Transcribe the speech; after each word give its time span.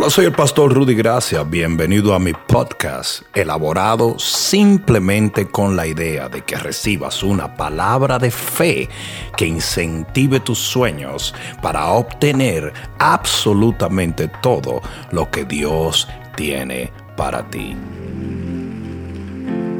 Hola, 0.00 0.08
soy 0.08 0.24
el 0.24 0.32
pastor 0.32 0.72
Rudy 0.72 0.94
Gracia. 0.94 1.42
Bienvenido 1.42 2.14
a 2.14 2.18
mi 2.18 2.32
podcast, 2.32 3.20
elaborado 3.34 4.18
simplemente 4.18 5.46
con 5.46 5.76
la 5.76 5.86
idea 5.86 6.30
de 6.30 6.40
que 6.40 6.56
recibas 6.56 7.22
una 7.22 7.54
palabra 7.54 8.18
de 8.18 8.30
fe 8.30 8.88
que 9.36 9.44
incentive 9.44 10.40
tus 10.40 10.58
sueños 10.58 11.34
para 11.60 11.88
obtener 11.88 12.72
absolutamente 12.98 14.28
todo 14.40 14.80
lo 15.12 15.30
que 15.30 15.44
Dios 15.44 16.08
tiene 16.34 16.90
para 17.14 17.46
ti. 17.50 17.76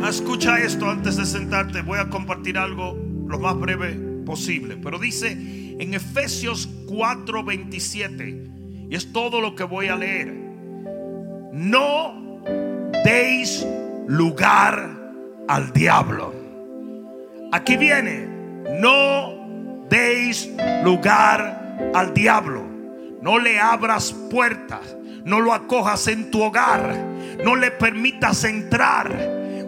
Escucha 0.07 0.59
esto 0.59 0.91
antes 0.91 1.16
de 1.16 1.25
sentarte. 1.25 1.80
Voy 1.80 1.98
a 1.98 2.11
compartir 2.11 2.59
algo 2.59 2.95
lo 3.27 3.39
más 3.39 3.59
breve 3.59 3.95
posible. 4.27 4.77
Pero 4.77 4.98
dice 4.98 5.32
en 5.32 5.95
Efesios 5.95 6.68
4:27 6.89 8.60
y 8.91 8.96
es 8.96 9.12
todo 9.12 9.41
lo 9.41 9.54
que 9.54 9.62
voy 9.62 9.86
a 9.86 9.95
leer. 9.95 10.34
No 11.53 12.43
deis 13.04 13.64
lugar 14.08 14.90
al 15.46 15.72
diablo. 15.72 16.35
Aquí 17.53 17.76
viene, 17.76 18.26
no 18.81 19.86
deis 19.89 20.50
lugar 20.82 21.93
al 21.95 22.12
diablo. 22.12 22.64
No 23.22 23.39
le 23.39 23.61
abras 23.61 24.12
puertas, 24.29 24.96
no 25.25 25.40
lo 25.40 25.53
acojas 25.53 26.09
en 26.09 26.32
tu 26.32 26.43
hogar, 26.43 26.96
no 27.45 27.54
le 27.54 27.70
permitas 27.70 28.43
entrar. 28.43 29.14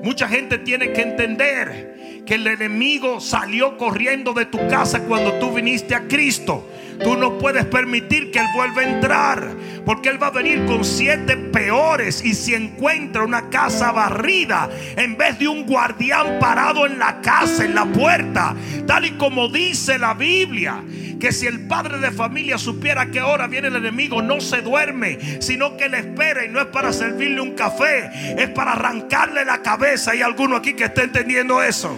Mucha 0.02 0.26
gente 0.26 0.58
tiene 0.58 0.92
que 0.92 1.02
entender 1.02 2.22
que 2.26 2.34
el 2.34 2.46
enemigo 2.48 3.20
salió 3.20 3.78
corriendo 3.78 4.32
de 4.32 4.46
tu 4.46 4.58
casa 4.66 5.04
cuando 5.04 5.34
tú 5.34 5.52
viniste 5.52 5.94
a 5.94 6.08
Cristo. 6.08 6.66
Tú 7.02 7.16
no 7.16 7.38
puedes 7.38 7.64
permitir 7.66 8.30
que 8.30 8.38
Él 8.38 8.46
vuelva 8.54 8.82
a 8.82 8.84
entrar. 8.84 9.48
Porque 9.84 10.08
Él 10.08 10.22
va 10.22 10.28
a 10.28 10.30
venir 10.30 10.64
con 10.66 10.84
siete 10.84 11.36
peores. 11.36 12.24
Y 12.24 12.34
si 12.34 12.54
encuentra 12.54 13.24
una 13.24 13.50
casa 13.50 13.92
barrida, 13.92 14.68
en 14.96 15.16
vez 15.16 15.38
de 15.38 15.48
un 15.48 15.66
guardián 15.66 16.38
parado 16.38 16.86
en 16.86 16.98
la 16.98 17.20
casa, 17.20 17.64
en 17.64 17.74
la 17.74 17.86
puerta, 17.86 18.54
tal 18.86 19.06
y 19.06 19.10
como 19.12 19.48
dice 19.48 19.98
la 19.98 20.14
Biblia, 20.14 20.82
que 21.18 21.32
si 21.32 21.46
el 21.46 21.68
padre 21.68 21.98
de 21.98 22.10
familia 22.10 22.58
supiera 22.58 23.10
que 23.10 23.20
ahora 23.20 23.46
viene 23.46 23.68
el 23.68 23.76
enemigo, 23.76 24.22
no 24.22 24.40
se 24.40 24.60
duerme, 24.60 25.18
sino 25.40 25.76
que 25.76 25.88
le 25.88 25.98
espera 25.98 26.44
y 26.44 26.48
no 26.48 26.60
es 26.60 26.66
para 26.66 26.92
servirle 26.92 27.40
un 27.40 27.52
café, 27.52 28.10
es 28.36 28.48
para 28.48 28.72
arrancarle 28.72 29.44
la 29.44 29.62
cabeza. 29.62 30.12
Hay 30.12 30.22
alguno 30.22 30.56
aquí 30.56 30.74
que 30.74 30.84
está 30.84 31.02
entendiendo 31.02 31.62
eso. 31.62 31.96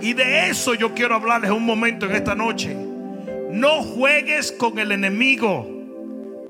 Y 0.00 0.12
de 0.12 0.48
eso 0.48 0.74
yo 0.74 0.94
quiero 0.94 1.14
hablarles 1.14 1.50
un 1.50 1.64
momento 1.64 2.06
en 2.06 2.16
esta 2.16 2.34
noche. 2.34 2.87
No 3.58 3.82
juegues 3.82 4.52
con 4.52 4.78
el 4.78 4.92
enemigo, 4.92 5.66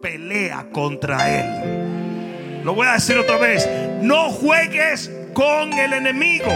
pelea 0.02 0.68
contra 0.70 1.40
él. 1.40 2.62
Lo 2.62 2.74
voy 2.74 2.86
a 2.86 2.92
decir 2.92 3.16
otra 3.16 3.38
vez. 3.38 3.66
No 4.02 4.28
juegues 4.30 5.10
con 5.32 5.72
el 5.72 5.94
enemigo, 5.94 6.50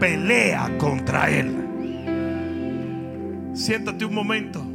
pelea 0.00 0.76
contra 0.78 1.30
él. 1.30 1.64
Siéntate 3.54 4.04
un 4.04 4.14
momento. 4.14 4.66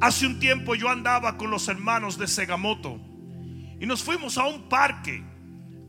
Hace 0.00 0.26
un 0.26 0.40
tiempo 0.40 0.74
yo 0.74 0.88
andaba 0.88 1.36
con 1.36 1.50
los 1.50 1.68
hermanos 1.68 2.16
de 2.16 2.26
Segamoto 2.26 2.98
y 3.78 3.84
nos 3.84 4.02
fuimos 4.02 4.38
a 4.38 4.46
un 4.46 4.66
parque 4.66 5.22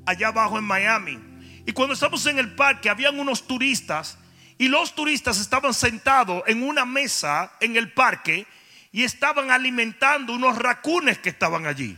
allá 0.06 0.28
abajo 0.28 0.60
en 0.60 0.66
Miami. 0.66 1.18
Y 1.66 1.72
cuando 1.72 1.94
estamos 1.94 2.26
en 2.26 2.40
el 2.40 2.56
parque, 2.56 2.90
habían 2.90 3.18
unos 3.18 3.48
turistas 3.48 4.19
y 4.60 4.68
los 4.68 4.94
turistas 4.94 5.40
estaban 5.40 5.74
sentados 5.74 6.44
en 6.46 6.62
una 6.62 6.86
mesa 6.86 7.54
en 7.62 7.78
el 7.78 7.94
parque 7.94 8.46
y 8.92 9.06
estaban 9.06 9.52
alimentando 9.52 10.34
unos 10.34 10.58
racunes 10.58 11.18
que 11.18 11.30
estaban 11.30 11.66
allí. 11.66 11.98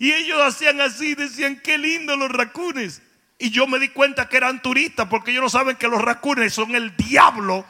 Y 0.00 0.12
ellos 0.12 0.42
hacían 0.42 0.80
así, 0.80 1.14
decían, 1.14 1.60
qué 1.62 1.78
lindo 1.78 2.16
los 2.16 2.32
racunes. 2.32 3.00
Y 3.38 3.50
yo 3.50 3.68
me 3.68 3.78
di 3.78 3.90
cuenta 3.90 4.28
que 4.28 4.36
eran 4.36 4.60
turistas 4.60 5.06
porque 5.08 5.30
ellos 5.30 5.44
no 5.44 5.48
saben 5.48 5.76
que 5.76 5.86
los 5.86 6.02
racunes 6.02 6.52
son 6.52 6.74
el 6.74 6.96
diablo 6.96 7.64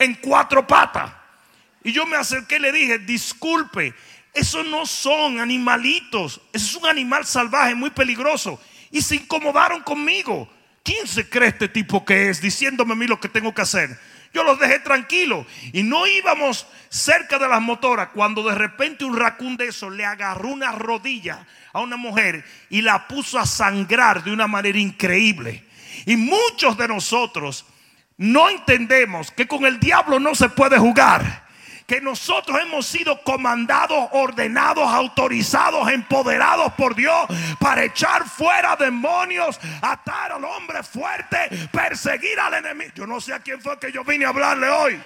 en 0.00 0.14
cuatro 0.16 0.66
patas. 0.66 1.12
Y 1.84 1.92
yo 1.92 2.06
me 2.06 2.16
acerqué 2.16 2.56
y 2.56 2.60
le 2.60 2.72
dije, 2.72 2.98
disculpe, 2.98 3.94
esos 4.34 4.66
no 4.66 4.84
son 4.84 5.38
animalitos, 5.38 6.40
eso 6.52 6.66
es 6.66 6.74
un 6.74 6.86
animal 6.86 7.24
salvaje 7.24 7.76
muy 7.76 7.90
peligroso. 7.90 8.60
Y 8.90 9.00
se 9.00 9.14
incomodaron 9.14 9.84
conmigo. 9.84 10.50
¿Quién 10.88 11.06
se 11.06 11.28
cree 11.28 11.50
este 11.50 11.68
tipo 11.68 12.02
que 12.02 12.30
es 12.30 12.40
diciéndome 12.40 12.94
a 12.94 12.96
mí 12.96 13.06
lo 13.06 13.20
que 13.20 13.28
tengo 13.28 13.52
que 13.52 13.60
hacer? 13.60 14.00
Yo 14.32 14.42
los 14.42 14.58
dejé 14.58 14.78
tranquilos 14.78 15.46
y 15.74 15.82
no 15.82 16.06
íbamos 16.06 16.66
cerca 16.88 17.38
de 17.38 17.46
las 17.46 17.60
motoras 17.60 18.08
cuando 18.14 18.42
de 18.42 18.54
repente 18.54 19.04
un 19.04 19.14
racún 19.14 19.58
de 19.58 19.66
eso 19.66 19.90
le 19.90 20.06
agarró 20.06 20.48
una 20.48 20.72
rodilla 20.72 21.46
a 21.74 21.82
una 21.82 21.98
mujer 21.98 22.42
y 22.70 22.80
la 22.80 23.06
puso 23.06 23.38
a 23.38 23.44
sangrar 23.44 24.24
de 24.24 24.32
una 24.32 24.46
manera 24.46 24.78
increíble. 24.78 25.62
Y 26.06 26.16
muchos 26.16 26.78
de 26.78 26.88
nosotros 26.88 27.66
no 28.16 28.48
entendemos 28.48 29.30
que 29.30 29.46
con 29.46 29.66
el 29.66 29.78
diablo 29.78 30.18
no 30.18 30.34
se 30.34 30.48
puede 30.48 30.78
jugar 30.78 31.47
que 31.88 32.02
nosotros 32.02 32.60
hemos 32.60 32.86
sido 32.86 33.22
comandados, 33.22 34.10
ordenados, 34.12 34.86
autorizados, 34.86 35.90
empoderados 35.90 36.70
por 36.74 36.94
Dios 36.94 37.26
para 37.58 37.82
echar 37.82 38.28
fuera 38.28 38.76
demonios, 38.76 39.58
atar 39.80 40.32
al 40.32 40.44
hombre 40.44 40.82
fuerte, 40.82 41.48
perseguir 41.72 42.38
al 42.38 42.52
enemigo. 42.52 42.92
Yo 42.94 43.06
no 43.06 43.22
sé 43.22 43.32
a 43.32 43.40
quién 43.40 43.62
fue 43.62 43.78
que 43.80 43.90
yo 43.90 44.04
vine 44.04 44.26
a 44.26 44.28
hablarle 44.28 44.68
hoy. 44.68 45.02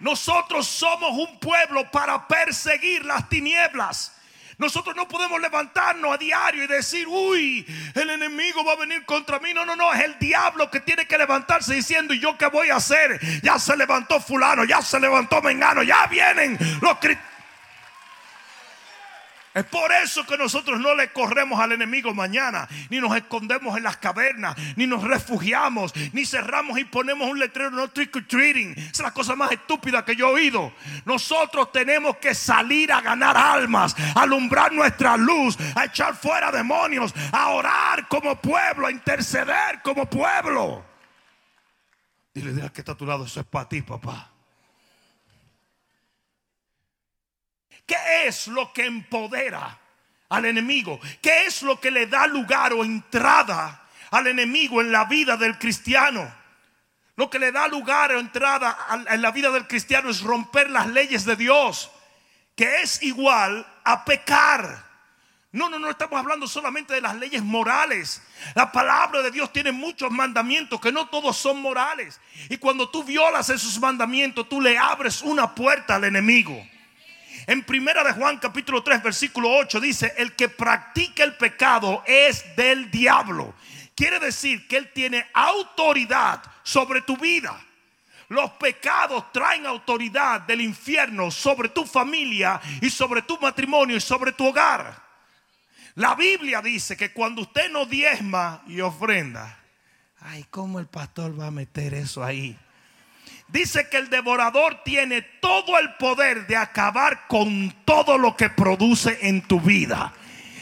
Nosotros 0.00 0.66
somos 0.66 1.12
un 1.12 1.38
pueblo 1.38 1.88
para 1.92 2.26
perseguir 2.26 3.04
las 3.04 3.28
tinieblas. 3.28 4.17
Nosotros 4.58 4.96
no 4.96 5.06
podemos 5.06 5.40
levantarnos 5.40 6.12
a 6.12 6.18
diario 6.18 6.64
y 6.64 6.66
decir, 6.66 7.06
uy, 7.06 7.64
el 7.94 8.10
enemigo 8.10 8.64
va 8.64 8.72
a 8.72 8.76
venir 8.76 9.04
contra 9.04 9.38
mí. 9.38 9.54
No, 9.54 9.64
no, 9.64 9.76
no, 9.76 9.94
es 9.94 10.02
el 10.02 10.18
diablo 10.18 10.68
que 10.68 10.80
tiene 10.80 11.06
que 11.06 11.16
levantarse 11.16 11.74
diciendo, 11.74 12.12
¿y 12.12 12.18
yo 12.18 12.36
qué 12.36 12.46
voy 12.46 12.68
a 12.70 12.76
hacer? 12.76 13.20
Ya 13.40 13.60
se 13.60 13.76
levantó 13.76 14.20
fulano, 14.20 14.64
ya 14.64 14.82
se 14.82 14.98
levantó 14.98 15.40
Mengano, 15.40 15.84
ya 15.84 16.08
vienen 16.08 16.58
los 16.80 16.98
cristianos. 16.98 17.27
Es 19.58 19.64
por 19.64 19.90
eso 19.90 20.24
que 20.24 20.38
nosotros 20.38 20.78
no 20.78 20.94
le 20.94 21.12
corremos 21.12 21.58
al 21.58 21.72
enemigo 21.72 22.14
mañana, 22.14 22.68
ni 22.90 23.00
nos 23.00 23.16
escondemos 23.16 23.76
en 23.76 23.82
las 23.82 23.96
cavernas, 23.96 24.56
ni 24.76 24.86
nos 24.86 25.02
refugiamos, 25.02 25.92
ni 26.12 26.24
cerramos 26.24 26.78
y 26.78 26.84
ponemos 26.84 27.28
un 27.28 27.40
letrero 27.40 27.70
no 27.70 27.88
trick 27.88 28.14
or 28.14 28.24
treating. 28.24 28.72
Es 28.78 29.00
la 29.00 29.12
cosa 29.12 29.34
más 29.34 29.50
estúpida 29.50 30.04
que 30.04 30.14
yo 30.14 30.28
he 30.28 30.32
oído. 30.34 30.72
Nosotros 31.04 31.72
tenemos 31.72 32.18
que 32.18 32.36
salir 32.36 32.92
a 32.92 33.00
ganar 33.00 33.36
almas, 33.36 33.96
a 34.14 34.22
alumbrar 34.22 34.72
nuestra 34.72 35.16
luz, 35.16 35.58
a 35.74 35.86
echar 35.86 36.14
fuera 36.14 36.52
demonios, 36.52 37.12
a 37.32 37.48
orar 37.48 38.06
como 38.06 38.40
pueblo, 38.40 38.86
a 38.86 38.92
interceder 38.92 39.82
como 39.82 40.06
pueblo. 40.06 40.84
Dile, 42.32 42.52
dile 42.52 42.70
que 42.70 42.82
está 42.82 42.92
a 42.92 42.96
tu 42.96 43.04
lado, 43.04 43.24
eso 43.24 43.40
es 43.40 43.46
para 43.46 43.68
ti, 43.68 43.82
papá. 43.82 44.37
¿Qué 47.88 48.26
es 48.26 48.48
lo 48.48 48.70
que 48.70 48.84
empodera 48.84 49.78
al 50.28 50.44
enemigo? 50.44 51.00
¿Qué 51.22 51.46
es 51.46 51.62
lo 51.62 51.80
que 51.80 51.90
le 51.90 52.06
da 52.06 52.26
lugar 52.26 52.74
o 52.74 52.84
entrada 52.84 53.82
al 54.10 54.26
enemigo 54.26 54.82
en 54.82 54.92
la 54.92 55.06
vida 55.06 55.38
del 55.38 55.58
cristiano? 55.58 56.30
Lo 57.16 57.30
que 57.30 57.38
le 57.38 57.50
da 57.50 57.66
lugar 57.66 58.12
o 58.12 58.20
entrada 58.20 58.76
en 59.08 59.22
la 59.22 59.30
vida 59.30 59.50
del 59.50 59.66
cristiano 59.66 60.10
es 60.10 60.20
romper 60.20 60.68
las 60.68 60.86
leyes 60.88 61.24
de 61.24 61.34
Dios, 61.34 61.90
que 62.54 62.82
es 62.82 63.02
igual 63.02 63.66
a 63.84 64.04
pecar. 64.04 64.84
No, 65.50 65.70
no, 65.70 65.78
no 65.78 65.88
estamos 65.88 66.20
hablando 66.20 66.46
solamente 66.46 66.92
de 66.92 67.00
las 67.00 67.16
leyes 67.16 67.42
morales. 67.42 68.22
La 68.54 68.70
palabra 68.70 69.22
de 69.22 69.30
Dios 69.30 69.50
tiene 69.50 69.72
muchos 69.72 70.10
mandamientos 70.10 70.78
que 70.78 70.92
no 70.92 71.08
todos 71.08 71.38
son 71.38 71.62
morales. 71.62 72.20
Y 72.50 72.58
cuando 72.58 72.90
tú 72.90 73.02
violas 73.02 73.48
esos 73.48 73.80
mandamientos, 73.80 74.46
tú 74.46 74.60
le 74.60 74.76
abres 74.76 75.22
una 75.22 75.54
puerta 75.54 75.94
al 75.94 76.04
enemigo. 76.04 76.62
En 77.48 77.62
primera 77.62 78.04
de 78.04 78.12
Juan 78.12 78.36
capítulo 78.36 78.82
3 78.82 79.02
versículo 79.02 79.50
8 79.50 79.80
dice, 79.80 80.12
el 80.18 80.36
que 80.36 80.50
practica 80.50 81.24
el 81.24 81.34
pecado 81.34 82.04
es 82.06 82.44
del 82.56 82.90
diablo. 82.90 83.54
Quiere 83.96 84.20
decir 84.20 84.68
que 84.68 84.76
él 84.76 84.92
tiene 84.92 85.26
autoridad 85.32 86.42
sobre 86.62 87.00
tu 87.00 87.16
vida. 87.16 87.58
Los 88.28 88.50
pecados 88.50 89.32
traen 89.32 89.64
autoridad 89.64 90.42
del 90.42 90.60
infierno 90.60 91.30
sobre 91.30 91.70
tu 91.70 91.86
familia 91.86 92.60
y 92.82 92.90
sobre 92.90 93.22
tu 93.22 93.40
matrimonio 93.40 93.96
y 93.96 94.00
sobre 94.00 94.32
tu 94.32 94.48
hogar. 94.48 95.02
La 95.94 96.14
Biblia 96.14 96.60
dice 96.60 96.98
que 96.98 97.14
cuando 97.14 97.40
usted 97.40 97.70
no 97.70 97.86
diezma 97.86 98.62
y 98.66 98.82
ofrenda, 98.82 99.58
ay, 100.20 100.44
¿cómo 100.50 100.80
el 100.80 100.86
pastor 100.86 101.40
va 101.40 101.46
a 101.46 101.50
meter 101.50 101.94
eso 101.94 102.22
ahí? 102.22 102.58
Dice 103.48 103.88
que 103.88 103.96
el 103.96 104.10
devorador 104.10 104.82
tiene 104.84 105.22
todo 105.22 105.78
el 105.78 105.94
poder 105.94 106.46
de 106.46 106.56
acabar 106.56 107.26
con 107.26 107.74
todo 107.84 108.18
lo 108.18 108.36
que 108.36 108.50
produce 108.50 109.18
en 109.22 109.42
tu 109.42 109.60
vida. 109.60 110.12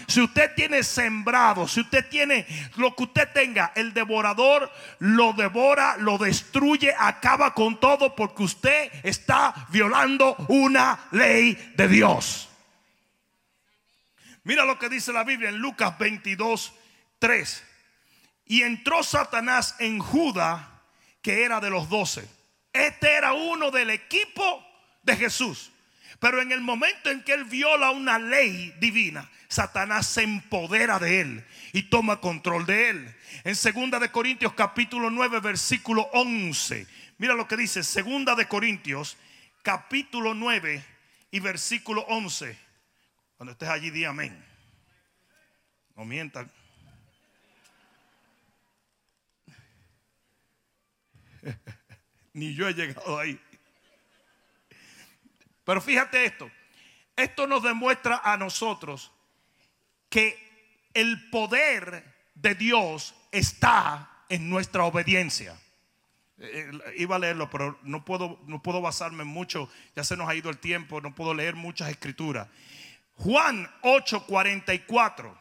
Si 0.08 0.20
usted 0.20 0.54
tiene 0.54 0.84
sembrado, 0.84 1.66
si 1.66 1.80
usted 1.80 2.08
tiene 2.08 2.46
lo 2.76 2.94
que 2.94 3.04
usted 3.04 3.28
tenga, 3.32 3.72
el 3.74 3.92
devorador 3.92 4.70
lo 5.00 5.32
devora, 5.32 5.96
lo 5.96 6.16
destruye, 6.16 6.94
acaba 6.96 7.54
con 7.54 7.80
todo 7.80 8.14
porque 8.14 8.44
usted 8.44 8.92
está 9.02 9.66
violando 9.70 10.36
una 10.48 11.08
ley 11.10 11.54
de 11.76 11.88
Dios. 11.88 12.48
Mira 14.44 14.64
lo 14.64 14.78
que 14.78 14.88
dice 14.88 15.12
la 15.12 15.24
Biblia 15.24 15.48
en 15.48 15.58
Lucas 15.58 15.98
22, 15.98 16.72
3. 17.18 17.64
Y 18.46 18.62
entró 18.62 19.02
Satanás 19.02 19.74
en 19.80 19.98
Judá, 19.98 20.82
que 21.20 21.42
era 21.42 21.58
de 21.58 21.68
los 21.68 21.88
doce. 21.88 22.28
Este 22.76 23.12
era 23.14 23.32
uno 23.32 23.70
del 23.70 23.90
equipo 23.90 24.64
de 25.02 25.16
Jesús. 25.16 25.72
Pero 26.18 26.40
en 26.42 26.52
el 26.52 26.60
momento 26.60 27.10
en 27.10 27.22
que 27.22 27.32
él 27.34 27.44
viola 27.44 27.90
una 27.90 28.18
ley 28.18 28.74
divina, 28.80 29.30
Satanás 29.48 30.06
se 30.06 30.22
empodera 30.22 30.98
de 30.98 31.20
él 31.20 31.44
y 31.72 31.84
toma 31.84 32.20
control 32.20 32.66
de 32.66 32.90
él. 32.90 33.16
En 33.44 33.54
segunda 33.54 33.98
de 33.98 34.10
Corintios 34.10 34.54
capítulo 34.54 35.10
9 35.10 35.40
versículo 35.40 36.08
11. 36.12 36.86
Mira 37.18 37.34
lo 37.34 37.46
que 37.48 37.56
dice, 37.56 37.82
segunda 37.82 38.34
de 38.34 38.48
Corintios 38.48 39.16
capítulo 39.62 40.34
9 40.34 40.84
y 41.30 41.40
versículo 41.40 42.02
11. 42.08 42.58
Cuando 43.36 43.52
estés 43.52 43.68
allí 43.68 43.90
di 43.90 44.04
amén. 44.04 44.42
No 45.94 46.04
mientan. 46.04 46.50
Ni 52.36 52.54
yo 52.54 52.68
he 52.68 52.74
llegado 52.74 53.18
ahí. 53.18 53.40
Pero 55.64 55.80
fíjate 55.80 56.26
esto. 56.26 56.50
Esto 57.16 57.46
nos 57.46 57.62
demuestra 57.62 58.20
a 58.22 58.36
nosotros 58.36 59.10
que 60.10 60.36
el 60.92 61.30
poder 61.30 62.04
de 62.34 62.54
Dios 62.54 63.14
está 63.32 64.24
en 64.28 64.50
nuestra 64.50 64.84
obediencia. 64.84 65.58
Eh, 66.38 66.70
eh, 66.70 66.94
iba 66.98 67.16
a 67.16 67.18
leerlo, 67.18 67.48
pero 67.48 67.78
no 67.82 68.04
puedo, 68.04 68.38
no 68.46 68.62
puedo 68.62 68.82
basarme 68.82 69.24
mucho. 69.24 69.70
Ya 69.94 70.04
se 70.04 70.14
nos 70.14 70.28
ha 70.28 70.34
ido 70.34 70.50
el 70.50 70.58
tiempo, 70.58 71.00
no 71.00 71.14
puedo 71.14 71.32
leer 71.32 71.54
muchas 71.54 71.88
escrituras. 71.88 72.48
Juan 73.14 73.66
8:44 73.80 75.34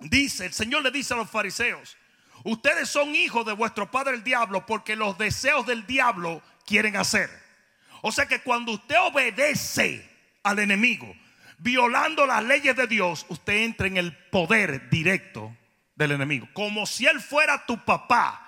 dice, 0.00 0.44
el 0.44 0.52
Señor 0.52 0.82
le 0.82 0.90
dice 0.90 1.14
a 1.14 1.16
los 1.16 1.30
fariseos, 1.30 1.96
ustedes 2.50 2.88
son 2.88 3.14
hijos 3.14 3.44
de 3.44 3.52
vuestro 3.52 3.90
padre 3.90 4.14
el 4.14 4.24
diablo 4.24 4.64
porque 4.66 4.96
los 4.96 5.18
deseos 5.18 5.66
del 5.66 5.86
diablo 5.86 6.42
quieren 6.64 6.96
hacer. 6.96 7.30
O 8.02 8.12
sea 8.12 8.26
que 8.26 8.40
cuando 8.40 8.72
usted 8.72 8.96
obedece 9.00 10.08
al 10.42 10.58
enemigo, 10.58 11.14
violando 11.58 12.26
las 12.26 12.42
leyes 12.44 12.76
de 12.76 12.86
Dios, 12.86 13.26
usted 13.28 13.54
entra 13.64 13.86
en 13.86 13.96
el 13.96 14.16
poder 14.16 14.88
directo 14.90 15.54
del 15.94 16.12
enemigo. 16.12 16.48
Como 16.52 16.86
si 16.86 17.06
él 17.06 17.20
fuera 17.20 17.66
tu 17.66 17.84
papá, 17.84 18.42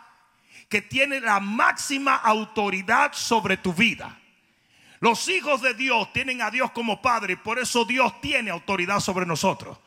que 0.69 0.83
tiene 0.83 1.21
la 1.21 1.41
máxima 1.41 2.15
autoridad 2.17 3.13
sobre 3.15 3.57
tu 3.57 3.73
vida. 3.73 4.19
Los 5.01 5.29
hijos 5.29 5.63
de 5.63 5.75
Dios 5.75 6.13
tienen 6.13 6.43
a 6.43 6.51
Dios 6.51 6.71
como 6.73 7.01
padre 7.01 7.35
y 7.35 7.37
por 7.37 7.59
eso 7.59 7.85
Dios 7.85 8.21
tiene 8.21 8.51
autoridad 8.51 9.01
sobre 9.01 9.27
nosotros. 9.27 9.79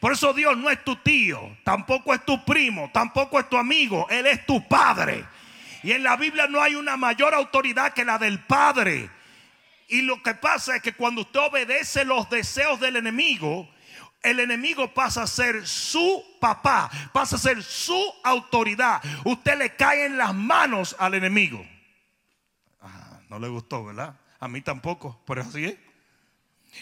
Por 0.00 0.12
eso 0.12 0.32
Dios 0.32 0.56
no 0.56 0.70
es 0.70 0.82
tu 0.84 0.96
tío, 0.96 1.56
tampoco 1.64 2.14
es 2.14 2.24
tu 2.24 2.44
primo, 2.44 2.90
tampoco 2.92 3.38
es 3.40 3.48
tu 3.48 3.56
amigo, 3.56 4.06
Él 4.10 4.26
es 4.26 4.44
tu 4.46 4.66
padre. 4.68 5.24
Y 5.82 5.92
en 5.92 6.02
la 6.02 6.16
Biblia 6.16 6.46
no 6.48 6.60
hay 6.60 6.74
una 6.74 6.96
mayor 6.96 7.34
autoridad 7.34 7.92
que 7.92 8.04
la 8.04 8.18
del 8.18 8.40
Padre. 8.40 9.10
Y 9.88 10.02
lo 10.02 10.22
que 10.22 10.34
pasa 10.34 10.76
es 10.76 10.82
que 10.82 10.92
cuando 10.92 11.22
usted 11.22 11.40
obedece 11.40 12.04
los 12.04 12.28
deseos 12.28 12.80
del 12.80 12.96
enemigo, 12.96 13.68
el 14.22 14.40
enemigo 14.40 14.92
pasa 14.92 15.22
a 15.22 15.26
ser 15.26 15.66
su 15.66 16.24
papá, 16.40 16.90
pasa 17.12 17.36
a 17.36 17.38
ser 17.38 17.62
su 17.62 18.12
autoridad. 18.24 19.00
Usted 19.24 19.56
le 19.56 19.76
cae 19.76 20.06
en 20.06 20.18
las 20.18 20.34
manos 20.34 20.96
al 20.98 21.14
enemigo. 21.14 21.64
No 23.28 23.38
le 23.38 23.48
gustó, 23.48 23.84
¿verdad? 23.84 24.18
A 24.40 24.48
mí 24.48 24.60
tampoco, 24.62 25.22
pero 25.26 25.42
así 25.42 25.64
es. 25.66 25.76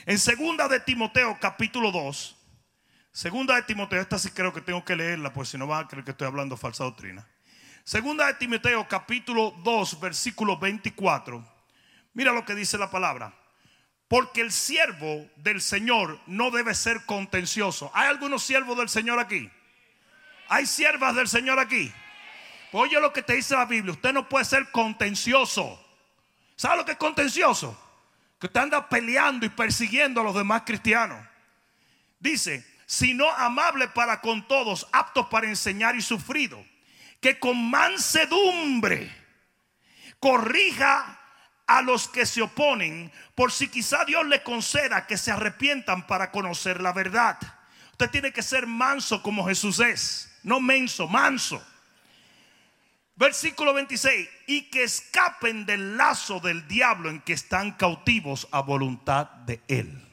En 0.07 0.19
segunda 0.19 0.69
de 0.69 0.81
Timoteo 0.81 1.37
capítulo 1.41 1.91
2, 1.91 2.37
segunda 3.17 3.55
de 3.55 3.63
Timoteo, 3.63 4.03
esta 4.03 4.19
sí 4.19 4.29
creo 4.29 4.53
que 4.53 4.61
tengo 4.61 4.85
que 4.85 4.95
leerla, 4.95 5.33
pues 5.33 5.49
si 5.49 5.57
no 5.57 5.67
van 5.67 5.87
a 5.87 5.89
creer 5.89 6.05
que 6.05 6.11
estoy 6.11 6.27
hablando 6.27 6.55
falsa 6.55 6.85
doctrina. 6.85 7.27
Segunda 7.83 8.27
de 8.27 8.35
Timoteo 8.35 8.87
capítulo 8.87 9.55
2 9.65 10.01
versículo 10.01 10.59
24. 10.59 11.43
Mira 12.13 12.33
lo 12.33 12.45
que 12.45 12.55
dice 12.55 12.77
la 12.77 12.91
palabra. 12.91 13.33
Porque 14.07 14.43
el 14.43 14.53
siervo 14.53 15.31
del 15.37 15.63
Señor 15.63 16.21
no 16.27 16.51
debe 16.51 16.75
ser 16.75 17.07
contencioso. 17.07 17.91
¿Hay 17.95 18.07
algunos 18.07 18.43
siervos 18.43 18.77
del 18.77 18.91
Señor 18.91 19.19
aquí? 19.19 19.51
¿Hay 20.49 20.67
siervas 20.67 21.15
del 21.15 21.27
Señor 21.27 21.59
aquí? 21.59 21.91
Pues 22.71 22.85
oye 22.85 23.01
lo 23.01 23.15
que 23.15 23.23
te 23.23 23.33
dice 23.33 23.57
la 23.57 23.65
Biblia. 23.65 23.93
Usted 23.93 24.13
no 24.13 24.29
puede 24.29 24.45
ser 24.45 24.71
contencioso. 24.71 25.83
¿Sabe 26.55 26.77
lo 26.77 26.85
que 26.85 26.93
es 26.93 26.99
contencioso? 26.99 27.81
Que 28.39 28.47
usted 28.47 28.61
anda 28.61 28.87
peleando 28.87 29.47
y 29.47 29.49
persiguiendo 29.49 30.21
a 30.21 30.25
los 30.25 30.35
demás 30.35 30.65
cristianos. 30.67 31.19
Dice, 32.21 32.76
sino 32.87 33.31
amable 33.33 33.89
para 33.89 34.21
con 34.21 34.47
todos, 34.49 34.87
aptos 34.93 35.27
para 35.27 35.49
enseñar 35.49 35.97
y 35.97 36.03
sufrido 36.03 36.65
que 37.21 37.39
con 37.39 37.71
mansedumbre 37.71 39.13
corrija 40.21 41.21
a 41.67 41.83
los 41.83 42.09
que 42.09 42.25
se 42.25 42.43
oponen, 42.43 43.13
por 43.35 43.51
si 43.51 43.69
quizá 43.69 44.05
Dios 44.05 44.25
le 44.27 44.43
conceda 44.43 45.07
que 45.07 45.19
se 45.19 45.33
arrepientan 45.33 46.07
para 46.07 46.31
conocer 46.31 46.81
la 46.81 46.93
verdad. 46.93 47.39
Usted 47.91 48.11
tiene 48.11 48.33
que 48.33 48.43
ser 48.43 48.67
manso 48.67 49.23
como 49.23 49.45
Jesús 49.47 49.81
es, 49.81 50.39
no 50.45 50.61
menso, 50.61 51.09
manso. 51.09 51.65
Versículo 53.17 53.73
26, 53.75 54.29
y 54.47 54.71
que 54.71 54.85
escapen 54.85 55.67
del 55.67 55.97
lazo 55.97 56.39
del 56.39 56.69
diablo 56.69 57.09
en 57.09 57.21
que 57.23 57.33
están 57.33 57.73
cautivos 57.73 58.47
a 58.53 58.61
voluntad 58.61 59.27
de 59.47 59.61
él. 59.67 60.07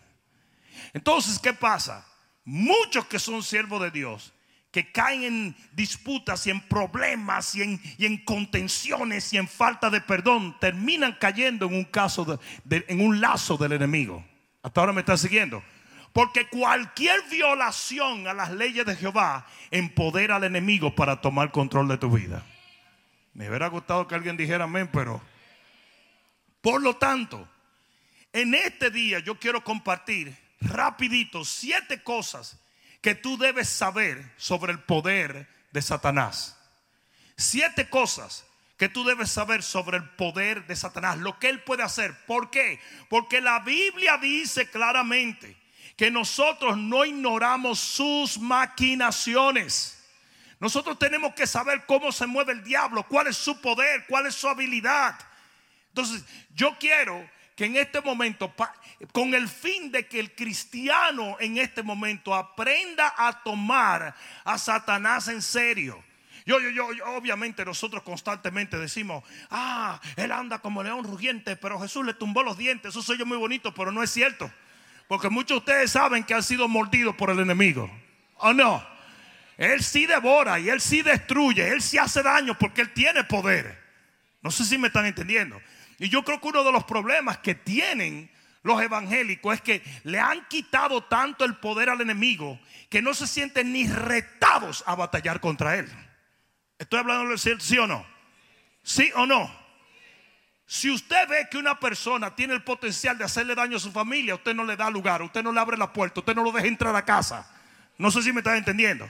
Entonces, 0.94 1.38
¿qué 1.38 1.54
pasa? 1.54 2.08
Muchos 2.46 3.06
que 3.06 3.20
son 3.20 3.44
siervos 3.44 3.82
de 3.82 3.92
Dios 3.92 4.34
que 4.74 4.92
caen 4.92 5.24
en 5.24 5.56
disputas 5.74 6.48
y 6.48 6.50
en 6.50 6.60
problemas 6.60 7.54
y 7.54 7.62
en, 7.62 7.82
en, 8.00 8.18
contenciones 8.18 9.32
y 9.32 9.38
en 9.38 9.48
falta 9.48 9.92
de 9.92 10.02
perdón, 10.02 10.58
terminan 10.60 11.16
cayendo 11.20 11.68
en 11.68 11.76
un 11.76 11.84
caso 11.84 12.40
de, 12.66 12.84
en 12.88 13.00
un 13.00 13.22
lazo 13.22 13.56
del 13.56 13.74
enemigo. 13.74 14.26
Hasta 14.64 14.82
ahora 14.82 14.92
me 14.92 15.02
está 15.02 15.16
siguiendo. 15.16 15.64
Porque 16.12 16.48
cualquier 16.48 17.22
violación 17.30 18.28
a 18.28 18.34
las 18.34 18.52
leyes 18.52 18.84
de 18.84 18.96
Jehová 18.96 19.46
empodera 19.70 20.38
al 20.38 20.44
enemigo 20.44 20.96
para 20.96 21.22
tomar 21.22 21.52
control 21.52 21.88
de 21.88 22.00
tu 22.00 22.10
vida. 22.10 22.44
Me 23.36 23.50
hubiera 23.50 23.68
gustado 23.68 24.08
que 24.08 24.16
alguien 24.16 24.38
dijera 24.38 24.64
amén, 24.64 24.90
pero 24.92 25.22
por 26.62 26.82
lo 26.82 26.96
tanto, 26.96 27.48
en 28.32 28.56
este 28.56 28.90
día 28.90 29.20
yo 29.20 29.40
quiero 29.40 29.64
compartir 29.64 30.36
rapidito 30.64 31.46
siete 31.46 32.04
cosas 32.04 32.58
que 33.02 33.16
tú 33.16 33.38
debes 33.38 33.70
saber 33.70 34.32
sobre 34.38 34.72
el 34.72 34.80
poder 34.80 35.48
de 35.72 35.82
Satanás. 35.82 36.58
Siete 37.36 37.90
cosas 37.90 38.46
que 38.78 38.90
tú 38.90 39.04
debes 39.04 39.30
saber 39.30 39.64
sobre 39.64 39.98
el 39.98 40.10
poder 40.12 40.66
de 40.68 40.76
Satanás, 40.76 41.18
lo 41.18 41.40
que 41.40 41.50
él 41.50 41.62
puede 41.64 41.84
hacer. 41.84 42.14
¿Por 42.26 42.50
qué? 42.50 42.80
Porque 43.10 43.42
la 43.42 43.60
Biblia 43.60 44.18
dice 44.18 44.70
claramente 44.70 45.58
que 45.96 46.10
nosotros 46.12 46.78
no 46.78 47.06
ignoramos 47.06 47.80
sus 47.80 48.40
maquinaciones. 48.40 50.00
Nosotros 50.60 50.98
tenemos 50.98 51.34
que 51.34 51.46
saber 51.46 51.86
cómo 51.86 52.12
se 52.12 52.26
mueve 52.26 52.54
el 52.54 52.64
diablo, 52.64 53.06
cuál 53.08 53.28
es 53.28 53.38
su 53.38 53.60
poder, 53.62 54.06
cuál 54.08 54.26
es 54.26 54.36
su 54.36 54.48
habilidad. 54.48 55.20
Entonces, 55.90 56.24
yo 56.56 56.78
quiero 56.80 57.30
que 57.56 57.66
en 57.66 57.76
este 57.76 58.02
momento, 58.02 58.54
con 59.12 59.34
el 59.34 59.48
fin 59.48 59.92
de 59.92 60.08
que 60.08 60.20
el 60.20 60.34
cristiano 60.34 61.38
en 61.40 61.58
este 61.58 61.84
momento 61.84 62.34
aprenda 62.34 63.14
a 63.18 63.44
tomar 63.44 64.16
a 64.44 64.58
Satanás 64.58 65.28
en 65.28 65.42
serio. 65.42 66.04
Yo, 66.46 66.60
yo, 66.60 66.70
yo, 66.70 67.06
obviamente 67.08 67.64
nosotros 67.64 68.04
constantemente 68.04 68.78
decimos, 68.78 69.24
ah, 69.50 70.00
él 70.16 70.32
anda 70.32 70.60
como 70.60 70.84
león 70.84 71.04
rugiente, 71.04 71.56
pero 71.56 71.80
Jesús 71.80 72.06
le 72.06 72.14
tumbó 72.14 72.44
los 72.44 72.58
dientes. 72.58 72.90
Eso 72.90 73.02
soy 73.02 73.18
yo 73.18 73.26
muy 73.26 73.38
bonito, 73.38 73.74
pero 73.74 73.92
no 73.92 74.04
es 74.04 74.10
cierto. 74.10 74.52
Porque 75.08 75.30
muchos 75.30 75.56
de 75.56 75.60
ustedes 75.60 75.92
saben 75.92 76.24
que 76.24 76.34
han 76.34 76.44
sido 76.44 76.68
mordidos 76.68 77.16
por 77.16 77.30
el 77.30 77.40
enemigo. 77.40 77.90
¿O 78.38 78.54
no? 78.54 78.86
Él 79.58 79.84
sí 79.84 80.06
devora 80.06 80.60
y 80.60 80.70
él 80.70 80.82
sí 80.82 81.02
destruye, 81.02 81.70
él 81.70 81.82
sí 81.82 81.98
hace 81.98 82.24
daño 82.24 82.58
porque 82.58 82.82
él 82.82 82.92
tiene 82.94 83.24
poder. 83.24 83.82
No 84.42 84.52
sé 84.52 84.66
si 84.66 84.78
me 84.78 84.88
están 84.88 85.06
entendiendo. 85.06 85.62
Y 86.00 86.10
yo 86.10 86.24
creo 86.24 86.42
que 86.42 86.48
uno 86.48 86.64
de 86.64 86.72
los 86.72 86.84
problemas 86.84 87.38
que 87.38 87.56
tienen 87.56 88.30
los 88.64 88.82
evangélicos 88.82 89.56
es 89.56 89.62
que 89.62 89.84
le 90.04 90.20
han 90.20 90.46
quitado 90.48 91.04
tanto 91.04 91.46
el 91.46 91.58
poder 91.58 91.90
al 91.90 92.02
enemigo 92.02 92.60
que 92.90 93.02
no 93.02 93.14
se 93.14 93.28
sienten 93.28 93.74
ni 93.74 93.88
retados 93.88 94.84
a 94.88 94.96
batallar 94.96 95.40
contra 95.40 95.78
él. 95.78 95.88
¿Estoy 96.80 97.00
hablando 97.00 97.30
de 97.30 97.38
sí 97.38 97.78
o 97.78 97.88
no? 97.88 98.06
¿Sí 98.82 99.12
o 99.16 99.26
no? 99.26 99.64
Si 100.66 100.90
usted 100.90 101.28
ve 101.28 101.48
que 101.52 101.58
una 101.58 101.80
persona 101.80 102.36
tiene 102.36 102.54
el 102.54 102.64
potencial 102.64 103.18
de 103.18 103.26
hacerle 103.26 103.54
daño 103.54 103.78
a 103.78 103.82
su 103.82 103.92
familia, 103.92 104.36
usted 104.36 104.56
no 104.56 104.64
le 104.64 104.78
da 104.78 104.90
lugar, 104.90 105.22
usted 105.22 105.44
no 105.44 105.52
le 105.52 105.60
abre 105.60 105.78
la 105.78 105.92
puerta, 105.92 106.22
usted 106.22 106.36
no 106.36 106.44
lo 106.44 106.52
deja 106.52 106.68
entrar 106.68 106.96
a 106.96 107.06
casa. 107.06 107.50
No 107.98 108.10
sé 108.12 108.24
si 108.24 108.32
me 108.32 108.40
están 108.40 108.56
entendiendo. 108.56 109.10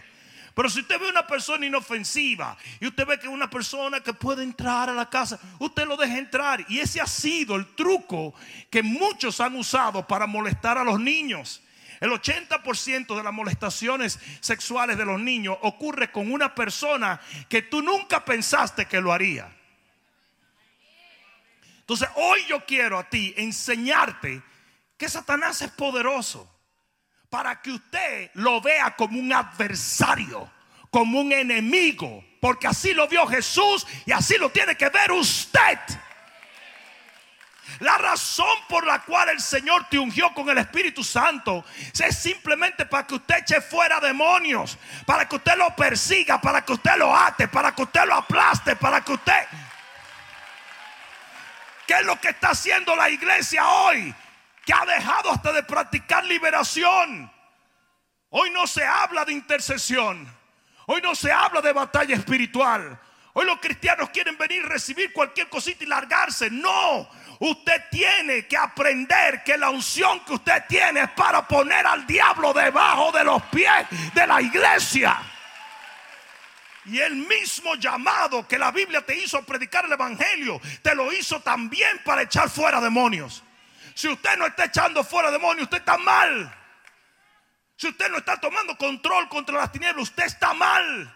Pero 0.53 0.69
si 0.69 0.81
usted 0.81 0.99
ve 0.99 1.09
una 1.09 1.25
persona 1.25 1.65
inofensiva 1.65 2.55
y 2.79 2.85
usted 2.85 3.07
ve 3.07 3.19
que 3.19 3.27
una 3.27 3.49
persona 3.49 4.01
que 4.01 4.13
puede 4.13 4.43
entrar 4.43 4.89
a 4.89 4.93
la 4.93 5.09
casa, 5.09 5.39
usted 5.59 5.87
lo 5.87 5.97
deja 5.97 6.17
entrar. 6.17 6.63
Y 6.69 6.79
ese 6.79 7.01
ha 7.01 7.07
sido 7.07 7.55
el 7.55 7.73
truco 7.73 8.35
que 8.69 8.83
muchos 8.83 9.41
han 9.41 9.55
usado 9.55 10.07
para 10.07 10.27
molestar 10.27 10.77
a 10.77 10.83
los 10.83 10.99
niños. 10.99 11.61
El 11.99 12.11
80% 12.11 13.15
de 13.15 13.23
las 13.23 13.33
molestaciones 13.33 14.19
sexuales 14.41 14.97
de 14.97 15.05
los 15.05 15.19
niños 15.19 15.57
ocurre 15.61 16.11
con 16.11 16.31
una 16.31 16.53
persona 16.53 17.19
que 17.49 17.63
tú 17.63 17.81
nunca 17.81 18.23
pensaste 18.23 18.85
que 18.85 19.01
lo 19.01 19.11
haría. 19.11 19.49
Entonces 21.79 22.09
hoy 22.15 22.45
yo 22.47 22.63
quiero 22.65 22.99
a 22.99 23.09
ti 23.09 23.33
enseñarte 23.37 24.43
que 24.97 25.09
Satanás 25.09 25.61
es 25.63 25.71
poderoso 25.71 26.52
para 27.33 27.59
que 27.59 27.71
usted 27.71 28.29
lo 28.35 28.61
vea 28.61 28.95
como 28.95 29.17
un 29.17 29.33
adversario, 29.33 30.47
como 30.91 31.19
un 31.19 31.31
enemigo, 31.31 32.23
porque 32.39 32.67
así 32.67 32.93
lo 32.93 33.07
vio 33.07 33.25
Jesús 33.25 33.87
y 34.05 34.11
así 34.11 34.37
lo 34.37 34.51
tiene 34.51 34.77
que 34.77 34.87
ver 34.89 35.11
usted. 35.11 35.79
La 37.79 37.97
razón 37.97 38.55
por 38.69 38.85
la 38.85 38.99
cual 38.99 39.29
el 39.29 39.41
Señor 39.41 39.87
te 39.89 39.97
ungió 39.97 40.31
con 40.35 40.47
el 40.47 40.59
Espíritu 40.59 41.03
Santo 41.03 41.65
es 41.91 42.15
simplemente 42.15 42.85
para 42.85 43.07
que 43.07 43.15
usted 43.15 43.37
eche 43.39 43.61
fuera 43.61 43.99
demonios, 43.99 44.77
para 45.07 45.27
que 45.27 45.37
usted 45.37 45.55
lo 45.57 45.75
persiga, 45.75 46.39
para 46.39 46.63
que 46.63 46.73
usted 46.73 46.97
lo 46.97 47.15
ate, 47.15 47.47
para 47.47 47.73
que 47.73 47.81
usted 47.81 48.05
lo 48.05 48.13
aplaste, 48.13 48.75
para 48.75 49.01
que 49.01 49.11
usted... 49.11 49.47
¿Qué 51.87 51.95
es 51.95 52.05
lo 52.05 52.21
que 52.21 52.29
está 52.29 52.51
haciendo 52.51 52.95
la 52.95 53.09
iglesia 53.09 53.67
hoy? 53.67 54.13
Que 54.65 54.73
ha 54.73 54.85
dejado 54.85 55.31
hasta 55.31 55.51
de 55.51 55.63
practicar 55.63 56.23
liberación. 56.25 57.31
Hoy 58.29 58.49
no 58.51 58.65
se 58.65 58.83
habla 58.83 59.25
de 59.25 59.33
intercesión. 59.33 60.27
Hoy 60.87 61.01
no 61.01 61.15
se 61.15 61.31
habla 61.31 61.61
de 61.61 61.73
batalla 61.73 62.15
espiritual. 62.15 62.99
Hoy 63.33 63.45
los 63.45 63.59
cristianos 63.59 64.09
quieren 64.09 64.37
venir, 64.37 64.63
recibir 64.63 65.11
cualquier 65.11 65.49
cosita 65.49 65.83
y 65.83 65.87
largarse. 65.87 66.49
No, 66.49 67.09
usted 67.39 67.83
tiene 67.89 68.47
que 68.47 68.55
aprender 68.55 69.43
que 69.43 69.57
la 69.57 69.69
unción 69.69 70.19
que 70.21 70.33
usted 70.33 70.63
tiene 70.67 71.01
es 71.01 71.09
para 71.11 71.47
poner 71.47 71.85
al 71.85 72.05
diablo 72.05 72.53
debajo 72.53 73.11
de 73.11 73.23
los 73.23 73.41
pies 73.43 73.87
de 74.13 74.27
la 74.27 74.41
iglesia. 74.41 75.19
Y 76.85 76.99
el 76.99 77.15
mismo 77.15 77.75
llamado 77.75 78.47
que 78.47 78.59
la 78.59 78.71
Biblia 78.71 79.01
te 79.05 79.17
hizo 79.17 79.41
predicar 79.43 79.85
el 79.85 79.93
Evangelio, 79.93 80.61
te 80.81 80.93
lo 80.93 81.11
hizo 81.11 81.39
también 81.39 82.01
para 82.03 82.23
echar 82.23 82.49
fuera 82.49 82.81
demonios. 82.81 83.41
Si 83.95 84.07
usted 84.07 84.37
no 84.37 84.47
está 84.47 84.65
echando 84.65 85.03
fuera 85.03 85.31
demonios, 85.31 85.63
usted 85.63 85.77
está 85.77 85.97
mal. 85.97 86.59
Si 87.75 87.87
usted 87.87 88.09
no 88.09 88.17
está 88.17 88.39
tomando 88.39 88.77
control 88.77 89.27
contra 89.29 89.57
las 89.57 89.71
tinieblas, 89.71 90.03
usted 90.03 90.23
está 90.23 90.53
mal. 90.53 91.15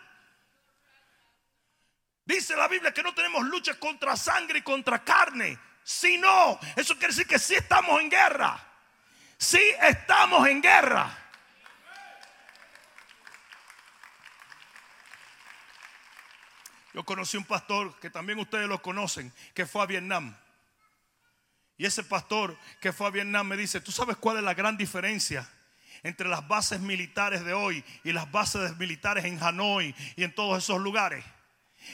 Dice 2.25 2.55
la 2.55 2.67
Biblia 2.67 2.93
que 2.93 3.03
no 3.03 3.13
tenemos 3.13 3.45
lucha 3.45 3.79
contra 3.79 4.15
sangre 4.17 4.59
y 4.59 4.61
contra 4.61 5.03
carne. 5.03 5.57
Si 5.83 6.17
no, 6.17 6.59
eso 6.75 6.95
quiere 6.95 7.13
decir 7.13 7.25
que 7.25 7.39
sí 7.39 7.55
estamos 7.55 8.01
en 8.01 8.09
guerra. 8.09 8.59
Sí 9.37 9.61
estamos 9.81 10.45
en 10.47 10.61
guerra. 10.61 11.09
Yo 16.93 17.05
conocí 17.05 17.37
un 17.37 17.45
pastor 17.45 17.97
que 17.99 18.09
también 18.09 18.39
ustedes 18.39 18.67
lo 18.67 18.81
conocen, 18.81 19.31
que 19.53 19.65
fue 19.65 19.83
a 19.83 19.85
Vietnam. 19.85 20.35
Y 21.77 21.85
ese 21.85 22.03
pastor 22.03 22.57
que 22.79 22.91
fue 22.91 23.07
a 23.07 23.11
Vietnam 23.11 23.47
me 23.47 23.57
dice, 23.57 23.81
¿tú 23.81 23.91
sabes 23.91 24.17
cuál 24.17 24.37
es 24.37 24.43
la 24.43 24.53
gran 24.53 24.77
diferencia 24.77 25.47
entre 26.03 26.27
las 26.27 26.47
bases 26.47 26.79
militares 26.79 27.43
de 27.43 27.53
hoy 27.53 27.83
y 28.03 28.11
las 28.11 28.31
bases 28.31 28.77
militares 28.77 29.25
en 29.25 29.41
Hanoi 29.41 29.93
y 30.15 30.23
en 30.23 30.33
todos 30.33 30.63
esos 30.63 30.81
lugares? 30.81 31.23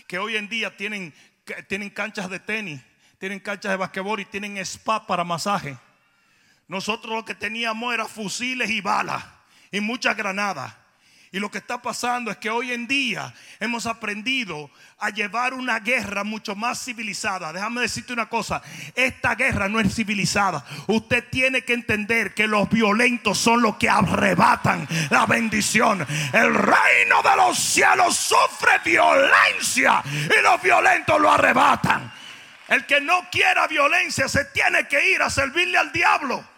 Que 0.08 0.20
hoy 0.20 0.38
en 0.38 0.48
día 0.48 0.76
tienen, 0.78 1.14
tienen 1.68 1.90
canchas 1.90 2.30
de 2.30 2.40
tenis, 2.40 2.82
tienen 3.20 3.40
canchas 3.40 3.72
de 3.72 3.78
basquetbol 3.78 4.22
y 4.22 4.26
tienen 4.26 4.58
spa 4.58 5.06
para 5.06 5.24
masaje. 5.24 5.78
Nosotros 6.68 7.14
lo 7.14 7.26
que 7.26 7.36
teníamos 7.36 7.94
era 7.94 8.08
fusiles 8.08 8.70
y 8.70 8.80
balas 8.80 9.24
y 9.72 9.82
muchas 9.82 10.16
granadas. 10.16 10.74
Y 11.34 11.40
lo 11.40 11.50
que 11.50 11.58
está 11.58 11.82
pasando 11.82 12.30
es 12.30 12.38
que 12.38 12.52
hoy 12.52 12.72
en 12.74 12.86
día 12.86 13.34
hemos 13.60 13.88
aprendido 13.88 14.70
a 15.00 15.10
llevar 15.10 15.56
una 15.56 15.80
guerra 15.80 16.24
mucho 16.24 16.56
más 16.56 16.86
civilizada. 16.86 17.52
Déjame 17.52 17.82
decirte 17.82 18.14
una 18.14 18.30
cosa, 18.30 18.62
esta 18.94 19.34
guerra 19.34 19.68
no 19.68 19.80
es 19.80 19.96
civilizada. 19.96 20.64
Usted 20.86 21.28
tiene 21.32 21.64
que 21.64 21.74
entender 21.74 22.36
que 22.36 22.46
los 22.46 22.70
violentos 22.70 23.40
son 23.40 23.64
los 23.64 23.78
que 23.78 23.90
arrebatan 23.90 24.88
la 25.10 25.26
bendición. 25.26 26.06
El 26.34 26.54
reino 26.54 27.24
de 27.24 27.36
los 27.36 27.58
cielos 27.58 28.16
sufre 28.16 28.78
violencia 28.86 30.04
y 30.06 30.44
los 30.44 30.62
violentos 30.62 31.20
lo 31.20 31.32
arrebatan. 31.32 32.14
El 32.68 32.86
que 32.86 33.02
no 33.02 33.28
quiera 33.32 33.66
violencia 33.66 34.28
se 34.28 34.46
tiene 34.46 34.88
que 34.88 35.10
ir 35.10 35.24
a 35.24 35.32
servirle 35.32 35.80
al 35.80 35.92
diablo. 35.92 36.53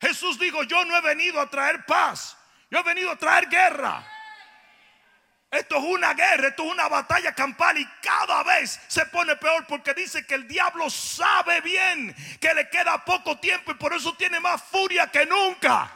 Jesús 0.00 0.38
dijo, 0.38 0.62
yo 0.64 0.84
no 0.84 0.96
he 0.96 1.00
venido 1.00 1.40
a 1.40 1.48
traer 1.48 1.84
paz, 1.86 2.36
yo 2.70 2.78
he 2.78 2.82
venido 2.82 3.10
a 3.10 3.16
traer 3.16 3.48
guerra. 3.48 4.04
Esto 5.50 5.76
es 5.76 5.84
una 5.84 6.12
guerra, 6.12 6.48
esto 6.48 6.64
es 6.64 6.72
una 6.72 6.88
batalla 6.88 7.34
campal 7.34 7.78
y 7.78 7.86
cada 8.02 8.42
vez 8.42 8.80
se 8.88 9.06
pone 9.06 9.36
peor 9.36 9.64
porque 9.66 9.94
dice 9.94 10.26
que 10.26 10.34
el 10.34 10.46
diablo 10.46 10.90
sabe 10.90 11.60
bien 11.60 12.14
que 12.40 12.52
le 12.52 12.68
queda 12.68 13.04
poco 13.04 13.38
tiempo 13.38 13.70
y 13.70 13.74
por 13.74 13.94
eso 13.94 14.14
tiene 14.16 14.40
más 14.40 14.62
furia 14.62 15.06
que 15.10 15.24
nunca. 15.24 15.90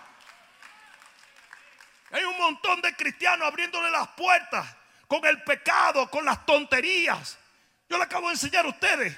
Hay 2.12 2.24
un 2.24 2.38
montón 2.38 2.80
de 2.80 2.94
cristianos 2.94 3.46
abriéndole 3.46 3.90
las 3.90 4.08
puertas 4.08 4.66
con 5.06 5.24
el 5.26 5.42
pecado, 5.42 6.08
con 6.10 6.24
las 6.24 6.46
tonterías. 6.46 7.38
Yo 7.88 7.98
le 7.98 8.04
acabo 8.04 8.28
de 8.28 8.34
enseñar 8.34 8.64
a 8.64 8.68
ustedes 8.68 9.16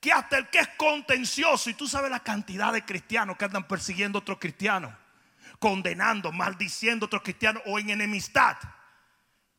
que 0.00 0.12
hasta 0.12 0.38
el 0.38 0.48
que 0.48 0.58
es 0.58 0.68
contencioso, 0.76 1.68
y 1.68 1.74
tú 1.74 1.86
sabes 1.86 2.10
la 2.10 2.20
cantidad 2.20 2.72
de 2.72 2.84
cristianos 2.84 3.36
que 3.36 3.44
andan 3.44 3.68
persiguiendo 3.68 4.18
a 4.18 4.22
otros 4.22 4.38
cristianos, 4.38 4.92
condenando, 5.58 6.32
maldiciendo 6.32 7.04
a 7.04 7.08
otros 7.08 7.22
cristianos 7.22 7.62
o 7.66 7.78
en 7.78 7.90
enemistad. 7.90 8.56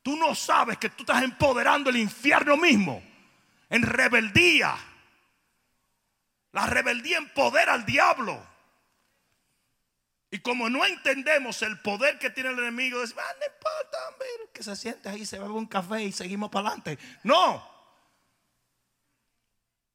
Tú 0.01 0.15
no 0.17 0.33
sabes 0.33 0.79
que 0.79 0.89
tú 0.89 1.03
estás 1.03 1.21
empoderando 1.21 1.91
el 1.91 1.97
infierno 1.97 2.57
mismo 2.57 3.03
en 3.69 3.83
rebeldía. 3.83 4.75
La 6.53 6.65
rebeldía 6.65 7.17
empodera 7.17 7.73
al 7.73 7.85
diablo. 7.85 8.43
Y 10.31 10.39
como 10.39 10.69
no 10.69 10.85
entendemos 10.85 11.61
el 11.61 11.79
poder 11.81 12.17
que 12.17 12.29
tiene 12.29 12.49
el 12.49 12.59
enemigo, 12.59 12.99
decimos, 12.99 13.23
ah, 13.27 13.33
no 13.39 13.45
importa, 13.45 13.97
que 14.53 14.63
se 14.63 14.75
siente 14.75 15.09
ahí, 15.09 15.25
se 15.25 15.37
bebe 15.37 15.51
un 15.51 15.67
café 15.67 16.03
y 16.03 16.11
seguimos 16.11 16.49
para 16.49 16.69
adelante. 16.69 16.97
No, 17.23 17.70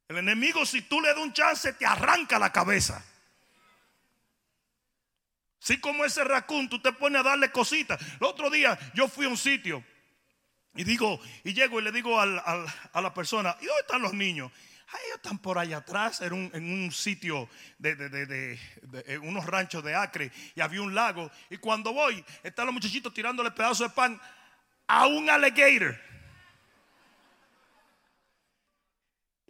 el 0.09 0.19
enemigo, 0.19 0.65
si 0.65 0.83
tú 0.83 1.01
le 1.01 1.09
das 1.09 1.19
un 1.19 1.33
chance, 1.33 1.73
te 1.73 1.87
arranca 1.87 2.39
la 2.39 2.53
cabeza. 2.53 3.05
Si 5.59 5.81
como 5.81 6.05
ese 6.05 6.23
racún, 6.23 6.69
tú 6.69 6.81
te 6.81 6.93
pones 6.93 7.21
a 7.21 7.25
darle 7.25 7.51
cositas. 7.51 8.01
El 8.21 8.27
otro 8.27 8.51
día 8.51 8.79
yo 8.95 9.09
fui 9.09 9.27
a 9.27 9.29
un 9.29 9.37
sitio 9.37 9.85
y 10.77 10.85
digo, 10.85 11.19
y 11.43 11.55
llego 11.55 11.81
y 11.81 11.83
le 11.83 11.91
digo 11.91 12.21
a 12.21 13.01
la 13.01 13.15
persona, 13.15 13.57
¿y 13.61 13.67
dónde 13.67 13.81
están 13.81 14.03
los 14.03 14.13
niños? 14.13 14.53
Ahí 14.89 15.01
ellos 15.07 15.17
están 15.17 15.39
por 15.39 15.59
allá 15.59 15.79
atrás, 15.79 16.21
en 16.21 16.33
un, 16.33 16.51
en 16.55 16.73
un 16.73 16.93
sitio 16.93 17.49
de, 17.79 17.97
de, 17.97 19.19
unos 19.19 19.45
ranchos 19.45 19.83
de 19.83 19.97
Acre 19.97 20.31
y 20.55 20.61
había 20.61 20.83
un 20.83 20.95
lago. 20.95 21.29
Y 21.51 21.57
cuando 21.57 21.93
voy, 21.93 22.25
están 22.45 22.67
los 22.67 22.75
muchachitos 22.75 23.13
tirándole 23.13 23.51
pedazos 23.51 23.89
de 23.89 23.95
pan 23.95 24.21
a 24.87 25.07
un 25.09 25.29
alligator. 25.29 25.99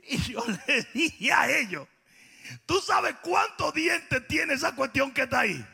Y 0.08 0.18
yo 0.18 0.44
le 0.46 0.86
dije 0.94 1.32
a 1.32 1.50
ellos, 1.58 1.86
¿tú 2.64 2.80
sabes 2.80 3.16
cuántos 3.22 3.74
dientes 3.74 4.26
tiene 4.28 4.54
esa 4.54 4.74
cuestión 4.74 5.12
que 5.12 5.22
está 5.22 5.40
ahí? 5.40 5.64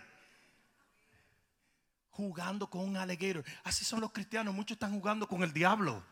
Jugando 2.11 2.69
con 2.69 2.83
un 2.83 2.97
aleguero. 2.97 3.43
Así 3.65 3.85
son 3.85 4.01
los 4.01 4.13
cristianos, 4.13 4.55
muchos 4.55 4.77
están 4.77 4.93
jugando 4.93 5.27
con 5.27 5.43
el 5.43 5.53
diablo. 5.53 6.03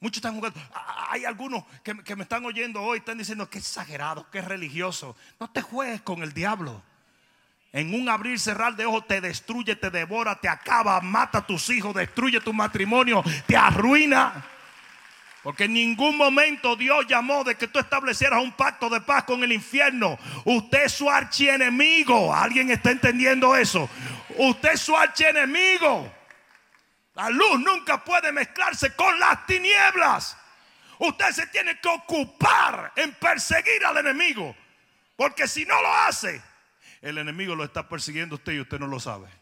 Muchos 0.00 0.16
están 0.16 0.34
jugando. 0.34 0.60
Hay 1.10 1.24
algunos 1.24 1.64
que, 1.84 1.96
que 2.02 2.16
me 2.16 2.24
están 2.24 2.44
oyendo 2.44 2.82
hoy, 2.82 2.98
están 2.98 3.18
diciendo 3.18 3.48
que 3.48 3.58
exagerado, 3.58 4.28
que 4.30 4.42
religioso. 4.42 5.16
No 5.38 5.48
te 5.50 5.62
juegues 5.62 6.02
con 6.02 6.22
el 6.22 6.32
diablo. 6.32 6.82
En 7.72 7.94
un 7.94 8.08
abrir 8.08 8.38
cerrar 8.38 8.76
de 8.76 8.84
ojos 8.84 9.06
te 9.06 9.20
destruye, 9.20 9.76
te 9.76 9.90
devora, 9.90 10.38
te 10.38 10.48
acaba, 10.48 11.00
mata 11.00 11.38
a 11.38 11.46
tus 11.46 11.70
hijos, 11.70 11.94
destruye 11.94 12.40
tu 12.40 12.52
matrimonio, 12.52 13.22
te 13.46 13.56
arruina. 13.56 14.44
Porque 15.42 15.64
en 15.64 15.72
ningún 15.72 16.16
momento 16.16 16.76
Dios 16.76 17.06
llamó 17.08 17.42
de 17.42 17.56
que 17.56 17.66
tú 17.66 17.80
establecieras 17.80 18.42
un 18.42 18.52
pacto 18.52 18.88
de 18.88 19.00
paz 19.00 19.24
con 19.24 19.42
el 19.42 19.52
infierno. 19.52 20.16
Usted 20.44 20.84
es 20.84 20.92
su 20.92 21.10
archienemigo. 21.10 22.32
¿Alguien 22.32 22.70
está 22.70 22.92
entendiendo 22.92 23.56
eso? 23.56 23.90
Usted 24.38 24.72
es 24.74 24.80
su 24.80 24.96
archienemigo. 24.96 26.12
La 27.14 27.28
luz 27.28 27.58
nunca 27.60 28.02
puede 28.04 28.30
mezclarse 28.30 28.94
con 28.94 29.18
las 29.18 29.44
tinieblas. 29.46 30.36
Usted 30.98 31.30
se 31.32 31.46
tiene 31.48 31.78
que 31.80 31.88
ocupar 31.88 32.92
en 32.94 33.12
perseguir 33.14 33.84
al 33.84 33.98
enemigo. 33.98 34.54
Porque 35.16 35.48
si 35.48 35.64
no 35.64 35.80
lo 35.82 35.92
hace, 35.92 36.40
el 37.00 37.18
enemigo 37.18 37.56
lo 37.56 37.64
está 37.64 37.88
persiguiendo 37.88 38.36
usted 38.36 38.52
y 38.52 38.60
usted 38.60 38.78
no 38.78 38.86
lo 38.86 39.00
sabe. 39.00 39.41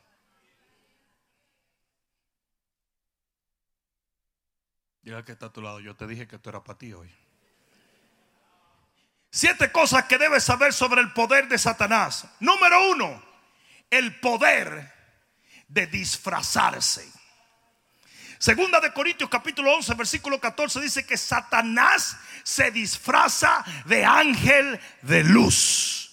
Diga 5.03 5.25
que 5.25 5.33
está 5.33 5.47
a 5.47 5.53
tu 5.53 5.63
lado. 5.63 5.81
Yo 5.81 5.97
te 5.97 6.07
dije 6.07 6.27
que 6.27 6.37
esto 6.37 6.51
era 6.51 6.63
para 6.63 6.79
ti 6.79 6.93
hoy. 6.93 7.11
Siete 9.31 9.71
cosas 9.71 10.05
que 10.05 10.19
debes 10.19 10.45
saber 10.45 10.73
sobre 10.73 11.01
el 11.01 11.13
poder 11.13 11.49
de 11.49 11.57
Satanás. 11.57 12.27
Número 12.41 12.91
uno, 12.91 13.23
el 13.89 14.19
poder 14.21 14.93
de 15.69 15.87
disfrazarse. 15.87 17.09
Segunda 18.39 18.81
de 18.81 18.93
Corintios 18.93 19.29
capítulo 19.29 19.77
11 19.77 19.95
versículo 19.95 20.41
14 20.41 20.81
dice 20.81 21.07
que 21.07 21.19
Satanás 21.19 22.17
se 22.43 22.71
disfraza 22.71 23.65
de 23.85 24.05
ángel 24.05 24.81
de 25.03 25.23
luz. 25.25 26.11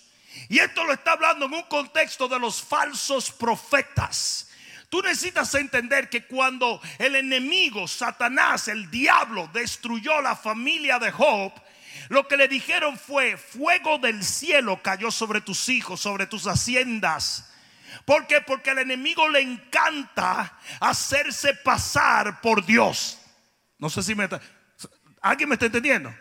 Y 0.50 0.60
esto 0.60 0.84
lo 0.84 0.94
está 0.94 1.14
hablando 1.14 1.46
en 1.46 1.54
un 1.54 1.64
contexto 1.64 2.28
de 2.28 2.40
los 2.40 2.62
falsos 2.62 3.32
profetas. 3.32 4.47
Tú 4.90 5.02
necesitas 5.02 5.54
entender 5.56 6.10
que 6.10 6.26
cuando 6.26 6.82
el 6.98 7.16
enemigo, 7.16 7.88
Satanás, 7.88 8.68
el 8.70 8.90
diablo, 8.90 9.50
destruyó 9.54 10.22
la 10.22 10.36
familia 10.36 10.98
de 10.98 11.12
Job, 11.12 11.52
lo 12.10 12.28
que 12.28 12.38
le 12.38 12.48
dijeron 12.48 12.98
fue, 12.98 13.36
fuego 13.38 13.98
del 13.98 14.24
cielo 14.24 14.82
cayó 14.82 15.12
sobre 15.12 15.42
tus 15.42 15.68
hijos, 15.68 16.00
sobre 16.00 16.26
tus 16.26 16.48
haciendas. 16.48 17.52
¿Por 18.06 18.28
qué? 18.28 18.40
Porque 18.40 18.70
al 18.70 18.80
enemigo 18.80 19.28
le 19.28 19.42
encanta 19.42 20.58
hacerse 20.80 21.54
pasar 21.54 22.40
por 22.40 22.66
Dios. 22.66 23.20
No 23.78 23.90
sé 23.90 24.04
si 24.04 24.16
me 24.16 24.26
está... 24.26 24.40
¿Alguien 25.22 25.50
me 25.50 25.56
está 25.56 25.66
entendiendo? 25.66 26.16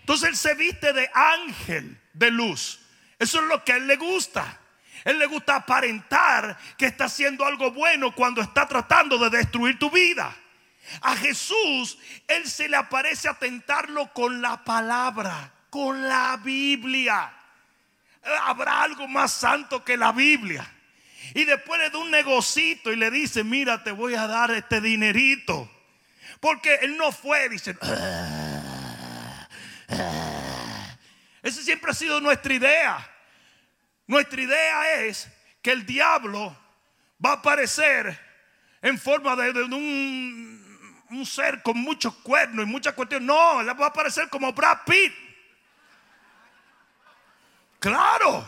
Entonces 0.00 0.28
él 0.28 0.36
se 0.36 0.54
viste 0.54 0.92
de 0.92 1.08
ángel 1.14 1.98
de 2.12 2.30
luz. 2.30 2.80
Eso 3.18 3.40
es 3.40 3.46
lo 3.46 3.64
que 3.64 3.72
a 3.72 3.76
él 3.76 3.86
le 3.86 3.96
gusta. 3.96 4.60
Él 5.04 5.18
le 5.18 5.26
gusta 5.26 5.56
aparentar 5.56 6.56
que 6.76 6.86
está 6.86 7.06
haciendo 7.06 7.44
algo 7.44 7.72
bueno 7.72 8.14
cuando 8.14 8.40
está 8.40 8.66
tratando 8.66 9.18
de 9.18 9.36
destruir 9.36 9.78
tu 9.78 9.90
vida. 9.90 10.34
A 11.00 11.16
Jesús, 11.16 11.98
Él 12.28 12.48
se 12.48 12.68
le 12.68 12.76
aparece 12.76 13.28
a 13.28 13.34
tentarlo 13.34 14.12
con 14.12 14.42
la 14.42 14.62
palabra, 14.64 15.52
con 15.70 16.08
la 16.08 16.36
Biblia. 16.36 17.32
¿Habrá 18.42 18.82
algo 18.82 19.08
más 19.08 19.32
santo 19.32 19.84
que 19.84 19.96
la 19.96 20.12
Biblia? 20.12 20.68
Y 21.34 21.44
después 21.44 21.80
le 21.80 21.90
da 21.90 21.98
un 21.98 22.10
negocito 22.10 22.92
y 22.92 22.96
le 22.96 23.10
dice, 23.10 23.42
mira, 23.44 23.82
te 23.82 23.92
voy 23.92 24.14
a 24.14 24.26
dar 24.26 24.50
este 24.50 24.80
dinerito. 24.80 25.70
Porque 26.40 26.74
Él 26.82 26.96
no 26.96 27.12
fue, 27.12 27.48
dice, 27.48 27.76
ah, 27.80 29.48
ah". 29.88 30.96
esa 31.42 31.62
siempre 31.62 31.92
ha 31.92 31.94
sido 31.94 32.20
nuestra 32.20 32.52
idea. 32.52 33.11
Nuestra 34.12 34.42
idea 34.42 35.04
es 35.04 35.26
que 35.62 35.72
el 35.72 35.86
diablo 35.86 36.54
va 37.24 37.30
a 37.30 37.34
aparecer 37.36 38.20
en 38.82 38.98
forma 38.98 39.34
de, 39.36 39.62
un, 39.62 41.24
ser 41.24 41.62
con 41.62 41.78
muchos 41.78 42.16
cuernos 42.16 42.66
y 42.66 42.68
muchas 42.68 42.92
cuestiones. 42.92 43.26
No, 43.26 43.64
va 43.64 43.86
a 43.86 43.88
aparecer 43.88 44.28
como 44.28 44.52
Brad 44.52 44.80
Pitt. 44.84 45.14
Claro. 47.78 48.46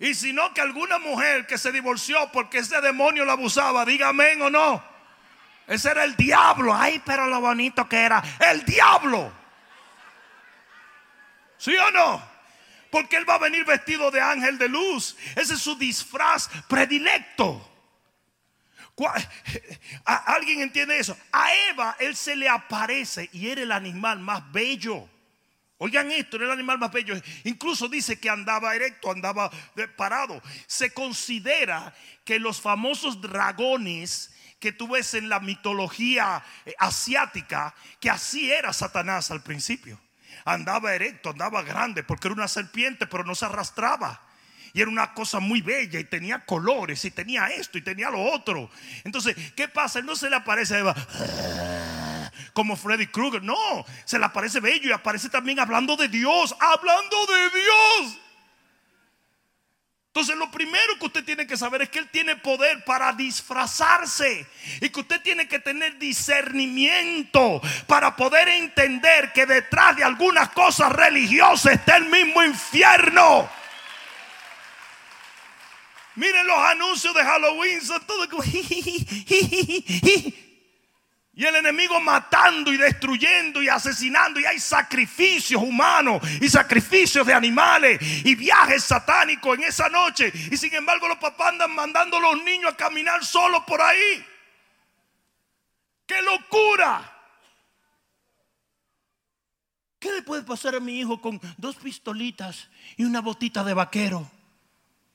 Y 0.00 0.14
si 0.14 0.32
no, 0.32 0.52
que 0.52 0.60
alguna 0.60 0.98
mujer 0.98 1.46
que 1.46 1.58
se 1.58 1.70
divorció 1.70 2.32
porque 2.32 2.58
ese 2.58 2.80
demonio 2.80 3.24
la 3.24 3.34
abusaba, 3.34 3.84
diga 3.84 4.08
amén 4.08 4.42
o 4.42 4.50
no. 4.50 4.82
Ese 5.68 5.92
era 5.92 6.02
el 6.02 6.16
diablo. 6.16 6.74
Ay, 6.74 7.00
pero 7.06 7.28
lo 7.28 7.40
bonito 7.40 7.88
que 7.88 8.00
era. 8.00 8.20
El 8.50 8.64
diablo. 8.64 9.32
¿Sí 11.56 11.72
o 11.76 11.90
no? 11.92 12.31
Porque 12.92 13.16
Él 13.16 13.26
va 13.26 13.36
a 13.36 13.38
venir 13.38 13.64
vestido 13.64 14.10
de 14.10 14.20
ángel 14.20 14.58
de 14.58 14.68
luz. 14.68 15.16
Ese 15.34 15.54
es 15.54 15.60
su 15.62 15.76
disfraz 15.76 16.50
predilecto. 16.68 17.66
¿Alguien 20.04 20.60
entiende 20.60 20.98
eso? 20.98 21.16
A 21.32 21.54
Eva 21.70 21.96
Él 21.98 22.14
se 22.14 22.36
le 22.36 22.50
aparece 22.50 23.30
y 23.32 23.48
era 23.48 23.62
el 23.62 23.72
animal 23.72 24.18
más 24.20 24.52
bello. 24.52 25.08
Oigan 25.78 26.12
esto, 26.12 26.36
era 26.36 26.44
el 26.44 26.50
animal 26.50 26.78
más 26.78 26.92
bello. 26.92 27.14
Incluso 27.44 27.88
dice 27.88 28.20
que 28.20 28.28
andaba 28.28 28.76
erecto, 28.76 29.10
andaba 29.10 29.50
parado. 29.96 30.42
Se 30.66 30.92
considera 30.92 31.94
que 32.26 32.38
los 32.38 32.60
famosos 32.60 33.22
dragones 33.22 34.34
que 34.60 34.72
tú 34.72 34.86
ves 34.88 35.14
en 35.14 35.30
la 35.30 35.40
mitología 35.40 36.44
eh, 36.66 36.74
asiática, 36.78 37.74
que 37.98 38.10
así 38.10 38.52
era 38.52 38.74
Satanás 38.74 39.30
al 39.30 39.42
principio 39.42 39.98
andaba 40.44 40.94
erecto, 40.94 41.30
andaba 41.30 41.62
grande, 41.62 42.02
porque 42.02 42.28
era 42.28 42.34
una 42.34 42.48
serpiente, 42.48 43.06
pero 43.06 43.24
no 43.24 43.34
se 43.34 43.44
arrastraba. 43.44 44.20
Y 44.74 44.80
era 44.80 44.90
una 44.90 45.12
cosa 45.12 45.38
muy 45.38 45.60
bella 45.60 46.00
y 46.00 46.04
tenía 46.04 46.44
colores 46.46 47.04
y 47.04 47.10
tenía 47.10 47.48
esto 47.48 47.76
y 47.76 47.82
tenía 47.82 48.10
lo 48.10 48.22
otro. 48.22 48.70
Entonces, 49.04 49.36
¿qué 49.54 49.68
pasa? 49.68 49.98
Él 49.98 50.06
no 50.06 50.16
se 50.16 50.30
le 50.30 50.36
aparece 50.36 50.76
a 50.76 50.78
Eva 50.78 50.96
como 52.52 52.76
Freddy 52.76 53.06
Krueger. 53.06 53.42
No, 53.42 53.84
se 54.04 54.18
le 54.18 54.24
aparece 54.24 54.60
bello 54.60 54.88
y 54.88 54.92
aparece 54.92 55.28
también 55.28 55.60
hablando 55.60 55.96
de 55.96 56.08
Dios, 56.08 56.54
hablando 56.58 57.26
de 57.26 57.50
Dios. 57.50 58.18
Entonces 60.14 60.36
lo 60.36 60.50
primero 60.50 60.98
que 60.98 61.06
usted 61.06 61.24
tiene 61.24 61.46
que 61.46 61.56
saber 61.56 61.80
es 61.80 61.88
que 61.88 61.98
Él 61.98 62.06
tiene 62.10 62.36
poder 62.36 62.84
para 62.84 63.14
disfrazarse 63.14 64.46
y 64.82 64.90
que 64.90 65.00
usted 65.00 65.22
tiene 65.22 65.48
que 65.48 65.58
tener 65.58 65.98
discernimiento 65.98 67.62
para 67.86 68.14
poder 68.14 68.46
entender 68.48 69.32
que 69.32 69.46
detrás 69.46 69.96
de 69.96 70.04
algunas 70.04 70.50
cosas 70.50 70.92
religiosas 70.92 71.72
está 71.72 71.96
el 71.96 72.10
mismo 72.10 72.42
infierno. 72.42 73.48
Miren 76.14 76.46
los 76.46 76.58
anuncios 76.58 77.14
de 77.14 77.24
Halloween, 77.24 77.80
son 77.80 78.06
todo 78.06 78.28
y 81.34 81.46
el 81.46 81.56
enemigo 81.56 81.98
matando 81.98 82.72
y 82.72 82.76
destruyendo 82.76 83.62
y 83.62 83.68
asesinando. 83.68 84.38
Y 84.38 84.44
hay 84.44 84.60
sacrificios 84.60 85.62
humanos 85.62 86.22
y 86.40 86.48
sacrificios 86.48 87.26
de 87.26 87.32
animales 87.32 87.98
y 88.24 88.34
viajes 88.34 88.84
satánicos 88.84 89.56
en 89.56 89.64
esa 89.64 89.88
noche. 89.88 90.30
Y 90.50 90.56
sin 90.56 90.74
embargo 90.74 91.08
los 91.08 91.18
papás 91.18 91.48
andan 91.48 91.74
mandando 91.74 92.18
a 92.18 92.20
los 92.20 92.42
niños 92.44 92.72
a 92.72 92.76
caminar 92.76 93.24
solos 93.24 93.62
por 93.66 93.80
ahí. 93.80 94.26
¡Qué 96.06 96.20
locura! 96.20 97.08
¿Qué 99.98 100.12
le 100.12 100.22
puede 100.22 100.42
pasar 100.42 100.74
a 100.74 100.80
mi 100.80 100.98
hijo 100.98 101.20
con 101.20 101.40
dos 101.56 101.76
pistolitas 101.76 102.68
y 102.96 103.04
una 103.04 103.20
botita 103.20 103.64
de 103.64 103.72
vaquero? 103.72 104.28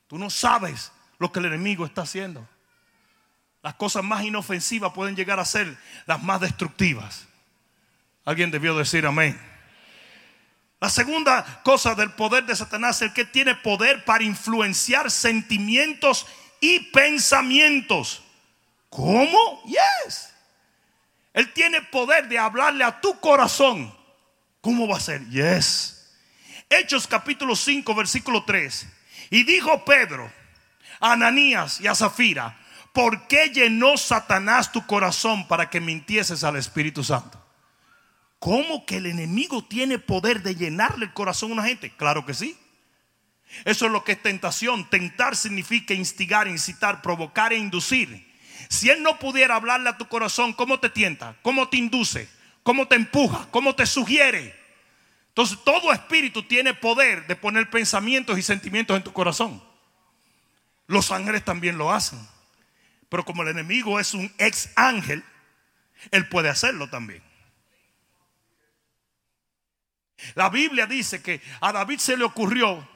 Tú 0.08 0.18
no 0.18 0.30
sabes 0.30 0.90
lo 1.18 1.30
que 1.30 1.38
el 1.38 1.44
enemigo 1.44 1.84
está 1.84 2.02
haciendo. 2.02 2.48
Las 3.68 3.74
cosas 3.74 4.02
más 4.02 4.24
inofensivas 4.24 4.94
pueden 4.94 5.14
llegar 5.14 5.38
a 5.38 5.44
ser 5.44 5.76
las 6.06 6.22
más 6.22 6.40
destructivas. 6.40 7.26
Alguien 8.24 8.50
debió 8.50 8.74
decir 8.74 9.04
amén. 9.04 9.38
La 10.80 10.88
segunda 10.88 11.60
cosa 11.64 11.94
del 11.94 12.10
poder 12.12 12.46
de 12.46 12.56
Satanás 12.56 13.02
es 13.02 13.12
que 13.12 13.26
tiene 13.26 13.54
poder 13.56 14.06
para 14.06 14.24
influenciar 14.24 15.10
sentimientos 15.10 16.26
y 16.62 16.80
pensamientos. 16.80 18.22
¿Cómo? 18.88 19.62
Yes. 19.66 20.30
Él 21.34 21.52
tiene 21.52 21.82
poder 21.82 22.26
de 22.26 22.38
hablarle 22.38 22.84
a 22.84 23.02
tu 23.02 23.20
corazón. 23.20 23.94
¿Cómo 24.62 24.88
va 24.88 24.96
a 24.96 25.00
ser? 25.00 25.28
Yes. 25.28 26.08
Hechos 26.70 27.06
capítulo 27.06 27.54
5, 27.54 27.94
versículo 27.94 28.44
3. 28.44 28.86
Y 29.28 29.44
dijo 29.44 29.84
Pedro 29.84 30.32
a 31.00 31.12
Ananías 31.12 31.82
y 31.82 31.86
a 31.86 31.94
Zafira, 31.94 32.56
¿por 32.92 33.26
qué 33.26 33.50
llenó 33.50 33.96
Satanás 33.96 34.72
tu 34.72 34.86
corazón 34.86 35.46
para 35.48 35.70
que 35.70 35.80
mintieses 35.80 36.44
al 36.44 36.56
Espíritu 36.56 37.04
Santo? 37.04 37.44
¿Cómo 38.38 38.86
que 38.86 38.98
el 38.98 39.06
enemigo 39.06 39.64
tiene 39.64 39.98
poder 39.98 40.42
de 40.42 40.54
llenarle 40.54 41.06
el 41.06 41.12
corazón 41.12 41.50
a 41.50 41.54
una 41.54 41.64
gente? 41.64 41.90
Claro 41.96 42.24
que 42.24 42.34
sí. 42.34 42.56
Eso 43.64 43.86
es 43.86 43.92
lo 43.92 44.04
que 44.04 44.12
es 44.12 44.22
tentación. 44.22 44.88
Tentar 44.88 45.36
significa 45.36 45.94
instigar, 45.94 46.46
incitar, 46.46 47.02
provocar 47.02 47.52
e 47.52 47.58
inducir. 47.58 48.28
Si 48.68 48.90
él 48.90 49.02
no 49.02 49.18
pudiera 49.18 49.56
hablarle 49.56 49.88
a 49.88 49.98
tu 49.98 50.06
corazón, 50.08 50.52
¿cómo 50.52 50.78
te 50.78 50.90
tienta? 50.90 51.36
¿Cómo 51.42 51.68
te 51.68 51.78
induce? 51.78 52.28
¿Cómo 52.62 52.86
te 52.86 52.96
empuja? 52.96 53.48
¿Cómo 53.50 53.74
te 53.74 53.86
sugiere? 53.86 54.54
Entonces 55.28 55.58
todo 55.64 55.92
espíritu 55.92 56.42
tiene 56.42 56.74
poder 56.74 57.26
de 57.26 57.36
poner 57.36 57.70
pensamientos 57.70 58.38
y 58.38 58.42
sentimientos 58.42 58.96
en 58.96 59.02
tu 59.02 59.12
corazón. 59.12 59.62
Los 60.86 61.10
ángeles 61.10 61.44
también 61.44 61.78
lo 61.78 61.92
hacen. 61.92 62.18
Pero 63.08 63.24
como 63.24 63.42
el 63.42 63.48
enemigo 63.48 63.98
es 63.98 64.14
un 64.14 64.32
ex 64.38 64.70
ángel, 64.76 65.24
él 66.10 66.28
puede 66.28 66.48
hacerlo 66.48 66.88
también. 66.90 67.22
La 70.34 70.50
Biblia 70.50 70.86
dice 70.86 71.22
que 71.22 71.40
a 71.60 71.72
David 71.72 71.98
se 71.98 72.16
le 72.16 72.24
ocurrió 72.24 72.86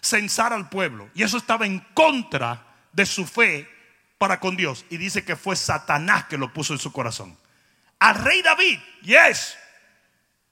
censar 0.00 0.52
al 0.52 0.68
pueblo. 0.68 1.10
Y 1.14 1.22
eso 1.22 1.36
estaba 1.36 1.66
en 1.66 1.80
contra 1.94 2.64
de 2.92 3.06
su 3.06 3.26
fe 3.26 3.68
para 4.18 4.40
con 4.40 4.56
Dios. 4.56 4.84
Y 4.88 4.96
dice 4.96 5.24
que 5.24 5.36
fue 5.36 5.56
Satanás 5.56 6.24
que 6.26 6.38
lo 6.38 6.52
puso 6.52 6.72
en 6.72 6.78
su 6.78 6.92
corazón. 6.92 7.36
Al 7.98 8.14
rey 8.16 8.40
David, 8.42 8.78
yes. 9.02 9.56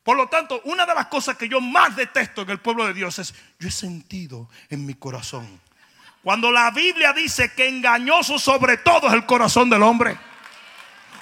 Por 0.03 0.17
lo 0.17 0.29
tanto, 0.29 0.61
una 0.65 0.87
de 0.87 0.95
las 0.95 1.07
cosas 1.07 1.37
que 1.37 1.49
yo 1.49 1.61
más 1.61 1.97
detesto 1.97 2.43
en 2.43 2.51
el 2.51 2.61
pueblo 2.61 2.87
de 2.87 2.95
Dios 2.95 3.19
es, 3.19 3.35
yo 3.59 3.69
he 3.69 3.73
sentido 3.73 4.49
en 4.71 4.85
mi 4.87 4.95
corazón 4.95 5.61
Cuando 6.29 6.53
la 6.53 6.71
Biblia 6.71 7.15
dice 7.15 7.55
que 7.55 7.67
engañoso 7.67 8.39
sobre 8.39 8.77
todo 8.77 9.09
es 9.09 9.15
el 9.15 9.25
corazón 9.25 9.71
del 9.71 9.83
hombre. 9.83 10.15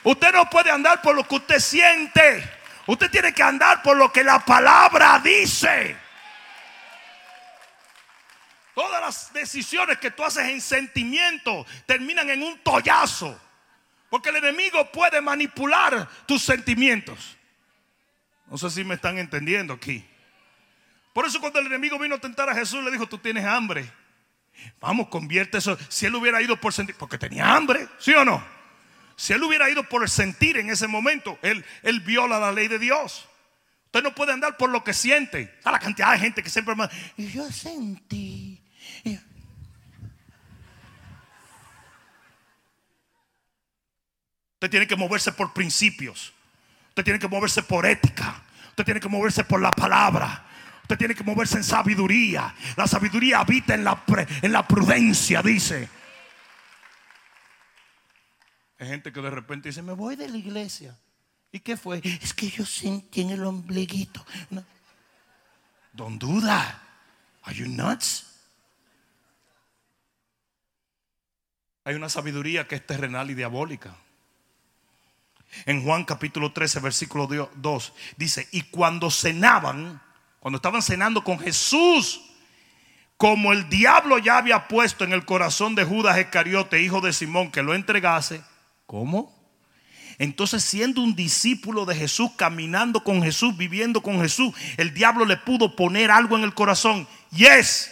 Usted 0.02 0.32
no 0.32 0.50
puede 0.50 0.68
andar 0.72 1.00
por 1.00 1.14
lo 1.14 1.22
que 1.22 1.36
usted 1.36 1.60
siente. 1.60 2.42
Usted 2.88 3.08
tiene 3.08 3.32
que 3.32 3.40
andar 3.40 3.84
por 3.84 3.96
lo 3.96 4.12
que 4.12 4.24
la 4.24 4.40
palabra 4.40 5.20
dice. 5.20 5.96
Todas 8.74 9.00
las 9.00 9.32
decisiones 9.32 9.98
que 9.98 10.10
tú 10.10 10.24
haces 10.24 10.48
en 10.48 10.60
sentimiento 10.60 11.64
terminan 11.86 12.28
en 12.28 12.42
un 12.42 12.58
tollazo. 12.64 13.40
Porque 14.10 14.30
el 14.30 14.36
enemigo 14.38 14.90
puede 14.90 15.20
manipular 15.20 16.08
tus 16.26 16.42
sentimientos. 16.42 17.36
No 18.48 18.58
sé 18.58 18.70
si 18.70 18.82
me 18.82 18.96
están 18.96 19.18
entendiendo 19.18 19.72
aquí. 19.72 20.04
Por 21.12 21.26
eso 21.26 21.38
cuando 21.38 21.60
el 21.60 21.66
enemigo 21.66 21.96
vino 21.96 22.16
a 22.16 22.20
tentar 22.20 22.50
a 22.50 22.54
Jesús, 22.54 22.82
le 22.82 22.90
dijo, 22.90 23.06
tú 23.06 23.18
tienes 23.18 23.44
hambre. 23.44 23.88
Vamos, 24.80 25.08
convierte 25.08 25.58
eso. 25.58 25.76
Si 25.88 26.06
él 26.06 26.14
hubiera 26.14 26.40
ido 26.42 26.60
por 26.60 26.72
sentir, 26.72 26.96
porque 26.96 27.18
tenía 27.18 27.54
hambre, 27.54 27.88
¿sí 27.98 28.12
o 28.12 28.24
no? 28.24 28.44
Si 29.16 29.32
él 29.32 29.42
hubiera 29.42 29.70
ido 29.70 29.82
por 29.88 30.08
sentir 30.10 30.58
en 30.58 30.70
ese 30.70 30.86
momento, 30.86 31.38
él, 31.42 31.64
él 31.82 32.00
viola 32.00 32.38
la 32.38 32.52
ley 32.52 32.68
de 32.68 32.78
Dios. 32.78 33.26
Usted 33.86 34.02
no 34.02 34.14
puede 34.14 34.32
andar 34.32 34.56
por 34.58 34.68
lo 34.68 34.84
que 34.84 34.92
siente. 34.92 35.58
A 35.64 35.72
la 35.72 35.78
cantidad 35.78 36.12
de 36.12 36.18
gente 36.18 36.42
que 36.42 36.50
siempre 36.50 36.74
me... 36.74 36.86
Yo 37.16 37.50
sentí. 37.50 38.62
Usted 44.56 44.70
tiene 44.70 44.86
que 44.86 44.96
moverse 44.96 45.32
por 45.32 45.52
principios. 45.52 46.32
Usted 46.88 47.04
tiene 47.04 47.18
que 47.18 47.28
moverse 47.28 47.62
por 47.62 47.86
ética. 47.86 48.42
Usted 48.68 48.84
tiene 48.84 49.00
que 49.00 49.08
moverse 49.08 49.44
por 49.44 49.60
la 49.60 49.70
palabra. 49.70 50.45
Usted 50.86 50.98
tiene 50.98 51.16
que 51.16 51.24
moverse 51.24 51.56
en 51.56 51.64
sabiduría. 51.64 52.54
La 52.76 52.86
sabiduría 52.86 53.40
habita 53.40 53.74
en 53.74 53.82
la, 53.82 54.04
en 54.40 54.52
la 54.52 54.68
prudencia, 54.68 55.42
dice. 55.42 55.88
Hay 58.78 58.86
gente 58.86 59.12
que 59.12 59.20
de 59.20 59.30
repente 59.30 59.70
dice, 59.70 59.82
me 59.82 59.94
voy 59.94 60.14
de 60.14 60.28
la 60.28 60.36
iglesia. 60.36 60.96
¿Y 61.50 61.58
qué 61.58 61.76
fue? 61.76 62.00
Es 62.22 62.32
que 62.32 62.48
yo 62.48 62.64
sentí 62.64 63.22
en 63.22 63.30
el 63.30 63.44
ombliguito. 63.44 64.24
No. 64.50 64.64
Don't 65.92 66.22
do 66.22 66.40
that. 66.40 66.76
Are 67.42 67.56
you 67.56 67.66
nuts? 67.66 68.24
Hay 71.82 71.96
una 71.96 72.08
sabiduría 72.08 72.68
que 72.68 72.76
es 72.76 72.86
terrenal 72.86 73.28
y 73.28 73.34
diabólica. 73.34 73.96
En 75.64 75.82
Juan 75.82 76.04
capítulo 76.04 76.52
13, 76.52 76.78
versículo 76.78 77.26
2, 77.26 77.92
dice, 78.16 78.48
y 78.52 78.62
cuando 78.62 79.10
cenaban, 79.10 80.00
cuando 80.46 80.58
estaban 80.58 80.80
cenando 80.80 81.24
con 81.24 81.40
Jesús, 81.40 82.20
como 83.16 83.52
el 83.52 83.68
diablo 83.68 84.16
ya 84.18 84.38
había 84.38 84.68
puesto 84.68 85.02
en 85.02 85.12
el 85.12 85.24
corazón 85.24 85.74
de 85.74 85.82
Judas 85.82 86.16
Iscariote, 86.20 86.80
hijo 86.80 87.00
de 87.00 87.12
Simón, 87.12 87.50
que 87.50 87.64
lo 87.64 87.74
entregase, 87.74 88.44
¿cómo? 88.86 89.36
Entonces, 90.18 90.62
siendo 90.62 91.02
un 91.02 91.16
discípulo 91.16 91.84
de 91.84 91.96
Jesús, 91.96 92.30
caminando 92.36 93.02
con 93.02 93.24
Jesús, 93.24 93.56
viviendo 93.56 94.00
con 94.00 94.20
Jesús, 94.20 94.54
el 94.76 94.94
diablo 94.94 95.24
le 95.24 95.36
pudo 95.36 95.74
poner 95.74 96.12
algo 96.12 96.36
en 96.36 96.44
el 96.44 96.54
corazón. 96.54 97.08
Yes. 97.32 97.90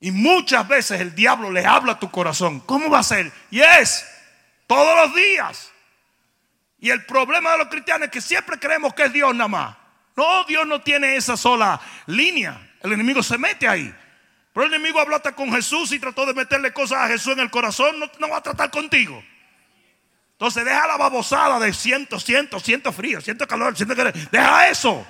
Y 0.00 0.10
muchas 0.10 0.66
veces 0.66 1.00
el 1.00 1.14
diablo 1.14 1.52
le 1.52 1.64
habla 1.64 1.92
a 1.92 2.00
tu 2.00 2.10
corazón. 2.10 2.58
¿Cómo 2.58 2.90
va 2.90 2.98
a 2.98 3.04
ser? 3.04 3.30
Yes. 3.50 4.04
Todos 4.66 4.96
los 4.96 5.14
días. 5.14 5.70
Y 6.80 6.90
el 6.90 7.06
problema 7.06 7.52
de 7.52 7.58
los 7.58 7.68
cristianos 7.68 8.06
es 8.06 8.10
que 8.10 8.20
siempre 8.20 8.58
creemos 8.58 8.92
que 8.94 9.04
es 9.04 9.12
Dios 9.12 9.32
nada 9.32 9.46
más. 9.46 9.79
No, 10.20 10.44
Dios 10.44 10.66
no 10.66 10.82
tiene 10.82 11.16
esa 11.16 11.34
sola 11.34 11.80
línea. 12.04 12.60
El 12.82 12.92
enemigo 12.92 13.22
se 13.22 13.38
mete 13.38 13.66
ahí. 13.66 13.94
Pero 14.52 14.66
el 14.66 14.74
enemigo 14.74 15.00
habló 15.00 15.16
hasta 15.16 15.34
con 15.34 15.50
Jesús 15.50 15.92
y 15.92 15.98
trató 15.98 16.26
de 16.26 16.34
meterle 16.34 16.74
cosas 16.74 16.98
a 16.98 17.08
Jesús 17.08 17.32
en 17.32 17.40
el 17.40 17.50
corazón. 17.50 17.98
No, 18.18 18.28
va 18.28 18.36
a 18.36 18.42
tratar 18.42 18.70
contigo. 18.70 19.24
Entonces 20.32 20.62
deja 20.62 20.86
la 20.86 20.98
babosada 20.98 21.58
de 21.58 21.72
siento, 21.72 22.20
siento, 22.20 22.60
siento 22.60 22.92
frío, 22.92 23.22
siento 23.22 23.48
calor, 23.48 23.74
siento 23.74 23.96
que... 23.96 24.12
Deja 24.30 24.68
eso. 24.68 25.06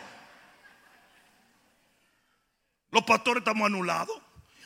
Los 2.93 3.03
pastores 3.03 3.41
estamos 3.41 3.67
anulados. 3.67 4.17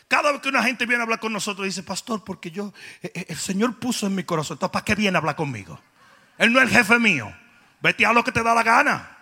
Cada 0.09 0.31
vez 0.31 0.43
que 0.43 0.51
una 0.51 0.63
gente 0.63 0.85
viene 0.85 1.01
a 1.01 1.05
hablar 1.05 1.21
con 1.21 1.33
nosotros, 1.33 1.65
dice, 1.65 1.83
pastor, 1.83 2.23
porque 2.23 2.51
yo, 2.51 2.75
eh, 3.01 3.11
eh, 3.15 3.27
el 3.31 3.39
Señor 3.39 3.79
puso 3.79 4.07
en 4.07 4.15
mi 4.15 4.25
corazón. 4.25 4.57
Entonces, 4.57 4.75
¿para 4.75 4.85
qué 4.85 4.95
viene 4.95 5.17
a 5.17 5.21
hablar 5.21 5.37
conmigo? 5.37 5.81
Él 6.37 6.53
no 6.53 6.61
es 6.61 6.69
el 6.69 6.77
jefe 6.77 6.99
mío. 6.99 7.35
Vete 7.81 8.05
a 8.05 8.13
lo 8.13 8.23
que 8.23 8.33
te 8.33 8.43
da 8.43 8.55
la 8.55 8.63
gana. 8.63 9.14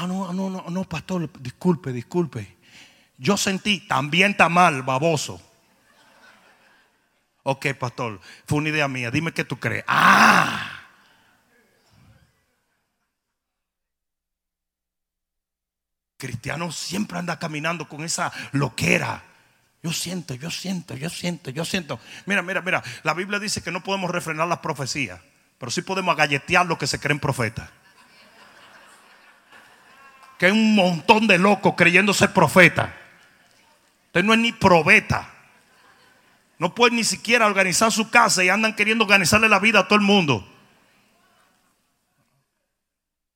Ah, 0.00 0.06
no, 0.06 0.32
no, 0.32 0.48
no, 0.48 0.64
no, 0.70 0.84
pastor, 0.84 1.28
disculpe, 1.40 1.92
disculpe. 1.92 2.56
Yo 3.16 3.36
sentí, 3.36 3.80
también 3.80 4.30
está 4.30 4.48
mal, 4.48 4.84
baboso. 4.84 5.42
Ok, 7.42 7.74
pastor, 7.76 8.20
fue 8.46 8.58
una 8.58 8.68
idea 8.68 8.86
mía. 8.86 9.10
Dime 9.10 9.32
qué 9.32 9.42
tú 9.42 9.58
crees. 9.58 9.82
Ah. 9.88 10.82
Cristiano 16.16 16.70
siempre 16.70 17.18
anda 17.18 17.40
caminando 17.40 17.88
con 17.88 18.04
esa 18.04 18.32
loquera. 18.52 19.24
Yo 19.82 19.92
siento, 19.92 20.34
yo 20.34 20.52
siento, 20.52 20.94
yo 20.94 21.10
siento, 21.10 21.50
yo 21.50 21.64
siento. 21.64 21.98
Mira, 22.24 22.42
mira, 22.42 22.62
mira. 22.62 22.84
La 23.02 23.14
Biblia 23.14 23.40
dice 23.40 23.62
que 23.62 23.72
no 23.72 23.82
podemos 23.82 24.12
refrenar 24.12 24.46
las 24.46 24.58
profecías, 24.58 25.20
pero 25.58 25.72
sí 25.72 25.82
podemos 25.82 26.12
agalletear 26.12 26.66
lo 26.66 26.78
que 26.78 26.86
se 26.86 27.00
creen 27.00 27.18
profetas 27.18 27.68
que 30.38 30.46
hay 30.46 30.52
un 30.52 30.74
montón 30.74 31.26
de 31.26 31.38
locos 31.38 31.74
creyendo 31.76 32.14
ser 32.14 32.32
profeta. 32.32 32.94
Usted 34.06 34.22
no 34.22 34.32
es 34.32 34.38
ni 34.38 34.52
probeta. 34.52 35.28
No 36.58 36.74
puede 36.74 36.94
ni 36.94 37.04
siquiera 37.04 37.46
organizar 37.46 37.92
su 37.92 38.08
casa 38.10 38.42
y 38.42 38.48
andan 38.48 38.74
queriendo 38.74 39.04
organizarle 39.04 39.48
la 39.48 39.58
vida 39.58 39.80
a 39.80 39.88
todo 39.88 39.98
el 39.98 40.04
mundo. 40.04 40.46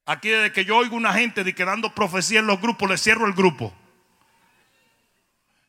Aquí 0.07 0.29
desde 0.29 0.53
que 0.53 0.65
yo 0.65 0.77
oigo 0.77 0.97
una 0.97 1.13
gente 1.13 1.45
de 1.45 1.55
que 1.55 1.65
dando 1.65 1.95
profecía 1.95 2.41
en 2.41 2.47
los 2.47 2.61
grupos, 2.61 2.89
le 2.89 2.99
cierro 2.99 3.27
el 3.27 3.33
grupo. 3.33 3.73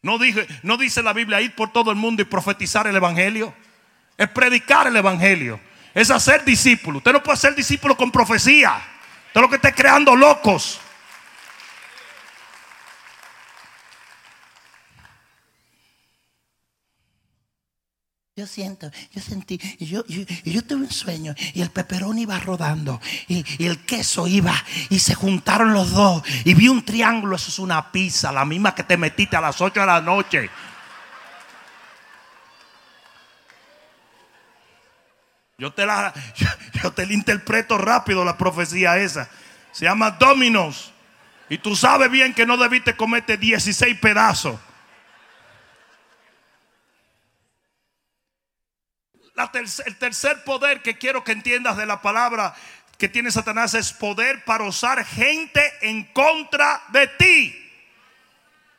No, 0.01 0.17
dije, 0.17 0.47
no 0.63 0.77
dice 0.77 1.01
la 1.01 1.13
Biblia 1.13 1.41
ir 1.41 1.55
por 1.55 1.71
todo 1.71 1.91
el 1.91 1.97
mundo 1.97 2.21
y 2.21 2.25
profetizar 2.25 2.87
el 2.87 2.95
Evangelio. 2.95 3.53
Es 4.17 4.29
predicar 4.29 4.87
el 4.87 4.95
Evangelio. 4.95 5.59
Es 5.93 6.11
hacer 6.11 6.43
discípulo. 6.43 6.97
Usted 6.97 7.13
no 7.13 7.23
puede 7.23 7.37
ser 7.37 7.55
discípulo 7.55 7.95
con 7.95 8.11
profecía. 8.11 8.81
Usted 9.27 9.41
lo 9.41 9.49
que 9.49 9.55
está 9.55 9.71
creando 9.73 10.15
locos. 10.15 10.79
Yo 18.35 18.47
siento, 18.47 18.89
yo 19.11 19.21
sentí, 19.21 19.59
y 19.77 19.85
yo, 19.85 20.03
yo, 20.07 20.63
tuve 20.63 20.85
un 20.85 20.91
sueño, 20.91 21.35
y 21.53 21.61
el 21.61 21.69
peperón 21.69 22.17
iba 22.17 22.39
rodando, 22.39 22.99
y, 23.27 23.45
el 23.63 23.85
queso 23.85 24.27
iba, 24.27 24.55
y 24.89 24.97
se 24.97 25.13
juntaron 25.13 25.71
los 25.71 25.91
dos, 25.91 26.23
y 26.43 26.55
vi 26.55 26.67
un 26.67 26.83
triángulo, 26.83 27.35
eso 27.35 27.49
es 27.49 27.59
una 27.59 27.91
pizza, 27.91 28.31
la 28.31 28.43
misma 28.43 28.73
que 28.73 28.83
te 28.83 28.97
metiste 28.97 29.35
a 29.35 29.41
las 29.41 29.61
8 29.61 29.79
de 29.81 29.85
la 29.85 30.01
noche. 30.01 30.49
Yo 35.59 35.71
te 35.71 35.85
la, 35.85 36.11
yo, 36.81 36.91
te 36.91 37.05
la 37.05 37.13
interpreto 37.13 37.77
rápido 37.77 38.25
la 38.25 38.35
profecía 38.35 38.97
esa. 38.97 39.29
Se 39.71 39.85
llama 39.85 40.09
Dominos. 40.09 40.91
Y 41.49 41.59
tú 41.59 41.75
sabes 41.75 42.09
bien 42.09 42.33
que 42.33 42.47
no 42.47 42.57
debiste 42.57 42.95
comerte 42.95 43.37
16 43.37 43.95
pedazos. 43.99 44.59
El 49.53 49.97
tercer 49.97 50.43
poder 50.43 50.81
que 50.81 50.97
quiero 50.97 51.23
que 51.23 51.31
entiendas 51.31 51.77
de 51.77 51.85
la 51.85 52.01
palabra 52.01 52.55
que 52.97 53.09
tiene 53.09 53.31
Satanás 53.31 53.73
es 53.73 53.91
poder 53.91 54.45
para 54.45 54.63
usar 54.63 55.03
gente 55.05 55.61
en 55.81 56.05
contra 56.05 56.81
de 56.89 57.07
ti 57.07 57.59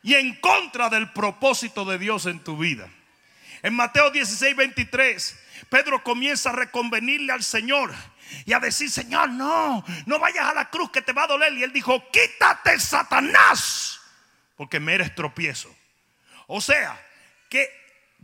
y 0.01 0.15
en 0.15 0.35
contra 0.35 0.89
del 0.89 1.11
propósito 1.11 1.85
de 1.85 1.97
Dios 1.97 2.25
en 2.25 2.39
tu 2.39 2.57
vida. 2.57 2.87
En 3.61 3.73
Mateo 3.73 4.11
16, 4.11 4.55
23, 4.55 5.39
Pedro 5.69 6.03
comienza 6.03 6.49
a 6.49 6.53
reconvenirle 6.53 7.33
al 7.33 7.43
Señor 7.43 7.93
y 8.45 8.53
a 8.53 8.59
decir, 8.59 8.89
Señor, 8.91 9.29
no, 9.29 9.83
no 10.05 10.19
vayas 10.19 10.49
a 10.49 10.53
la 10.53 10.69
cruz 10.69 10.91
que 10.91 11.01
te 11.01 11.13
va 11.13 11.23
a 11.23 11.27
doler. 11.27 11.53
Y 11.53 11.63
él 11.63 11.73
dijo, 11.73 12.03
quítate 12.11 12.79
Satanás, 12.79 13.99
porque 14.55 14.79
me 14.79 14.93
eres 14.93 15.15
tropiezo. 15.15 15.75
O 16.47 16.61
sea, 16.61 16.99
que 17.49 17.67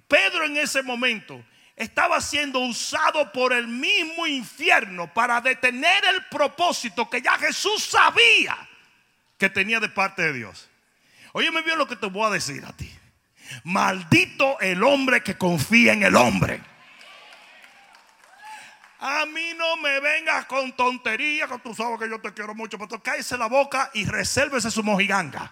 Pedro 0.08 0.46
en 0.46 0.58
ese 0.58 0.84
momento 0.84 1.44
estaba 1.82 2.22
siendo 2.22 2.60
usado 2.60 3.32
por 3.32 3.54
el 3.54 3.68
mismo 3.68 4.28
infierno 4.28 5.12
para 5.12 5.42
detener 5.42 6.04
el 6.06 6.26
propósito 6.26 7.10
que 7.10 7.22
ya 7.22 7.38
Jesús 7.40 7.84
sabía 7.84 8.56
que 9.38 9.50
tenía 9.50 9.80
de 9.80 9.90
parte 9.90 10.22
de 10.22 10.34
Dios. 10.34 10.70
Óyeme 11.34 11.64
bien 11.64 11.80
lo 11.80 11.88
que 11.88 11.96
te 11.96 12.06
voy 12.06 12.28
a 12.28 12.30
decir 12.30 12.64
a 12.66 12.74
ti. 12.74 12.92
Maldito 13.64 14.60
el 14.60 14.84
hombre 14.84 15.24
que 15.24 15.38
confía 15.38 15.94
en 15.94 16.04
el 16.04 16.16
hombre. 16.16 16.62
A 19.00 19.26
mí 19.26 19.54
no 19.58 19.78
me 19.78 20.00
vengas 20.00 20.46
con 20.46 20.74
tonterías, 20.74 21.50
que 21.50 21.58
tú 21.58 21.74
sabes 21.74 22.00
que 22.00 22.08
yo 22.08 22.22
te 22.22 22.32
quiero 22.32 22.54
mucho, 22.54 22.78
pero 22.78 23.02
cállese 23.02 23.36
la 23.40 23.48
boca 23.48 23.90
y 23.96 24.06
resérvese 24.06 24.70
su 24.70 24.84
mojiganga. 24.84 25.52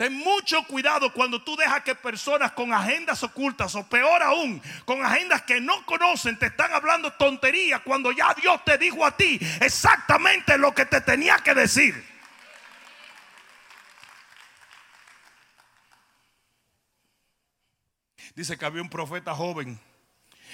Ten 0.00 0.14
mucho 0.14 0.62
cuidado 0.62 1.12
cuando 1.12 1.42
tú 1.42 1.54
dejas 1.56 1.82
que 1.82 1.94
personas 1.94 2.52
con 2.52 2.72
agendas 2.72 3.22
ocultas 3.22 3.74
o 3.74 3.86
peor 3.86 4.22
aún, 4.22 4.62
con 4.86 5.04
agendas 5.04 5.42
que 5.42 5.60
no 5.60 5.84
conocen, 5.84 6.38
te 6.38 6.46
están 6.46 6.72
hablando 6.72 7.12
tonterías 7.12 7.82
cuando 7.82 8.10
ya 8.10 8.32
Dios 8.32 8.64
te 8.64 8.78
dijo 8.78 9.04
a 9.04 9.14
ti 9.14 9.38
exactamente 9.60 10.56
lo 10.56 10.74
que 10.74 10.86
te 10.86 11.02
tenía 11.02 11.36
que 11.40 11.52
decir. 11.52 12.02
Dice 18.34 18.56
que 18.56 18.64
había 18.64 18.80
un 18.80 18.88
profeta 18.88 19.34
joven. 19.34 19.78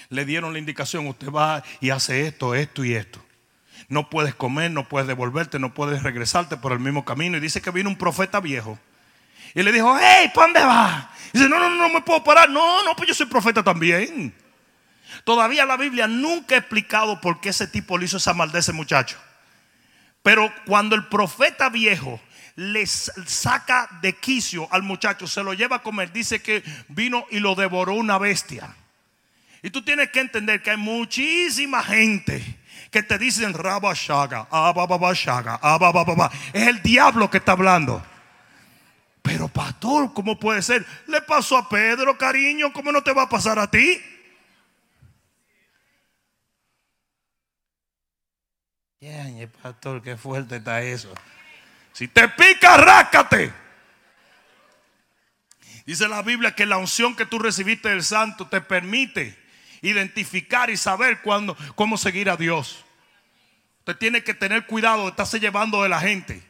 Le 0.09 0.25
dieron 0.25 0.51
la 0.51 0.59
indicación, 0.59 1.07
usted 1.07 1.29
va 1.29 1.63
y 1.79 1.91
hace 1.91 2.27
esto, 2.27 2.53
esto 2.53 2.83
y 2.83 2.95
esto. 2.95 3.23
No 3.87 4.09
puedes 4.09 4.35
comer, 4.35 4.71
no 4.71 4.89
puedes 4.89 5.07
devolverte, 5.07 5.57
no 5.57 5.73
puedes 5.73 6.03
regresarte 6.03 6.57
por 6.57 6.73
el 6.73 6.79
mismo 6.79 7.05
camino. 7.05 7.37
Y 7.37 7.39
dice 7.39 7.61
que 7.61 7.71
vino 7.71 7.89
un 7.89 7.97
profeta 7.97 8.41
viejo. 8.41 8.77
Y 9.57 9.63
le 9.63 9.71
dijo, 9.71 9.97
hey, 9.99 10.31
¿para 10.35 10.45
dónde 10.45 10.63
vas? 10.63 11.05
Y 11.33 11.39
dice, 11.39 11.49
no, 11.49 11.57
no, 11.57 11.71
no, 11.71 11.77
no 11.77 11.89
me 11.89 12.01
puedo 12.01 12.23
parar. 12.23 12.47
No, 12.47 12.83
no, 12.83 12.95
pues 12.95 13.07
yo 13.07 13.15
soy 13.15 13.25
profeta 13.25 13.63
también. 13.63 14.31
Todavía 15.23 15.65
la 15.65 15.77
Biblia 15.77 16.07
nunca 16.07 16.53
ha 16.53 16.59
explicado 16.59 17.19
por 17.19 17.41
qué 17.41 17.49
ese 17.49 17.65
tipo 17.65 17.97
le 17.97 18.05
hizo 18.05 18.17
esa 18.17 18.35
maldad 18.35 18.57
a 18.57 18.59
ese 18.59 18.71
muchacho. 18.71 19.17
Pero 20.21 20.53
cuando 20.67 20.95
el 20.95 21.07
profeta 21.07 21.69
viejo 21.69 22.21
le 22.53 22.85
saca 22.85 23.89
de 23.99 24.13
quicio 24.13 24.67
al 24.69 24.83
muchacho, 24.83 25.25
se 25.25 25.41
lo 25.41 25.55
lleva 25.55 25.77
a 25.77 25.81
comer, 25.81 26.13
dice 26.13 26.39
que 26.39 26.63
vino 26.89 27.25
y 27.31 27.39
lo 27.39 27.55
devoró 27.55 27.95
una 27.95 28.19
bestia. 28.19 28.75
Y 29.63 29.71
tú 29.71 29.81
tienes 29.81 30.11
que 30.11 30.19
entender 30.19 30.61
que 30.61 30.69
hay 30.69 30.77
muchísima 30.77 31.81
gente 31.81 32.59
que 32.91 33.01
te 33.01 33.17
dicen 33.17 33.55
rabashaga, 33.55 34.49
abababashaga, 34.51 35.55
abababa. 35.55 36.31
Es 36.53 36.67
el 36.67 36.83
diablo 36.83 37.31
que 37.31 37.39
está 37.39 37.53
hablando. 37.53 38.05
Pero 39.27 39.49
pastor, 39.49 40.13
¿cómo 40.13 40.39
puede 40.39 40.61
ser? 40.61 40.85
Le 41.05 41.21
pasó 41.21 41.57
a 41.57 41.67
Pedro, 41.67 42.17
cariño, 42.17 42.71
¿cómo 42.71 42.93
no 42.93 43.03
te 43.03 43.11
va 43.11 43.23
a 43.23 43.29
pasar 43.29 43.59
a 43.59 43.69
ti? 43.69 44.01
pastor, 49.61 50.01
qué 50.01 50.15
fuerte 50.15 50.55
está 50.57 50.81
eso. 50.81 51.13
Si 51.91 52.07
te 52.07 52.29
pica, 52.29 52.77
rácate. 52.77 53.53
Dice 55.85 56.07
la 56.07 56.21
Biblia 56.21 56.55
que 56.55 56.65
la 56.65 56.77
unción 56.77 57.13
que 57.13 57.25
tú 57.25 57.37
recibiste 57.37 57.89
del 57.89 58.03
Santo 58.03 58.47
te 58.47 58.61
permite 58.61 59.37
identificar 59.81 60.69
y 60.69 60.77
saber 60.77 61.21
cuándo, 61.21 61.57
cómo 61.75 61.97
seguir 61.97 62.29
a 62.29 62.37
Dios. 62.37 62.85
Usted 63.79 63.97
tiene 63.97 64.23
que 64.23 64.33
tener 64.33 64.65
cuidado 64.67 65.03
de 65.03 65.09
estarse 65.09 65.41
llevando 65.41 65.83
de 65.83 65.89
la 65.89 65.99
gente. 65.99 66.41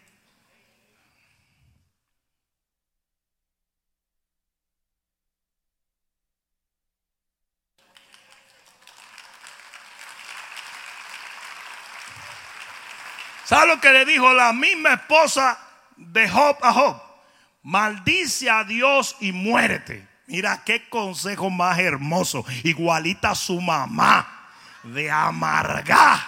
¿Sabe 13.48 13.68
lo 13.68 13.80
que 13.80 13.94
le 13.94 14.04
dijo 14.04 14.34
la 14.34 14.52
misma 14.52 14.96
esposa 14.96 15.58
de 15.96 16.28
Job 16.28 16.58
a 16.62 16.74
Job? 16.74 17.02
Maldice 17.64 18.50
a 18.50 18.66
Dios 18.66 19.16
y 19.22 19.32
muérete. 19.32 20.06
Mira 20.26 20.64
qué 20.66 20.90
consejo 20.90 21.50
más 21.50 21.80
hermoso. 21.80 22.44
Igualita 22.66 23.30
a 23.30 23.36
su 23.36 23.62
mamá 23.62 24.50
de 24.84 25.10
amargar. 25.10 26.20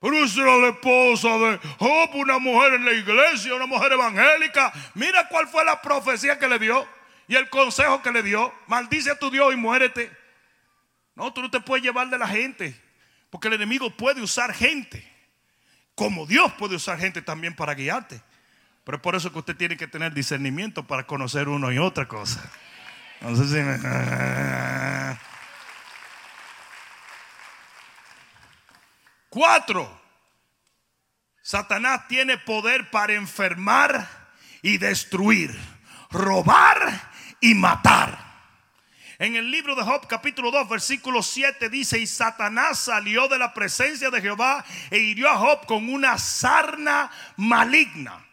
Pero 0.00 0.22
esa 0.22 0.42
era 0.42 0.56
la 0.56 0.68
esposa 0.68 1.28
de 1.38 1.58
Job, 1.78 2.10
una 2.12 2.38
mujer 2.38 2.74
en 2.74 2.84
la 2.84 2.92
iglesia, 2.92 3.54
una 3.54 3.64
mujer 3.64 3.92
evangélica. 3.92 4.70
Mira 4.92 5.26
cuál 5.30 5.48
fue 5.48 5.64
la 5.64 5.80
profecía 5.80 6.38
que 6.38 6.46
le 6.46 6.58
dio 6.58 6.86
y 7.26 7.36
el 7.36 7.48
consejo 7.48 8.02
que 8.02 8.12
le 8.12 8.22
dio. 8.22 8.52
Maldice 8.66 9.12
a 9.12 9.18
tu 9.18 9.30
Dios 9.30 9.50
y 9.54 9.56
muérete. 9.56 10.14
No, 11.14 11.32
tú 11.32 11.40
no 11.40 11.50
te 11.50 11.60
puedes 11.60 11.82
llevar 11.82 12.10
de 12.10 12.18
la 12.18 12.28
gente. 12.28 12.87
Porque 13.30 13.48
el 13.48 13.54
enemigo 13.54 13.90
puede 13.96 14.22
usar 14.22 14.54
gente. 14.54 15.06
Como 15.94 16.26
Dios 16.26 16.52
puede 16.54 16.76
usar 16.76 16.98
gente 16.98 17.22
también 17.22 17.54
para 17.54 17.74
guiarte. 17.74 18.22
Pero 18.84 18.96
es 18.96 19.02
por 19.02 19.14
eso 19.16 19.32
que 19.32 19.38
usted 19.40 19.56
tiene 19.56 19.76
que 19.76 19.86
tener 19.86 20.14
discernimiento 20.14 20.86
para 20.86 21.06
conocer 21.06 21.48
uno 21.48 21.70
y 21.72 21.78
otra 21.78 22.08
cosa. 22.08 22.50
No 23.20 23.34
sé 23.36 23.48
si 23.48 23.54
me... 23.56 25.18
Cuatro. 29.28 30.00
Satanás 31.42 32.08
tiene 32.08 32.38
poder 32.38 32.90
para 32.90 33.14
enfermar 33.14 34.08
y 34.62 34.78
destruir, 34.78 35.58
robar 36.10 37.10
y 37.40 37.54
matar. 37.54 38.27
En 39.20 39.34
el 39.34 39.50
libro 39.50 39.74
de 39.74 39.82
Job 39.82 40.06
capítulo 40.06 40.52
2 40.52 40.68
versículo 40.68 41.24
7 41.24 41.68
dice, 41.68 41.98
y 41.98 42.06
Satanás 42.06 42.78
salió 42.78 43.26
de 43.26 43.36
la 43.36 43.52
presencia 43.52 44.10
de 44.10 44.20
Jehová 44.20 44.64
e 44.92 44.98
hirió 44.98 45.28
a 45.28 45.36
Job 45.36 45.66
con 45.66 45.88
una 45.88 46.16
sarna 46.18 47.10
maligna. 47.36 48.24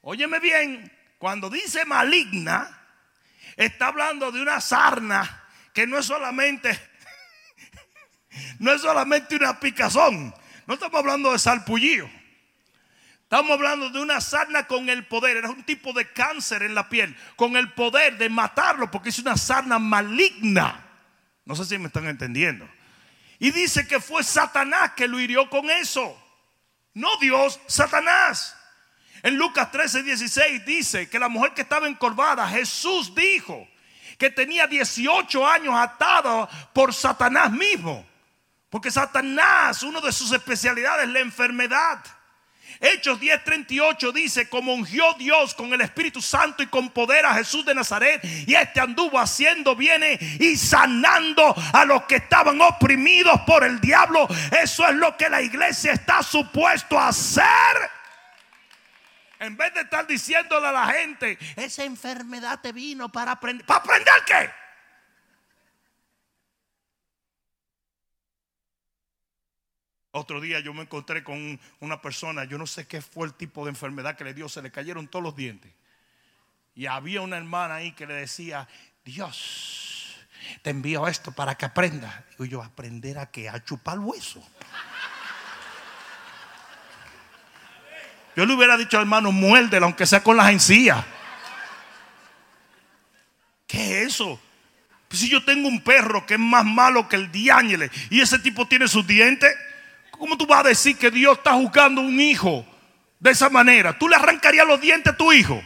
Óyeme 0.00 0.40
bien, 0.40 0.90
cuando 1.18 1.48
dice 1.48 1.84
maligna, 1.84 2.68
está 3.56 3.86
hablando 3.86 4.32
de 4.32 4.42
una 4.42 4.60
sarna 4.60 5.44
que 5.72 5.86
no 5.86 5.98
es 5.98 6.06
solamente, 6.06 6.76
no 8.58 8.72
es 8.72 8.82
solamente 8.82 9.36
una 9.36 9.60
picazón, 9.60 10.34
no 10.66 10.74
estamos 10.74 10.98
hablando 10.98 11.30
de 11.30 11.38
salpullío. 11.38 12.10
Estamos 13.24 13.50
hablando 13.52 13.90
de 13.90 14.00
una 14.00 14.20
sarna 14.20 14.66
con 14.66 14.88
el 14.88 15.06
poder. 15.06 15.38
Era 15.38 15.50
un 15.50 15.64
tipo 15.64 15.92
de 15.92 16.10
cáncer 16.12 16.62
en 16.62 16.74
la 16.74 16.88
piel. 16.88 17.16
Con 17.36 17.56
el 17.56 17.72
poder 17.72 18.16
de 18.16 18.28
matarlo 18.28 18.90
porque 18.90 19.08
es 19.08 19.18
una 19.18 19.36
sarna 19.36 19.78
maligna. 19.78 20.84
No 21.44 21.56
sé 21.56 21.64
si 21.64 21.78
me 21.78 21.88
están 21.88 22.06
entendiendo. 22.06 22.68
Y 23.38 23.50
dice 23.50 23.86
que 23.86 24.00
fue 24.00 24.22
Satanás 24.22 24.92
que 24.96 25.08
lo 25.08 25.18
hirió 25.18 25.50
con 25.50 25.68
eso. 25.70 26.20
No 26.92 27.16
Dios, 27.18 27.60
Satanás. 27.66 28.56
En 29.22 29.36
Lucas 29.36 29.72
13, 29.72 30.02
16 30.02 30.66
dice 30.66 31.08
que 31.08 31.18
la 31.18 31.28
mujer 31.28 31.54
que 31.54 31.62
estaba 31.62 31.88
encorvada, 31.88 32.46
Jesús 32.46 33.14
dijo 33.14 33.66
que 34.18 34.30
tenía 34.30 34.66
18 34.66 35.48
años 35.48 35.74
atada 35.74 36.46
por 36.72 36.94
Satanás 36.94 37.50
mismo. 37.50 38.06
Porque 38.70 38.90
Satanás, 38.90 39.82
una 39.82 40.00
de 40.00 40.12
sus 40.12 40.30
especialidades 40.32 41.06
es 41.06 41.12
la 41.12 41.20
enfermedad. 41.20 42.04
Hechos 42.80 43.20
10:38 43.20 44.12
dice, 44.12 44.48
como 44.48 44.74
ungió 44.74 45.14
Dios 45.14 45.54
con 45.54 45.72
el 45.72 45.80
Espíritu 45.80 46.20
Santo 46.20 46.62
y 46.62 46.66
con 46.66 46.90
poder 46.90 47.24
a 47.26 47.34
Jesús 47.34 47.64
de 47.64 47.74
Nazaret, 47.74 48.20
y 48.24 48.54
este 48.54 48.80
anduvo 48.80 49.18
haciendo 49.18 49.76
bienes 49.76 50.20
y 50.40 50.56
sanando 50.56 51.54
a 51.72 51.84
los 51.84 52.04
que 52.04 52.16
estaban 52.16 52.60
oprimidos 52.60 53.40
por 53.46 53.64
el 53.64 53.80
diablo. 53.80 54.26
Eso 54.62 54.86
es 54.88 54.94
lo 54.94 55.16
que 55.16 55.28
la 55.28 55.42
iglesia 55.42 55.92
está 55.92 56.22
supuesto 56.22 56.98
a 56.98 57.08
hacer. 57.08 57.44
En 59.40 59.56
vez 59.56 59.74
de 59.74 59.80
estar 59.82 60.06
diciéndole 60.06 60.66
a 60.68 60.72
la 60.72 60.86
gente, 60.86 61.38
esa 61.56 61.84
enfermedad 61.84 62.60
te 62.60 62.72
vino 62.72 63.10
para 63.10 63.32
aprender. 63.32 63.66
¿Para 63.66 63.80
aprender 63.80 64.14
qué? 64.26 64.63
Otro 70.16 70.40
día 70.40 70.60
yo 70.60 70.72
me 70.72 70.82
encontré 70.82 71.24
con 71.24 71.58
una 71.80 72.00
persona, 72.00 72.44
yo 72.44 72.56
no 72.56 72.68
sé 72.68 72.86
qué 72.86 73.02
fue 73.02 73.26
el 73.26 73.34
tipo 73.34 73.64
de 73.64 73.70
enfermedad 73.70 74.16
que 74.16 74.22
le 74.22 74.32
dio, 74.32 74.48
se 74.48 74.62
le 74.62 74.70
cayeron 74.70 75.08
todos 75.08 75.24
los 75.24 75.34
dientes. 75.34 75.72
Y 76.76 76.86
había 76.86 77.20
una 77.20 77.36
hermana 77.36 77.74
ahí 77.74 77.90
que 77.90 78.06
le 78.06 78.14
decía, 78.14 78.68
Dios, 79.04 80.24
te 80.62 80.70
envío 80.70 81.08
esto 81.08 81.32
para 81.32 81.56
que 81.56 81.64
aprenda. 81.64 82.24
Digo 82.30 82.44
yo, 82.44 82.62
aprender 82.62 83.18
a 83.18 83.28
qué? 83.28 83.48
A 83.48 83.64
chupar 83.64 83.98
hueso. 83.98 84.40
Yo 88.36 88.46
le 88.46 88.54
hubiera 88.54 88.76
dicho, 88.76 89.00
hermano, 89.00 89.32
muérdela, 89.32 89.86
aunque 89.86 90.06
sea 90.06 90.22
con 90.22 90.36
las 90.36 90.52
encías. 90.52 91.04
¿Qué 93.66 94.02
es 94.02 94.14
eso? 94.14 94.40
Si 95.10 95.28
yo 95.28 95.44
tengo 95.44 95.66
un 95.66 95.82
perro 95.82 96.24
que 96.24 96.34
es 96.34 96.40
más 96.40 96.64
malo 96.64 97.08
que 97.08 97.16
el 97.16 97.32
diáñele 97.32 97.90
y 98.10 98.20
ese 98.20 98.38
tipo 98.38 98.68
tiene 98.68 98.86
sus 98.86 99.04
dientes. 99.04 99.52
¿Cómo 100.24 100.38
tú 100.38 100.46
vas 100.46 100.60
a 100.64 100.68
decir 100.68 100.96
que 100.96 101.10
Dios 101.10 101.36
está 101.36 101.52
juzgando 101.52 102.00
a 102.00 102.04
un 102.04 102.18
hijo 102.18 102.64
de 103.20 103.30
esa 103.30 103.50
manera? 103.50 103.98
¿Tú 103.98 104.08
le 104.08 104.16
arrancarías 104.16 104.66
los 104.66 104.80
dientes 104.80 105.12
a 105.12 105.16
tu 105.18 105.30
hijo? 105.30 105.62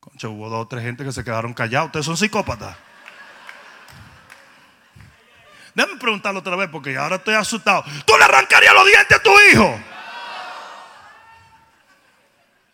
Concha, 0.00 0.28
hubo 0.30 0.48
dos 0.48 0.64
o 0.64 0.66
tres 0.66 0.82
gente 0.82 1.04
que 1.04 1.12
se 1.12 1.22
quedaron 1.22 1.52
callados. 1.52 1.88
Ustedes 1.88 2.06
son 2.06 2.16
psicópatas. 2.16 2.74
Déjame 5.74 5.98
preguntarlo 5.98 6.40
otra 6.40 6.56
vez 6.56 6.70
porque 6.70 6.96
ahora 6.96 7.16
estoy 7.16 7.34
asustado. 7.34 7.84
¿Tú 8.06 8.16
le 8.16 8.24
arrancarías 8.24 8.72
los 8.72 8.86
dientes 8.86 9.18
a 9.18 9.22
tu 9.22 9.40
hijo? 9.50 9.78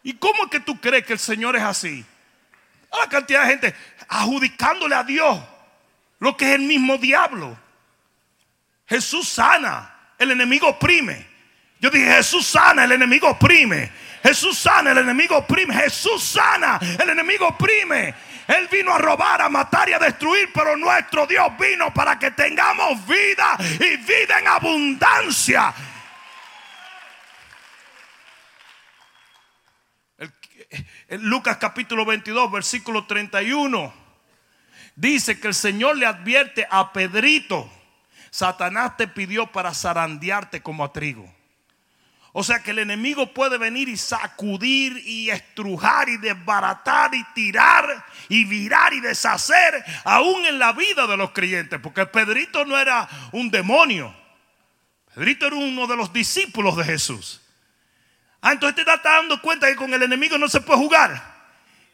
¿Y 0.04 0.12
cómo 0.18 0.44
es 0.44 0.50
que 0.52 0.60
tú 0.60 0.80
crees 0.80 1.04
que 1.04 1.14
el 1.14 1.18
Señor 1.18 1.56
es 1.56 1.64
así? 1.64 2.06
A 2.92 2.98
la 2.98 3.08
cantidad 3.08 3.42
de 3.42 3.48
gente 3.48 3.74
adjudicándole 4.08 4.94
a 4.94 5.02
Dios 5.02 5.36
lo 6.20 6.36
que 6.36 6.44
es 6.44 6.54
el 6.54 6.62
mismo 6.62 6.96
diablo. 6.96 7.58
Jesús 8.88 9.28
sana, 9.28 9.94
el 10.18 10.30
enemigo 10.30 10.68
oprime. 10.68 11.26
Yo 11.80 11.90
dije, 11.90 12.06
Jesús 12.06 12.46
sana, 12.46 12.84
el 12.84 12.92
enemigo 12.92 13.28
oprime. 13.28 13.90
Jesús 14.22 14.58
sana, 14.58 14.92
el 14.92 14.98
enemigo 14.98 15.36
oprime. 15.36 15.74
Jesús 15.74 16.22
sana, 16.22 16.78
el 16.98 17.08
enemigo 17.08 17.48
oprime. 17.48 18.14
Él 18.48 18.66
vino 18.68 18.94
a 18.94 18.98
robar, 18.98 19.42
a 19.42 19.48
matar 19.50 19.90
y 19.90 19.92
a 19.92 19.98
destruir, 19.98 20.50
pero 20.54 20.74
nuestro 20.76 21.26
Dios 21.26 21.52
vino 21.58 21.92
para 21.92 22.18
que 22.18 22.30
tengamos 22.30 23.06
vida 23.06 23.58
y 23.78 23.96
vida 23.98 24.38
en 24.38 24.48
abundancia. 24.48 25.74
Lucas 31.10 31.58
capítulo 31.58 32.04
22, 32.04 32.50
versículo 32.50 33.06
31, 33.06 33.94
dice 34.96 35.38
que 35.38 35.48
el 35.48 35.54
Señor 35.54 35.96
le 35.96 36.06
advierte 36.06 36.66
a 36.70 36.92
Pedrito, 36.92 37.70
Satanás 38.30 38.96
te 38.96 39.08
pidió 39.08 39.46
para 39.46 39.74
zarandearte 39.74 40.62
como 40.62 40.84
a 40.84 40.92
trigo. 40.92 41.32
O 42.32 42.44
sea 42.44 42.62
que 42.62 42.70
el 42.70 42.78
enemigo 42.78 43.32
puede 43.32 43.58
venir 43.58 43.88
y 43.88 43.96
sacudir 43.96 45.02
y 45.04 45.30
estrujar 45.30 46.08
y 46.08 46.18
desbaratar 46.18 47.14
y 47.14 47.24
tirar 47.34 48.04
y 48.28 48.44
virar 48.44 48.92
y 48.92 49.00
deshacer 49.00 49.84
aún 50.04 50.44
en 50.44 50.58
la 50.58 50.72
vida 50.72 51.06
de 51.06 51.16
los 51.16 51.32
creyentes. 51.32 51.80
Porque 51.80 52.06
Pedrito 52.06 52.64
no 52.64 52.78
era 52.78 53.08
un 53.32 53.50
demonio. 53.50 54.14
Pedrito 55.14 55.46
era 55.46 55.56
uno 55.56 55.86
de 55.86 55.96
los 55.96 56.12
discípulos 56.12 56.76
de 56.76 56.84
Jesús. 56.84 57.40
Ah, 58.40 58.52
entonces 58.52 58.76
te 58.76 58.82
estás 58.82 59.02
dando 59.02 59.40
cuenta 59.40 59.66
que 59.66 59.76
con 59.76 59.92
el 59.92 60.02
enemigo 60.02 60.38
no 60.38 60.48
se 60.48 60.60
puede 60.60 60.78
jugar. 60.78 61.37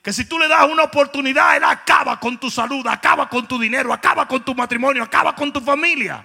Que 0.04 0.12
si 0.12 0.26
tú 0.26 0.38
le 0.38 0.48
das 0.48 0.68
una 0.68 0.82
oportunidad, 0.82 1.56
él 1.56 1.64
acaba 1.64 2.20
con 2.20 2.38
tu 2.38 2.50
salud, 2.50 2.86
acaba 2.86 3.26
con 3.26 3.48
tu 3.48 3.58
dinero, 3.58 3.90
acaba 3.90 4.28
con 4.28 4.44
tu 4.44 4.54
matrimonio, 4.54 5.02
acaba 5.02 5.34
con 5.34 5.50
tu 5.50 5.62
familia. 5.62 6.22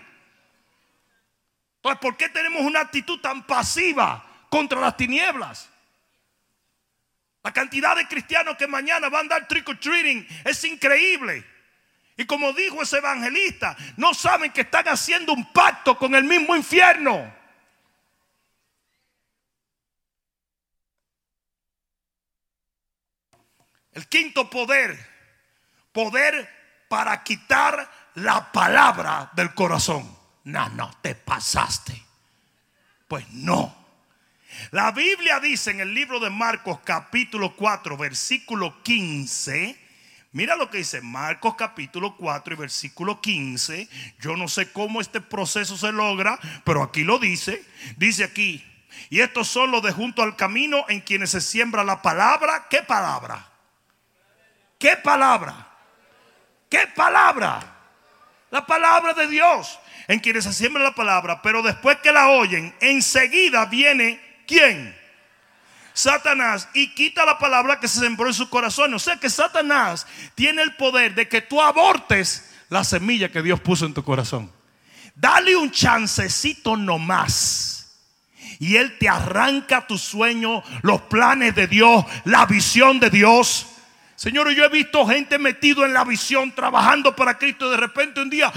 Entonces, 1.77 1.99
¿por 2.01 2.17
qué 2.17 2.27
tenemos 2.27 2.61
una 2.61 2.81
actitud 2.81 3.21
tan 3.21 3.41
pasiva 3.43 4.21
contra 4.49 4.81
las 4.81 4.97
tinieblas? 4.97 5.69
La 7.41 7.53
cantidad 7.53 7.95
de 7.95 8.05
cristianos 8.05 8.57
que 8.57 8.67
mañana 8.67 9.07
van 9.07 9.27
a 9.27 9.29
dar 9.29 9.47
trick 9.47 9.69
or 9.69 9.79
treating 9.79 10.27
es 10.43 10.61
increíble. 10.65 11.45
Y 12.17 12.25
como 12.25 12.51
dijo 12.51 12.81
ese 12.81 12.97
evangelista, 12.97 13.77
no 13.95 14.13
saben 14.13 14.51
que 14.51 14.61
están 14.61 14.89
haciendo 14.89 15.31
un 15.31 15.53
pacto 15.53 15.97
con 15.97 16.15
el 16.15 16.25
mismo 16.25 16.53
infierno. 16.53 17.33
El 23.99 24.07
quinto 24.07 24.49
poder, 24.49 24.97
poder 25.91 26.49
para 26.87 27.21
quitar 27.21 27.91
la 28.15 28.49
palabra 28.49 29.29
del 29.33 29.53
corazón. 29.53 30.09
No, 30.45 30.69
no, 30.69 30.89
te 31.01 31.15
pasaste. 31.15 32.01
Pues 33.09 33.29
no. 33.31 33.75
La 34.71 34.93
Biblia 34.93 35.41
dice 35.41 35.71
en 35.71 35.81
el 35.81 35.93
libro 35.93 36.21
de 36.21 36.29
Marcos 36.29 36.79
capítulo 36.85 37.57
4 37.57 37.97
versículo 37.97 38.81
15. 38.83 39.77
Mira 40.31 40.55
lo 40.55 40.69
que 40.69 40.77
dice 40.77 41.01
Marcos 41.01 41.55
capítulo 41.55 42.15
4 42.15 42.53
y 42.53 42.57
versículo 42.57 43.19
15. 43.19 43.89
Yo 44.21 44.37
no 44.37 44.47
sé 44.47 44.71
cómo 44.71 45.01
este 45.01 45.19
proceso 45.19 45.77
se 45.77 45.91
logra, 45.91 46.39
pero 46.63 46.83
aquí 46.83 47.03
lo 47.03 47.19
dice. 47.19 47.65
Dice 47.97 48.23
aquí, 48.23 48.65
y 49.09 49.19
estos 49.19 49.49
son 49.49 49.71
los 49.71 49.83
de 49.83 49.91
junto 49.91 50.23
al 50.23 50.37
camino 50.37 50.85
en 50.87 51.01
quienes 51.01 51.31
se 51.31 51.41
siembra 51.41 51.83
la 51.83 52.01
palabra. 52.01 52.67
¿Qué 52.69 52.81
palabra? 52.81 53.49
¿Qué 54.79 54.95
palabra? 54.97 55.67
¿Qué 56.69 56.87
palabra? 56.95 57.59
La 58.49 58.65
palabra 58.65 59.13
de 59.13 59.27
Dios. 59.27 59.77
En 60.07 60.19
quienes 60.19 60.45
se 60.45 60.53
siembra 60.53 60.81
la 60.81 60.95
palabra, 60.95 61.39
pero 61.43 61.61
después 61.61 61.97
que 61.97 62.11
la 62.11 62.29
oyen, 62.29 62.73
enseguida 62.79 63.65
viene 63.65 64.19
¿quién? 64.47 64.97
Satanás 65.93 66.67
y 66.73 66.95
quita 66.95 67.25
la 67.25 67.37
palabra 67.37 67.79
que 67.79 67.87
se 67.87 67.99
sembró 67.99 68.27
en 68.27 68.33
su 68.33 68.49
corazón. 68.49 68.93
O 68.93 68.99
sea 68.99 69.17
que 69.17 69.29
Satanás 69.29 70.07
tiene 70.33 70.63
el 70.63 70.75
poder 70.75 71.13
de 71.13 71.27
que 71.27 71.41
tú 71.41 71.61
abortes 71.61 72.49
la 72.69 72.83
semilla 72.83 73.29
que 73.29 73.43
Dios 73.43 73.59
puso 73.59 73.85
en 73.85 73.93
tu 73.93 74.03
corazón. 74.03 74.51
Dale 75.13 75.55
un 75.55 75.71
chancecito 75.71 76.77
nomás. 76.77 77.97
Y 78.59 78.77
Él 78.77 78.97
te 78.97 79.07
arranca 79.07 79.85
tu 79.85 79.97
sueño, 79.97 80.63
los 80.81 81.01
planes 81.03 81.53
de 81.55 81.67
Dios, 81.67 82.05
la 82.23 82.45
visión 82.45 82.99
de 82.99 83.09
Dios. 83.09 83.67
Señor, 84.19 84.53
yo 84.53 84.65
he 84.65 84.69
visto 84.69 85.07
gente 85.07 85.39
metido 85.39 85.85
en 85.85 85.93
la 85.93 86.03
visión, 86.03 86.51
trabajando 86.51 87.15
para 87.15 87.37
Cristo. 87.37 87.67
Y 87.67 87.71
de 87.71 87.77
repente 87.77 88.19
un 88.19 88.29
día 88.29 88.51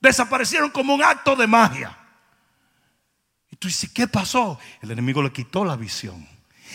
desaparecieron 0.00 0.68
como 0.68 0.94
un 0.94 1.02
acto 1.02 1.34
de 1.34 1.46
magia. 1.46 1.96
Y 3.50 3.56
tú 3.56 3.68
dices, 3.68 3.88
¿qué 3.90 4.06
pasó? 4.06 4.60
El 4.82 4.90
enemigo 4.90 5.22
le 5.22 5.32
quitó 5.32 5.64
la 5.64 5.76
visión. 5.76 6.28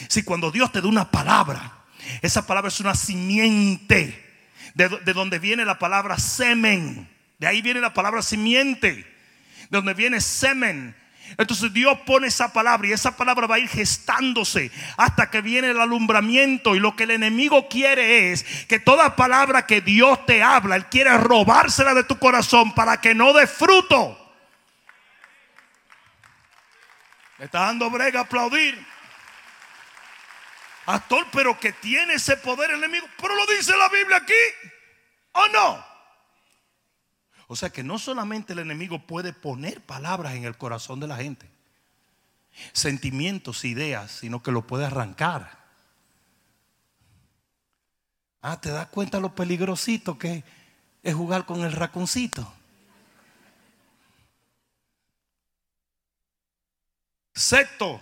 Si 0.07 0.23
cuando 0.23 0.49
Dios 0.49 0.71
te 0.71 0.81
da 0.81 0.87
una 0.87 1.11
palabra, 1.11 1.83
esa 2.23 2.47
palabra 2.47 2.69
es 2.69 2.79
una 2.79 2.95
simiente, 2.95 4.49
de, 4.73 4.89
de 4.89 5.13
donde 5.13 5.37
viene 5.37 5.63
la 5.63 5.77
palabra 5.77 6.17
semen. 6.17 7.07
De 7.37 7.45
ahí 7.45 7.61
viene 7.61 7.81
la 7.81 7.93
palabra 7.93 8.23
simiente, 8.23 8.93
de 8.95 9.05
donde 9.69 9.93
viene 9.93 10.21
semen. 10.21 10.95
Entonces 11.37 11.73
Dios 11.73 11.97
pone 12.05 12.27
esa 12.27 12.53
palabra 12.53 12.87
y 12.87 12.91
esa 12.91 13.15
palabra 13.15 13.47
va 13.47 13.55
a 13.55 13.59
ir 13.59 13.69
gestándose 13.69 14.71
hasta 14.97 15.29
que 15.29 15.41
viene 15.41 15.69
el 15.69 15.79
alumbramiento. 15.79 16.75
Y 16.75 16.79
lo 16.79 16.95
que 16.95 17.03
el 17.03 17.11
enemigo 17.11 17.67
quiere 17.67 18.31
es 18.31 18.43
que 18.67 18.79
toda 18.79 19.15
palabra 19.15 19.65
que 19.65 19.81
Dios 19.81 20.25
te 20.25 20.43
habla, 20.43 20.75
Él 20.75 20.85
quiere 20.85 21.17
robársela 21.17 21.93
de 21.93 22.03
tu 22.03 22.19
corazón 22.19 22.73
para 22.73 23.01
que 23.01 23.15
no 23.15 23.33
dé 23.33 23.47
fruto. 23.47 24.19
Me 27.37 27.45
está 27.45 27.61
dando 27.61 27.89
brega 27.89 28.21
aplaudir. 28.21 28.93
Actor, 30.85 31.27
pero 31.31 31.59
que 31.59 31.71
tiene 31.71 32.15
ese 32.15 32.37
poder 32.37 32.71
el 32.71 32.77
enemigo. 32.77 33.07
Pero 33.21 33.35
lo 33.35 33.45
dice 33.47 33.75
la 33.77 33.89
Biblia 33.89 34.17
aquí. 34.17 34.33
¿O 35.31 35.47
no? 35.47 35.92
O 37.53 37.55
sea 37.55 37.69
que 37.69 37.83
no 37.83 37.99
solamente 37.99 38.53
el 38.53 38.59
enemigo 38.59 39.05
puede 39.05 39.31
poner 39.31 39.79
palabras 39.79 40.33
en 40.33 40.43
el 40.43 40.57
corazón 40.57 40.99
de 40.99 41.07
la 41.07 41.17
gente, 41.17 41.47
sentimientos, 42.71 43.63
ideas, 43.63 44.09
sino 44.09 44.41
que 44.41 44.51
lo 44.51 44.65
puede 44.65 44.85
arrancar. 44.85 45.59
Ah, 48.41 48.59
¿te 48.59 48.71
das 48.71 48.87
cuenta 48.87 49.19
lo 49.19 49.35
peligrosito 49.35 50.17
que 50.17 50.43
es 51.03 51.13
jugar 51.13 51.45
con 51.45 51.63
el 51.63 51.73
raconcito? 51.73 52.51
Sexto, 57.35 58.01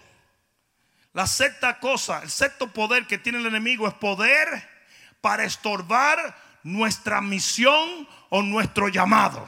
la 1.11 1.27
sexta 1.27 1.77
cosa, 1.81 2.23
el 2.23 2.29
sexto 2.29 2.71
poder 2.71 3.05
que 3.05 3.17
tiene 3.17 3.39
el 3.39 3.47
enemigo 3.47 3.85
es 3.85 3.95
poder 3.95 4.47
para 5.19 5.43
estorbar 5.43 6.37
nuestra 6.63 7.19
misión 7.19 8.07
o 8.31 8.41
nuestro 8.41 8.87
llamado. 8.87 9.47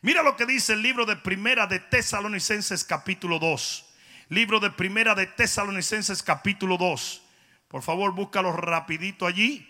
Mira 0.00 0.22
lo 0.22 0.36
que 0.36 0.46
dice 0.46 0.74
el 0.74 0.82
libro 0.82 1.04
de 1.06 1.16
Primera 1.16 1.66
de 1.66 1.80
Tesalonicenses 1.80 2.84
capítulo 2.84 3.38
2. 3.38 3.84
Libro 4.28 4.60
de 4.60 4.70
Primera 4.70 5.14
de 5.16 5.26
Tesalonicenses 5.26 6.22
capítulo 6.22 6.78
2. 6.78 7.22
Por 7.66 7.82
favor, 7.82 8.12
búscalo 8.12 8.52
rapidito 8.52 9.26
allí. 9.26 9.66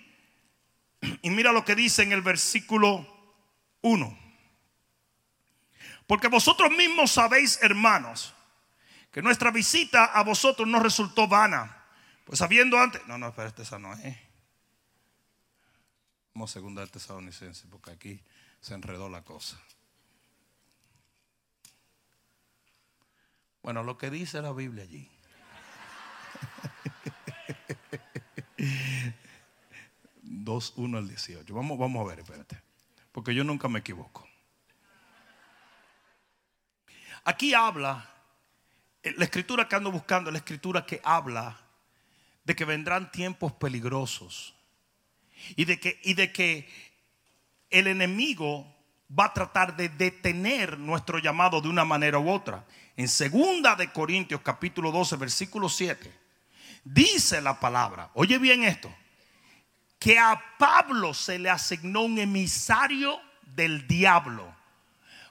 Y 1.22 1.30
mira 1.30 1.50
lo 1.50 1.64
que 1.64 1.74
dice 1.74 2.02
en 2.02 2.12
el 2.12 2.20
versículo 2.20 3.06
1. 3.80 4.18
Porque 6.06 6.28
vosotros 6.28 6.70
mismos 6.72 7.12
sabéis, 7.12 7.58
hermanos, 7.62 8.34
que 9.10 9.22
nuestra 9.22 9.50
visita 9.50 10.04
a 10.04 10.22
vosotros 10.22 10.68
no 10.68 10.78
resultó 10.80 11.26
vana. 11.26 11.84
Pues 12.24 12.42
habiendo 12.42 12.78
antes... 12.78 13.00
No, 13.06 13.16
no, 13.16 13.28
espérate, 13.28 13.62
esa 13.62 13.78
no 13.78 13.94
es. 13.94 14.29
Vamos 16.40 16.52
a 16.52 16.54
segunda 16.54 16.80
del 16.80 16.90
tesalonicense, 16.90 17.68
porque 17.68 17.90
aquí 17.90 18.18
se 18.62 18.72
enredó 18.72 19.10
la 19.10 19.22
cosa. 19.22 19.60
Bueno, 23.62 23.82
lo 23.82 23.98
que 23.98 24.08
dice 24.08 24.40
la 24.40 24.50
Biblia 24.54 24.84
allí. 24.84 25.06
Dos, 30.22 30.72
uno 30.76 30.96
al 30.96 31.08
18. 31.08 31.54
Vamos, 31.54 31.78
vamos 31.78 32.06
a 32.06 32.08
ver, 32.08 32.20
espérate. 32.20 32.62
Porque 33.12 33.34
yo 33.34 33.44
nunca 33.44 33.68
me 33.68 33.80
equivoco. 33.80 34.26
Aquí 37.24 37.52
habla, 37.52 38.14
la 39.02 39.24
escritura 39.26 39.68
que 39.68 39.76
ando 39.76 39.92
buscando, 39.92 40.30
la 40.30 40.38
escritura 40.38 40.86
que 40.86 41.02
habla 41.04 41.60
de 42.44 42.56
que 42.56 42.64
vendrán 42.64 43.12
tiempos 43.12 43.52
peligrosos 43.52 44.54
y 45.56 45.64
de 45.64 45.78
que, 45.80 46.00
y 46.02 46.14
de 46.14 46.32
que 46.32 46.68
el 47.70 47.86
enemigo 47.86 48.66
va 49.18 49.26
a 49.26 49.34
tratar 49.34 49.76
de 49.76 49.88
detener 49.88 50.78
nuestro 50.78 51.18
llamado 51.18 51.60
de 51.60 51.68
una 51.68 51.84
manera 51.84 52.18
u 52.18 52.30
otra. 52.30 52.64
En 52.96 53.08
segunda 53.08 53.74
de 53.76 53.90
Corintios 53.90 54.40
capítulo 54.42 54.92
12 54.92 55.16
versículo 55.16 55.68
7 55.68 56.20
dice 56.84 57.40
la 57.40 57.58
palabra, 57.58 58.10
oye 58.14 58.38
bien 58.38 58.64
esto, 58.64 58.92
que 59.98 60.18
a 60.18 60.40
Pablo 60.58 61.12
se 61.14 61.38
le 61.38 61.50
asignó 61.50 62.02
un 62.02 62.18
emisario 62.18 63.20
del 63.42 63.86
diablo 63.86 64.54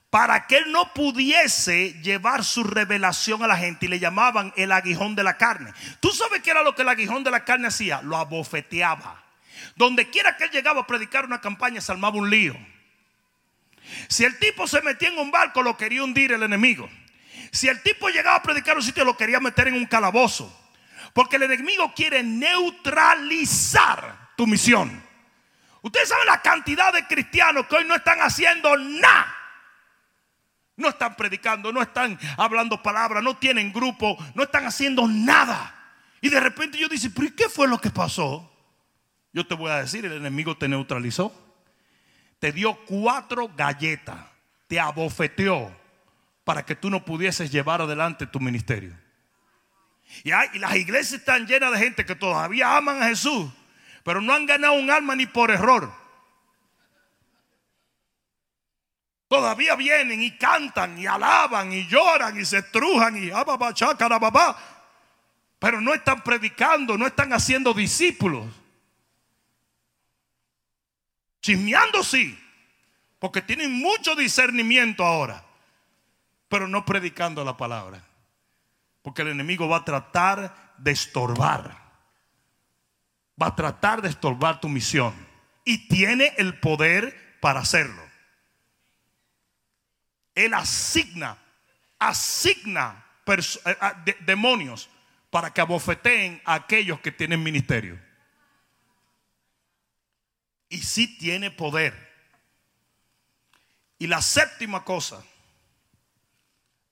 para 0.09 0.47
que 0.47 0.57
él 0.57 0.71
no 0.71 0.93
pudiese 0.93 1.93
llevar 2.01 2.43
su 2.43 2.63
revelación 2.63 3.43
a 3.43 3.47
la 3.47 3.57
gente 3.57 3.85
y 3.85 3.89
le 3.89 3.99
llamaban 3.99 4.53
el 4.57 4.71
aguijón 4.71 5.15
de 5.15 5.23
la 5.23 5.37
carne. 5.37 5.71
¿Tú 5.99 6.09
sabes 6.11 6.41
qué 6.41 6.51
era 6.51 6.63
lo 6.63 6.75
que 6.75 6.81
el 6.81 6.89
aguijón 6.89 7.23
de 7.23 7.31
la 7.31 7.45
carne 7.45 7.67
hacía? 7.67 8.01
Lo 8.01 8.17
abofeteaba. 8.17 9.23
Donde 9.75 10.09
quiera 10.09 10.37
que 10.37 10.45
él 10.45 10.51
llegaba 10.51 10.81
a 10.81 10.87
predicar 10.87 11.25
una 11.25 11.41
campaña 11.41 11.81
se 11.81 11.91
armaba 11.91 12.17
un 12.17 12.29
lío. 12.29 12.55
Si 14.07 14.25
el 14.25 14.37
tipo 14.39 14.67
se 14.67 14.81
metía 14.81 15.09
en 15.09 15.17
un 15.17 15.31
barco 15.31 15.63
lo 15.63 15.77
quería 15.77 16.03
hundir 16.03 16.31
el 16.31 16.43
enemigo. 16.43 16.89
Si 17.51 17.67
el 17.67 17.81
tipo 17.81 18.09
llegaba 18.09 18.37
a 18.37 18.43
predicar 18.43 18.77
un 18.77 18.83
sitio 18.83 19.05
lo 19.05 19.17
quería 19.17 19.39
meter 19.39 19.67
en 19.67 19.75
un 19.75 19.85
calabozo. 19.85 20.55
Porque 21.13 21.37
el 21.37 21.43
enemigo 21.43 21.93
quiere 21.95 22.23
neutralizar 22.23 24.31
tu 24.37 24.45
misión. 24.45 25.03
Ustedes 25.81 26.09
saben 26.09 26.27
la 26.27 26.41
cantidad 26.41 26.93
de 26.93 27.07
cristianos 27.07 27.65
que 27.67 27.77
hoy 27.77 27.85
no 27.85 27.95
están 27.95 28.19
haciendo 28.19 28.75
nada 28.77 29.39
no 30.79 30.89
están 30.89 31.15
predicando, 31.15 31.71
no 31.71 31.81
están 31.81 32.17
hablando 32.37 32.81
palabras, 32.81 33.21
no 33.21 33.37
tienen 33.37 33.71
grupo, 33.71 34.17
no 34.33 34.43
están 34.43 34.65
haciendo 34.65 35.07
nada. 35.07 35.75
Y 36.21 36.29
de 36.29 36.39
repente 36.39 36.77
yo 36.77 36.87
dice, 36.87 37.11
pero 37.11 37.27
¿y 37.27 37.31
qué 37.31 37.49
fue 37.49 37.67
lo 37.67 37.79
que 37.79 37.91
pasó? 37.91 38.48
Yo 39.31 39.45
te 39.45 39.55
voy 39.55 39.71
a 39.71 39.81
decir, 39.81 40.05
el 40.05 40.13
enemigo 40.13 40.57
te 40.57 40.67
neutralizó. 40.67 41.33
Te 42.39 42.51
dio 42.51 42.77
cuatro 42.85 43.49
galletas, 43.55 44.17
te 44.67 44.79
abofeteó 44.79 45.75
para 46.45 46.65
que 46.65 46.75
tú 46.75 46.89
no 46.89 47.03
pudieses 47.03 47.51
llevar 47.51 47.81
adelante 47.81 48.25
tu 48.25 48.39
ministerio. 48.39 48.95
Y, 50.23 50.31
las 50.31 50.75
iglesias 50.75 51.19
están 51.19 51.45
llenas 51.45 51.71
de 51.73 51.79
gente 51.79 52.05
que 52.05 52.15
todavía 52.15 52.77
aman 52.77 53.03
a 53.03 53.07
Jesús, 53.07 53.51
pero 54.03 54.21
no 54.21 54.33
han 54.33 54.45
ganado 54.45 54.73
un 54.73 54.89
alma 54.89 55.15
ni 55.15 55.25
por 55.25 55.51
error. 55.51 55.91
Todavía 59.27 59.75
vienen 59.75 60.23
y 60.23 60.35
cantan 60.37 60.97
y 60.97 61.05
alaban 61.05 61.71
y 61.71 61.85
lloran 61.87 62.39
y 62.39 62.45
se 62.45 62.57
estrujan 62.59 63.15
y 63.15 63.29
babá. 63.29 64.57
Pero 65.59 65.81
no 65.81 65.93
están 65.93 66.23
predicando, 66.23 66.97
no 66.97 67.05
están 67.05 67.31
haciendo 67.33 67.73
discípulos. 67.73 68.47
Chismeando 71.41 72.03
sí, 72.03 72.37
porque 73.19 73.41
tienen 73.41 73.71
mucho 73.71 74.15
discernimiento 74.15 75.03
ahora, 75.05 75.43
pero 76.47 76.67
no 76.67 76.85
predicando 76.85 77.43
la 77.43 77.57
palabra. 77.57 78.03
Porque 79.01 79.21
el 79.21 79.29
enemigo 79.29 79.67
va 79.67 79.77
a 79.77 79.85
tratar 79.85 80.73
de 80.77 80.91
estorbar. 80.91 81.77
Va 83.41 83.47
a 83.47 83.55
tratar 83.55 84.01
de 84.01 84.09
estorbar 84.09 84.59
tu 84.59 84.67
misión. 84.67 85.13
Y 85.63 85.87
tiene 85.87 86.33
el 86.37 86.59
poder 86.59 87.37
para 87.39 87.61
hacerlo. 87.61 88.01
Él 90.35 90.53
asigna, 90.53 91.37
asigna 91.97 93.05
eh, 93.27 94.15
demonios 94.21 94.89
para 95.29 95.53
que 95.53 95.61
abofeteen 95.61 96.41
a 96.45 96.55
aquellos 96.55 96.99
que 97.01 97.11
tienen 97.11 97.43
ministerio. 97.43 97.99
Y 100.69 100.79
sí 100.83 101.17
tiene 101.17 101.51
poder. 101.51 102.09
Y 103.97 104.07
la 104.07 104.21
séptima 104.21 104.85
cosa 104.85 105.23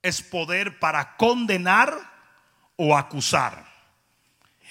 es 0.02 0.20
poder 0.20 0.78
para 0.78 1.16
condenar 1.16 1.96
o 2.76 2.96
acusar. 2.96 3.66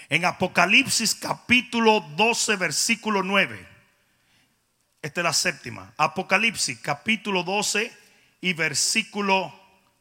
En 0.10 0.26
Apocalipsis 0.26 1.16
capítulo 1.16 2.02
12, 2.16 2.56
versículo 2.58 3.24
9. 3.24 3.68
Esta 5.02 5.22
es 5.22 5.24
la 5.24 5.34
séptima. 5.34 5.94
Apocalipsis 5.98 6.80
capítulo 6.80 7.44
12, 7.44 7.92
y 8.42 8.54
versículo 8.54 9.54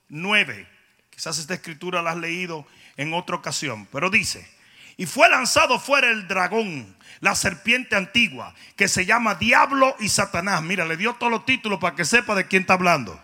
9. 0.08 0.68
Quizás 1.10 1.38
esta 1.38 1.54
escritura 1.54 2.02
la 2.02 2.12
has 2.12 2.16
leído 2.18 2.66
en 2.96 3.14
otra 3.14 3.36
ocasión, 3.36 3.86
pero 3.90 4.10
dice, 4.10 4.48
y 4.96 5.06
fue 5.06 5.28
lanzado 5.28 5.78
fuera 5.78 6.08
el 6.10 6.26
dragón, 6.26 6.96
la 7.20 7.34
serpiente 7.34 7.96
antigua, 7.96 8.54
que 8.76 8.88
se 8.88 9.04
llama 9.04 9.34
Diablo 9.34 9.94
y 10.00 10.08
Satanás. 10.08 10.62
Mira, 10.62 10.84
le 10.84 10.96
dio 10.96 11.14
todos 11.14 11.30
los 11.30 11.44
títulos 11.44 11.78
para 11.78 11.94
que 11.94 12.04
sepa 12.04 12.34
de 12.34 12.46
quién 12.46 12.62
está 12.62 12.74
hablando. 12.74 13.20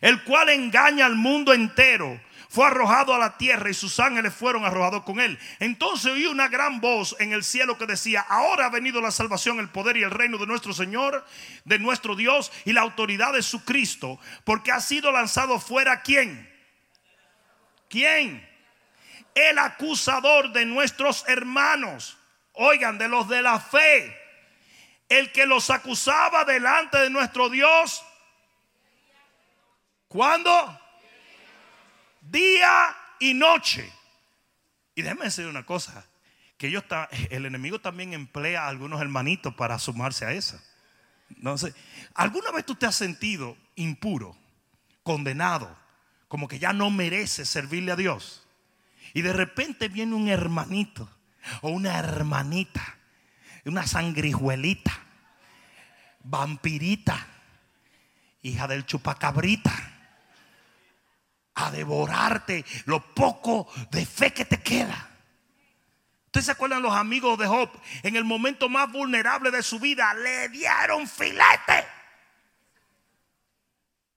El 0.00 0.22
cual 0.24 0.50
engaña 0.50 1.06
al 1.06 1.14
mundo 1.14 1.54
entero 1.54 2.20
fue 2.50 2.66
arrojado 2.66 3.14
a 3.14 3.18
la 3.18 3.36
tierra 3.38 3.70
y 3.70 3.74
sus 3.74 3.98
ángeles 3.98 4.34
fueron 4.34 4.64
arrojados 4.64 5.02
con 5.04 5.18
él. 5.18 5.38
Entonces 5.58 6.12
oí 6.12 6.26
una 6.26 6.48
gran 6.48 6.80
voz 6.80 7.16
en 7.18 7.32
el 7.32 7.42
cielo 7.42 7.78
que 7.78 7.86
decía, 7.86 8.20
ahora 8.20 8.66
ha 8.66 8.70
venido 8.70 9.00
la 9.00 9.10
salvación, 9.10 9.58
el 9.58 9.70
poder 9.70 9.96
y 9.96 10.02
el 10.02 10.10
reino 10.10 10.38
de 10.38 10.46
nuestro 10.46 10.72
Señor, 10.72 11.26
de 11.64 11.78
nuestro 11.78 12.14
Dios 12.14 12.52
y 12.64 12.72
la 12.72 12.82
autoridad 12.82 13.32
de 13.32 13.42
su 13.42 13.64
Cristo, 13.64 14.20
porque 14.44 14.70
ha 14.70 14.80
sido 14.80 15.10
lanzado 15.10 15.58
fuera 15.58 16.02
quién? 16.02 16.48
¿Quién? 17.88 18.53
El 19.34 19.58
acusador 19.58 20.52
de 20.52 20.64
nuestros 20.64 21.24
hermanos, 21.28 22.16
oigan, 22.52 22.98
de 22.98 23.08
los 23.08 23.28
de 23.28 23.42
la 23.42 23.58
fe, 23.58 24.16
el 25.08 25.32
que 25.32 25.46
los 25.46 25.70
acusaba 25.70 26.44
delante 26.44 26.98
de 26.98 27.10
nuestro 27.10 27.48
Dios. 27.48 28.02
¿Cuándo? 30.08 30.80
día 32.30 32.96
y 33.18 33.34
noche. 33.34 33.90
Y 34.94 35.02
déjeme 35.02 35.24
decir 35.24 35.46
una 35.46 35.64
cosa, 35.64 36.06
que 36.56 36.74
está, 36.74 37.08
el 37.30 37.46
enemigo 37.46 37.80
también 37.80 38.12
emplea 38.12 38.64
a 38.64 38.68
algunos 38.68 39.00
hermanitos 39.00 39.54
para 39.54 39.78
sumarse 39.78 40.24
a 40.24 40.32
esa. 40.32 40.62
Sé, 41.56 41.74
¿alguna 42.14 42.52
vez 42.52 42.64
tú 42.64 42.74
te 42.74 42.86
has 42.86 42.94
sentido 42.94 43.56
impuro, 43.74 44.36
condenado, 45.02 45.76
como 46.28 46.48
que 46.48 46.58
ya 46.58 46.72
no 46.72 46.90
mereces 46.90 47.48
servirle 47.48 47.92
a 47.92 47.96
Dios? 47.96 48.43
Y 49.14 49.22
de 49.22 49.32
repente 49.32 49.88
viene 49.88 50.14
un 50.14 50.28
hermanito 50.28 51.08
o 51.62 51.70
una 51.70 51.98
hermanita, 51.98 52.96
una 53.64 53.86
sangrijuelita, 53.86 54.92
vampirita, 56.24 57.26
hija 58.42 58.66
del 58.66 58.84
chupacabrita 58.84 59.72
a 61.54 61.70
devorarte 61.70 62.64
lo 62.86 63.14
poco 63.14 63.68
de 63.90 64.04
fe 64.04 64.32
que 64.32 64.44
te 64.44 64.60
queda. 64.60 65.10
¿Ustedes 66.26 66.46
se 66.46 66.52
acuerdan 66.52 66.82
los 66.82 66.92
amigos 66.92 67.38
de 67.38 67.46
Job? 67.46 67.70
En 68.02 68.16
el 68.16 68.24
momento 68.24 68.68
más 68.68 68.90
vulnerable 68.90 69.52
de 69.52 69.62
su 69.62 69.78
vida 69.78 70.12
le 70.14 70.48
dieron 70.48 71.06
filete. 71.06 71.86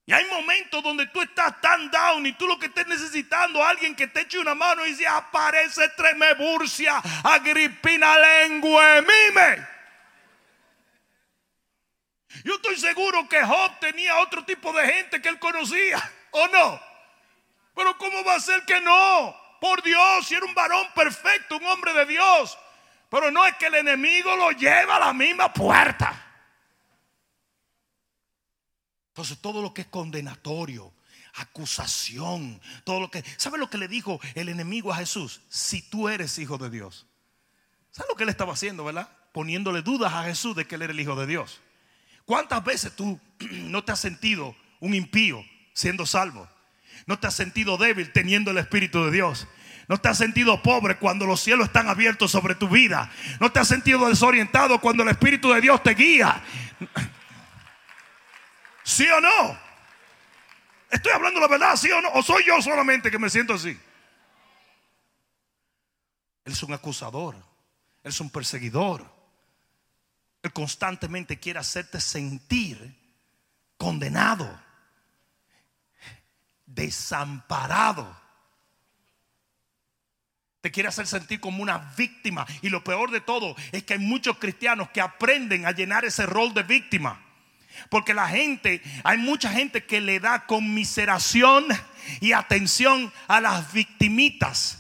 Y 0.08 0.14
hay 0.14 0.24
momentos 0.30 0.82
donde 0.82 1.06
tú 1.08 1.22
estás 1.22 1.60
tan 1.60 1.92
down 1.92 2.26
y 2.26 2.32
tú 2.32 2.48
lo 2.48 2.58
que 2.58 2.68
estés 2.68 2.88
necesitando, 2.88 3.62
alguien 3.62 3.94
que 3.94 4.08
te 4.08 4.22
eche 4.22 4.40
una 4.40 4.56
mano 4.56 4.86
y 4.86 4.92
dice, 4.92 5.06
aparece 5.06 5.90
Tremeburcia, 5.90 7.02
Agripina 7.26 8.18
lengua, 8.18 9.02
mime. 9.02 9.68
Yo 12.46 12.56
estoy 12.56 12.78
seguro 12.78 13.28
que 13.28 13.44
Job 13.44 13.80
tenía 13.82 14.18
otro 14.20 14.46
tipo 14.46 14.72
de 14.72 14.88
gente 14.88 15.22
que 15.22 15.28
él 15.28 15.40
conocía, 15.40 16.02
¿o 16.32 16.48
no? 16.48 16.82
Pero 17.76 17.98
¿cómo 17.98 18.24
va 18.24 18.36
a 18.36 18.40
ser 18.40 18.64
que 18.64 18.80
no? 18.80 19.36
Por 19.60 19.84
Dios, 19.84 20.26
si 20.26 20.36
era 20.36 20.46
un 20.46 20.56
varón 20.56 20.88
perfecto, 20.96 21.58
un 21.58 21.66
hombre 21.66 21.92
de 21.92 22.06
Dios. 22.06 22.58
Pero 23.10 23.30
no 23.30 23.46
es 23.46 23.58
que 23.58 23.66
el 23.66 23.76
enemigo 23.76 24.34
lo 24.38 24.52
lleva 24.52 24.96
a 24.96 25.00
la 25.00 25.14
misma 25.14 25.52
puerta. 25.52 26.27
Entonces 29.18 29.40
todo 29.40 29.64
lo 29.64 29.74
que 29.74 29.82
es 29.82 29.88
condenatorio, 29.88 30.94
acusación, 31.34 32.62
todo 32.84 33.00
lo 33.00 33.10
que... 33.10 33.24
¿Sabe 33.38 33.58
lo 33.58 33.68
que 33.68 33.80
le 33.80 33.88
dijo 33.88 34.20
el 34.36 34.48
enemigo 34.48 34.94
a 34.94 34.98
Jesús? 34.98 35.42
Si 35.50 35.82
tú 35.82 36.08
eres 36.08 36.38
hijo 36.38 36.60
de 36.60 36.70
Dios. 36.70 37.08
¿Sabe 37.90 38.10
lo 38.10 38.16
que 38.16 38.26
él 38.26 38.30
estaba 38.30 38.54
haciendo, 38.54 38.84
verdad? 38.84 39.10
Poniéndole 39.34 39.82
dudas 39.82 40.14
a 40.14 40.26
Jesús 40.26 40.56
de 40.56 40.66
que 40.68 40.76
él 40.76 40.84
era 40.84 40.94
el 40.94 41.00
hijo 41.00 41.16
de 41.16 41.26
Dios. 41.26 41.62
¿Cuántas 42.26 42.64
veces 42.64 42.96
tú 42.96 43.20
no 43.40 43.84
te 43.84 43.92
has 43.92 44.00
sentido 44.00 44.56
un 44.82 44.94
impío 44.94 45.44
siendo 45.74 46.06
salvo? 46.06 46.48
No 47.08 47.18
te 47.18 47.26
has 47.26 47.34
sentido 47.34 47.78
débil 47.78 48.14
teniendo 48.14 48.52
el 48.52 48.60
Espíritu 48.60 49.04
de 49.04 49.10
Dios. 49.10 49.48
No 49.88 49.98
te 49.98 50.10
has 50.10 50.20
sentido 50.20 50.62
pobre 50.62 51.00
cuando 51.00 51.26
los 51.26 51.40
cielos 51.40 51.66
están 51.66 51.88
abiertos 51.88 52.30
sobre 52.30 52.54
tu 52.54 52.70
vida. 52.70 53.12
No 53.40 53.52
te 53.52 53.62
has 53.62 53.68
sentido 53.68 54.08
desorientado 54.08 54.80
cuando 54.80 55.02
el 55.02 55.10
Espíritu 55.10 55.52
de 55.54 55.62
Dios 55.62 55.82
te 55.82 55.96
guía. 55.96 56.44
¿Sí 58.98 59.08
o 59.10 59.22
no? 59.22 59.60
Estoy 60.90 61.12
hablando 61.12 61.40
la 61.40 61.48
verdad, 61.48 61.76
¿sí 61.76 61.92
o 61.92 62.02
no? 62.02 62.10
¿O 62.14 62.24
soy 62.24 62.44
yo 62.48 62.60
solamente 62.64 63.12
que 63.12 63.20
me 63.20 63.30
siento 63.30 63.54
así? 63.54 63.70
Él 66.46 66.52
es 66.52 66.64
un 66.64 66.74
acusador. 66.74 67.36
Él 67.36 68.10
es 68.10 68.20
un 68.20 68.32
perseguidor. 68.32 69.06
Él 70.42 70.52
constantemente 70.52 71.38
quiere 71.38 71.60
hacerte 71.60 72.02
sentir 72.02 72.98
condenado 73.78 74.50
desamparado. 76.66 78.20
Te 80.62 80.72
quiere 80.72 80.90
hacer 80.90 81.06
sentir 81.06 81.40
como 81.40 81.62
una 81.62 81.94
víctima. 81.96 82.48
Y 82.64 82.70
lo 82.70 82.84
peor 82.84 83.12
de 83.12 83.22
todo 83.22 83.56
es 83.72 83.84
que 83.84 83.94
hay 83.94 84.00
muchos 84.00 84.40
cristianos 84.40 84.90
que 84.90 85.02
aprenden 85.02 85.68
a 85.68 85.72
llenar 85.72 86.04
ese 86.04 86.26
rol 86.26 86.56
de 86.56 86.64
víctima. 86.64 87.27
Porque 87.90 88.14
la 88.14 88.28
gente, 88.28 88.82
hay 89.04 89.18
mucha 89.18 89.52
gente 89.52 89.86
que 89.86 90.02
le 90.02 90.20
da 90.20 90.46
conmiseración 90.46 91.66
y 92.20 92.32
atención 92.32 93.12
a 93.28 93.42
las 93.42 93.72
victimitas. 93.72 94.80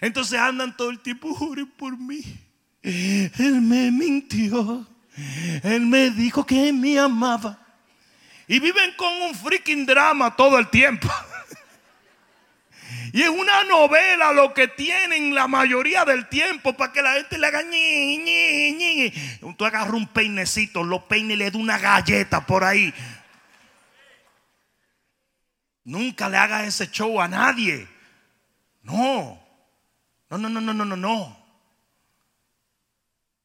Entonces 0.00 0.38
andan 0.38 0.76
todo 0.76 0.90
el 0.90 1.00
tiempo, 1.00 1.34
jure 1.34 1.66
por 1.66 1.98
mí. 1.98 2.22
Él 2.82 3.60
me 3.60 3.90
mintió. 3.90 4.86
Él 5.62 5.86
me 5.86 6.10
dijo 6.10 6.44
que 6.44 6.72
me 6.72 6.98
amaba. 6.98 7.58
Y 8.46 8.58
viven 8.58 8.92
con 8.96 9.12
un 9.22 9.34
freaking 9.34 9.86
drama 9.86 10.34
todo 10.36 10.58
el 10.58 10.68
tiempo. 10.68 11.08
Y 13.14 13.22
es 13.22 13.28
una 13.28 13.62
novela 13.62 14.32
lo 14.32 14.52
que 14.52 14.66
tienen 14.66 15.36
la 15.36 15.46
mayoría 15.46 16.04
del 16.04 16.28
tiempo 16.28 16.76
para 16.76 16.92
que 16.92 17.00
la 17.00 17.12
gente 17.12 17.38
le 17.38 17.46
haga 17.46 17.62
ñi, 17.62 18.18
ñi, 18.18 18.72
ñi. 18.72 19.12
Tú 19.56 19.64
agarras 19.64 19.94
un 19.94 20.08
peinecito, 20.08 20.82
lo 20.82 21.06
peine 21.06 21.34
y 21.34 21.36
le 21.36 21.48
da 21.48 21.56
una 21.56 21.78
galleta 21.78 22.44
por 22.44 22.64
ahí. 22.64 22.92
Nunca 25.84 26.28
le 26.28 26.38
haga 26.38 26.64
ese 26.64 26.90
show 26.90 27.20
a 27.20 27.28
nadie. 27.28 27.86
No. 28.82 29.40
No, 30.28 30.36
no, 30.36 30.48
no, 30.48 30.60
no, 30.60 30.74
no, 30.74 30.84
no, 30.84 30.96
no. 30.96 31.46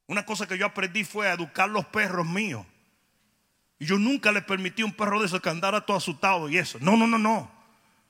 Una 0.07 0.25
cosa 0.25 0.47
que 0.47 0.57
yo 0.57 0.65
aprendí 0.65 1.03
fue 1.03 1.27
a 1.27 1.33
educar 1.33 1.69
los 1.69 1.85
perros 1.85 2.25
míos. 2.25 2.65
Y 3.77 3.85
yo 3.85 3.99
nunca 3.99 4.31
le 4.31 4.41
permití 4.41 4.81
a 4.81 4.85
un 4.85 4.93
perro 4.93 5.19
de 5.19 5.27
esos 5.27 5.41
que 5.41 5.49
andara 5.51 5.85
todo 5.85 5.97
asustado 5.97 6.49
y 6.49 6.57
eso. 6.57 6.79
No, 6.81 6.97
no, 6.97 7.05
no, 7.05 7.19
no. 7.19 7.58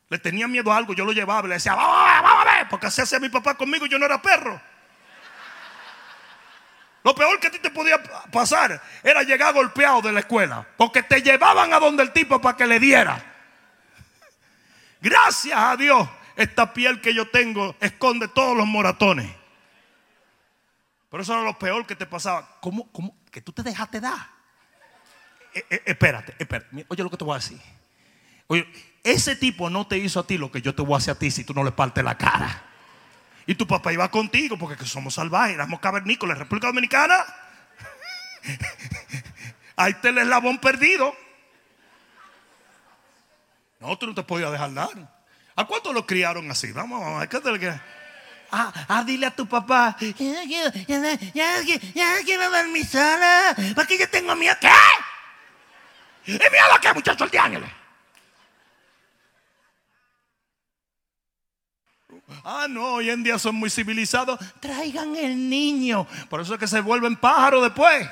Le 0.09 0.17
tenía 0.17 0.47
miedo 0.47 0.71
a 0.71 0.77
algo, 0.77 0.93
yo 0.93 1.05
lo 1.05 1.11
llevaba 1.11 1.45
y 1.45 1.49
le 1.49 1.55
decía, 1.55 1.75
vamos 1.75 1.95
a 1.97 2.13
ver, 2.13 2.23
vamos 2.23 2.45
a 2.45 2.57
ver, 2.57 2.69
porque 2.69 2.87
así 2.87 3.01
hacía 3.01 3.19
mi 3.19 3.29
papá 3.29 3.55
conmigo 3.55 3.85
y 3.85 3.89
yo 3.89 3.99
no 3.99 4.05
era 4.05 4.21
perro. 4.21 4.59
Lo 7.03 7.15
peor 7.15 7.39
que 7.39 7.47
a 7.47 7.51
ti 7.51 7.59
te 7.59 7.69
podía 7.69 8.01
pasar 8.31 8.81
era 9.03 9.23
llegar 9.23 9.53
golpeado 9.53 10.01
de 10.01 10.11
la 10.11 10.19
escuela, 10.19 10.67
porque 10.77 11.03
te 11.03 11.21
llevaban 11.21 11.73
a 11.73 11.79
donde 11.79 12.03
el 12.03 12.11
tipo 12.11 12.41
para 12.41 12.57
que 12.57 12.67
le 12.67 12.79
diera. 12.79 13.23
Gracias 14.99 15.57
a 15.57 15.77
Dios, 15.77 16.09
esta 16.35 16.73
piel 16.73 16.99
que 16.99 17.13
yo 17.13 17.29
tengo 17.29 17.75
esconde 17.79 18.27
todos 18.27 18.57
los 18.57 18.65
moratones. 18.65 19.33
Pero 21.09 21.23
eso 21.23 21.33
era 21.33 21.43
lo 21.43 21.57
peor 21.57 21.85
que 21.85 21.95
te 21.95 22.05
pasaba. 22.05 22.57
¿Cómo? 22.61 22.91
cómo 22.91 23.15
que 23.31 23.41
tú 23.41 23.51
te 23.51 23.63
dejaste 23.63 23.99
dar? 23.99 24.27
Eh, 25.53 25.65
eh, 25.69 25.83
espérate, 25.85 26.35
espérate. 26.37 26.85
Oye 26.87 27.03
lo 27.03 27.09
que 27.09 27.17
te 27.17 27.23
voy 27.23 27.33
a 27.33 27.37
decir. 27.37 27.59
Oye, 28.49 28.67
ese 29.03 29.35
tipo 29.35 29.69
no 29.69 29.85
te 29.85 29.97
hizo 29.99 30.19
a 30.19 30.25
ti 30.27 30.39
lo 30.39 30.51
que 30.51 30.61
yo 30.61 30.73
te 30.73 30.81
voy 30.81 30.95
a 30.95 30.97
hacer 30.97 31.11
a 31.15 31.19
ti 31.19 31.29
si 31.29 31.43
tú 31.43 31.53
no 31.53 31.63
le 31.63 31.71
partes 31.71 32.03
la 32.03 32.17
cara. 32.17 32.63
Y 33.45 33.53
tu 33.53 33.67
papá 33.67 33.93
iba 33.93 34.09
contigo 34.09 34.57
porque 34.57 34.85
somos 34.85 35.13
salvajes, 35.13 35.53
éramos 35.53 35.79
cavernícolas. 35.79 36.37
República 36.37 36.67
Dominicana. 36.67 37.23
Ahí 39.75 39.91
está 39.91 40.09
el 40.09 40.17
eslabón 40.17 40.57
perdido. 40.57 41.15
No, 43.79 43.95
tú 43.97 44.07
no 44.07 44.15
te 44.15 44.23
podías 44.23 44.51
dejar 44.51 44.73
dar. 44.73 44.89
¿A 45.55 45.65
cuántos 45.65 45.93
lo 45.93 46.07
criaron 46.07 46.49
así? 46.49 46.71
Vamos, 46.71 47.01
vamos, 47.01 47.27
que 47.27 47.79
Ah, 48.51 48.73
ah, 48.87 49.03
dile 49.03 49.27
a 49.27 49.35
tu 49.35 49.47
papá, 49.47 49.95
ya, 49.99 50.43
ya, 50.43 50.73
ya, 51.35 51.61
ya 51.61 52.15
quiero 52.25 52.49
ver 52.49 52.67
mi 52.69 52.83
sala, 52.83 53.55
porque 53.75 53.95
yo 53.95 54.09
tengo 54.09 54.35
miedo. 54.35 54.55
¿Qué? 54.59 54.71
¿Y 56.25 56.31
miedo 56.31 56.73
a 56.75 56.81
qué, 56.81 56.91
muchacho, 56.91 57.25
el 57.25 57.29
de 57.29 57.37
ángeles? 57.37 57.78
Ah, 62.43 62.67
no, 62.69 62.93
hoy 62.95 63.09
en 63.09 63.23
día 63.23 63.39
son 63.39 63.55
muy 63.55 63.69
civilizados. 63.69 64.39
Traigan 64.59 65.15
el 65.15 65.49
niño. 65.49 66.07
Por 66.29 66.41
eso 66.41 66.53
es 66.53 66.59
que 66.59 66.67
se 66.67 66.81
vuelven 66.81 67.15
pájaros 67.15 67.63
después. 67.63 68.07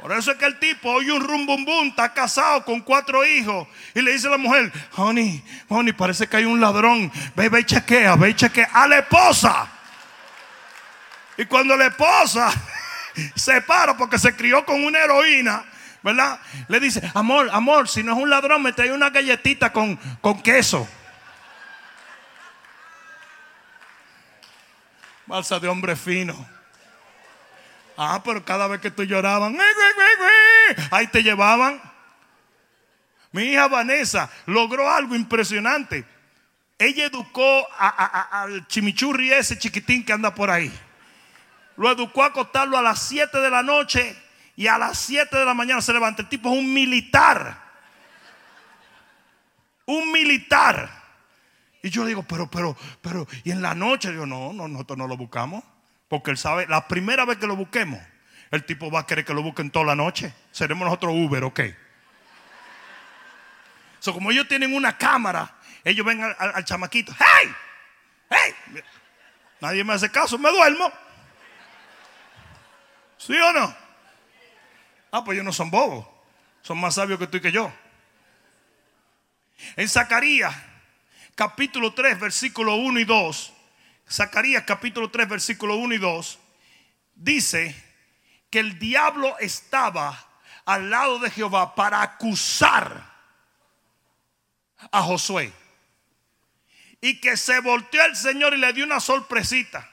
Por 0.00 0.12
eso 0.12 0.30
es 0.30 0.38
que 0.38 0.44
el 0.44 0.58
tipo 0.58 0.90
oye 0.90 1.10
un 1.10 1.22
rumbumbum, 1.22 1.88
está 1.88 2.12
casado 2.12 2.64
con 2.64 2.80
cuatro 2.80 3.26
hijos. 3.26 3.66
Y 3.94 4.02
le 4.02 4.12
dice 4.12 4.28
a 4.28 4.30
la 4.30 4.38
mujer, 4.38 4.70
honey, 4.96 5.42
honey, 5.68 5.92
parece 5.92 6.28
que 6.28 6.36
hay 6.36 6.44
un 6.44 6.60
ladrón. 6.60 7.10
Ve, 7.34 7.48
ve 7.48 7.60
y 7.60 7.64
chequea, 7.64 8.14
ve 8.16 8.30
y 8.30 8.34
chequea. 8.34 8.68
A 8.72 8.86
la 8.86 8.98
esposa. 8.98 9.68
Y 11.38 11.44
cuando 11.46 11.76
la 11.76 11.86
esposa 11.86 12.52
se 13.34 13.60
para 13.62 13.96
porque 13.96 14.18
se 14.18 14.36
crió 14.36 14.64
con 14.64 14.84
una 14.84 14.98
heroína, 14.98 15.64
¿verdad? 16.02 16.38
Le 16.68 16.78
dice, 16.78 17.02
amor, 17.14 17.48
amor, 17.52 17.88
si 17.88 18.02
no 18.02 18.12
es 18.12 18.18
un 18.18 18.30
ladrón, 18.30 18.62
me 18.62 18.72
trae 18.72 18.92
una 18.92 19.10
galletita 19.10 19.72
con, 19.72 19.96
con 20.20 20.42
queso. 20.42 20.86
Balsa 25.26 25.58
de 25.58 25.68
hombre 25.68 25.96
fino. 25.96 26.34
Ah, 27.96 28.20
pero 28.24 28.44
cada 28.44 28.66
vez 28.66 28.80
que 28.80 28.90
tú 28.90 29.04
lloraban, 29.04 29.56
ahí 30.90 31.06
te 31.06 31.22
llevaban. 31.22 31.80
Mi 33.32 33.44
hija 33.44 33.68
Vanessa 33.68 34.30
logró 34.46 34.90
algo 34.90 35.14
impresionante. 35.14 36.06
Ella 36.78 37.06
educó 37.06 37.66
al 37.78 38.66
chimichurri 38.68 39.32
ese 39.32 39.58
chiquitín 39.58 40.04
que 40.04 40.12
anda 40.12 40.34
por 40.34 40.50
ahí. 40.50 40.72
Lo 41.76 41.90
educó 41.90 42.22
a 42.22 42.26
acostarlo 42.26 42.76
a 42.76 42.82
las 42.82 43.02
7 43.02 43.38
de 43.38 43.50
la 43.50 43.62
noche 43.62 44.16
y 44.56 44.66
a 44.66 44.78
las 44.78 44.98
7 44.98 45.36
de 45.36 45.44
la 45.44 45.54
mañana 45.54 45.80
se 45.80 45.92
levanta. 45.92 46.22
El 46.22 46.28
tipo 46.28 46.50
es 46.52 46.58
un 46.58 46.72
militar. 46.72 47.62
Un 49.86 50.12
militar. 50.12 51.05
Y 51.86 51.90
yo 51.90 52.04
digo, 52.04 52.24
pero, 52.24 52.50
pero, 52.50 52.76
pero, 53.00 53.28
y 53.44 53.52
en 53.52 53.62
la 53.62 53.72
noche, 53.72 54.12
yo 54.12 54.26
no, 54.26 54.52
no, 54.52 54.66
nosotros 54.66 54.98
no 54.98 55.06
lo 55.06 55.16
buscamos. 55.16 55.62
Porque 56.08 56.32
él 56.32 56.36
sabe, 56.36 56.66
la 56.66 56.88
primera 56.88 57.24
vez 57.24 57.38
que 57.38 57.46
lo 57.46 57.54
busquemos, 57.54 58.00
el 58.50 58.64
tipo 58.64 58.90
va 58.90 59.00
a 59.00 59.06
querer 59.06 59.24
que 59.24 59.32
lo 59.32 59.40
busquen 59.40 59.70
toda 59.70 59.84
la 59.84 59.94
noche. 59.94 60.34
Seremos 60.50 60.84
nosotros 60.84 61.14
Uber, 61.14 61.44
ok. 61.44 61.60
So, 64.00 64.12
como 64.12 64.32
ellos 64.32 64.48
tienen 64.48 64.74
una 64.74 64.98
cámara, 64.98 65.54
ellos 65.84 66.04
ven 66.04 66.24
al, 66.24 66.64
chamaquito, 66.64 67.14
¡hey! 67.20 67.54
¡hey! 68.30 68.82
Nadie 69.60 69.84
me 69.84 69.92
hace 69.92 70.10
caso, 70.10 70.36
me 70.38 70.50
duermo. 70.50 70.90
¿Sí 73.16 73.32
o 73.32 73.52
no? 73.52 73.76
Ah, 75.12 75.24
pues 75.24 75.36
ellos 75.36 75.44
no 75.44 75.52
son 75.52 75.70
bobos. 75.70 76.04
Son 76.62 76.80
más 76.80 76.96
sabios 76.96 77.20
que 77.20 77.28
tú 77.28 77.36
y 77.36 77.40
que 77.40 77.52
yo. 77.52 77.72
En 79.76 79.88
Zacarías 79.88 80.65
capítulo 81.36 81.92
3, 81.92 82.18
versículo 82.18 82.74
1 82.76 82.98
y 82.98 83.04
2, 83.04 83.52
Zacarías 84.10 84.64
capítulo 84.64 85.10
3, 85.10 85.28
versículo 85.28 85.76
1 85.76 85.94
y 85.94 85.98
2, 85.98 86.38
dice 87.14 87.76
que 88.50 88.58
el 88.58 88.78
diablo 88.78 89.36
estaba 89.38 90.26
al 90.64 90.90
lado 90.90 91.18
de 91.18 91.30
Jehová 91.30 91.74
para 91.74 92.02
acusar 92.02 93.14
a 94.90 95.02
Josué. 95.02 95.52
Y 97.00 97.20
que 97.20 97.36
se 97.36 97.60
volteó 97.60 98.04
el 98.04 98.16
Señor 98.16 98.54
y 98.54 98.56
le 98.56 98.72
dio 98.72 98.84
una 98.84 99.00
sorpresita. 99.00 99.90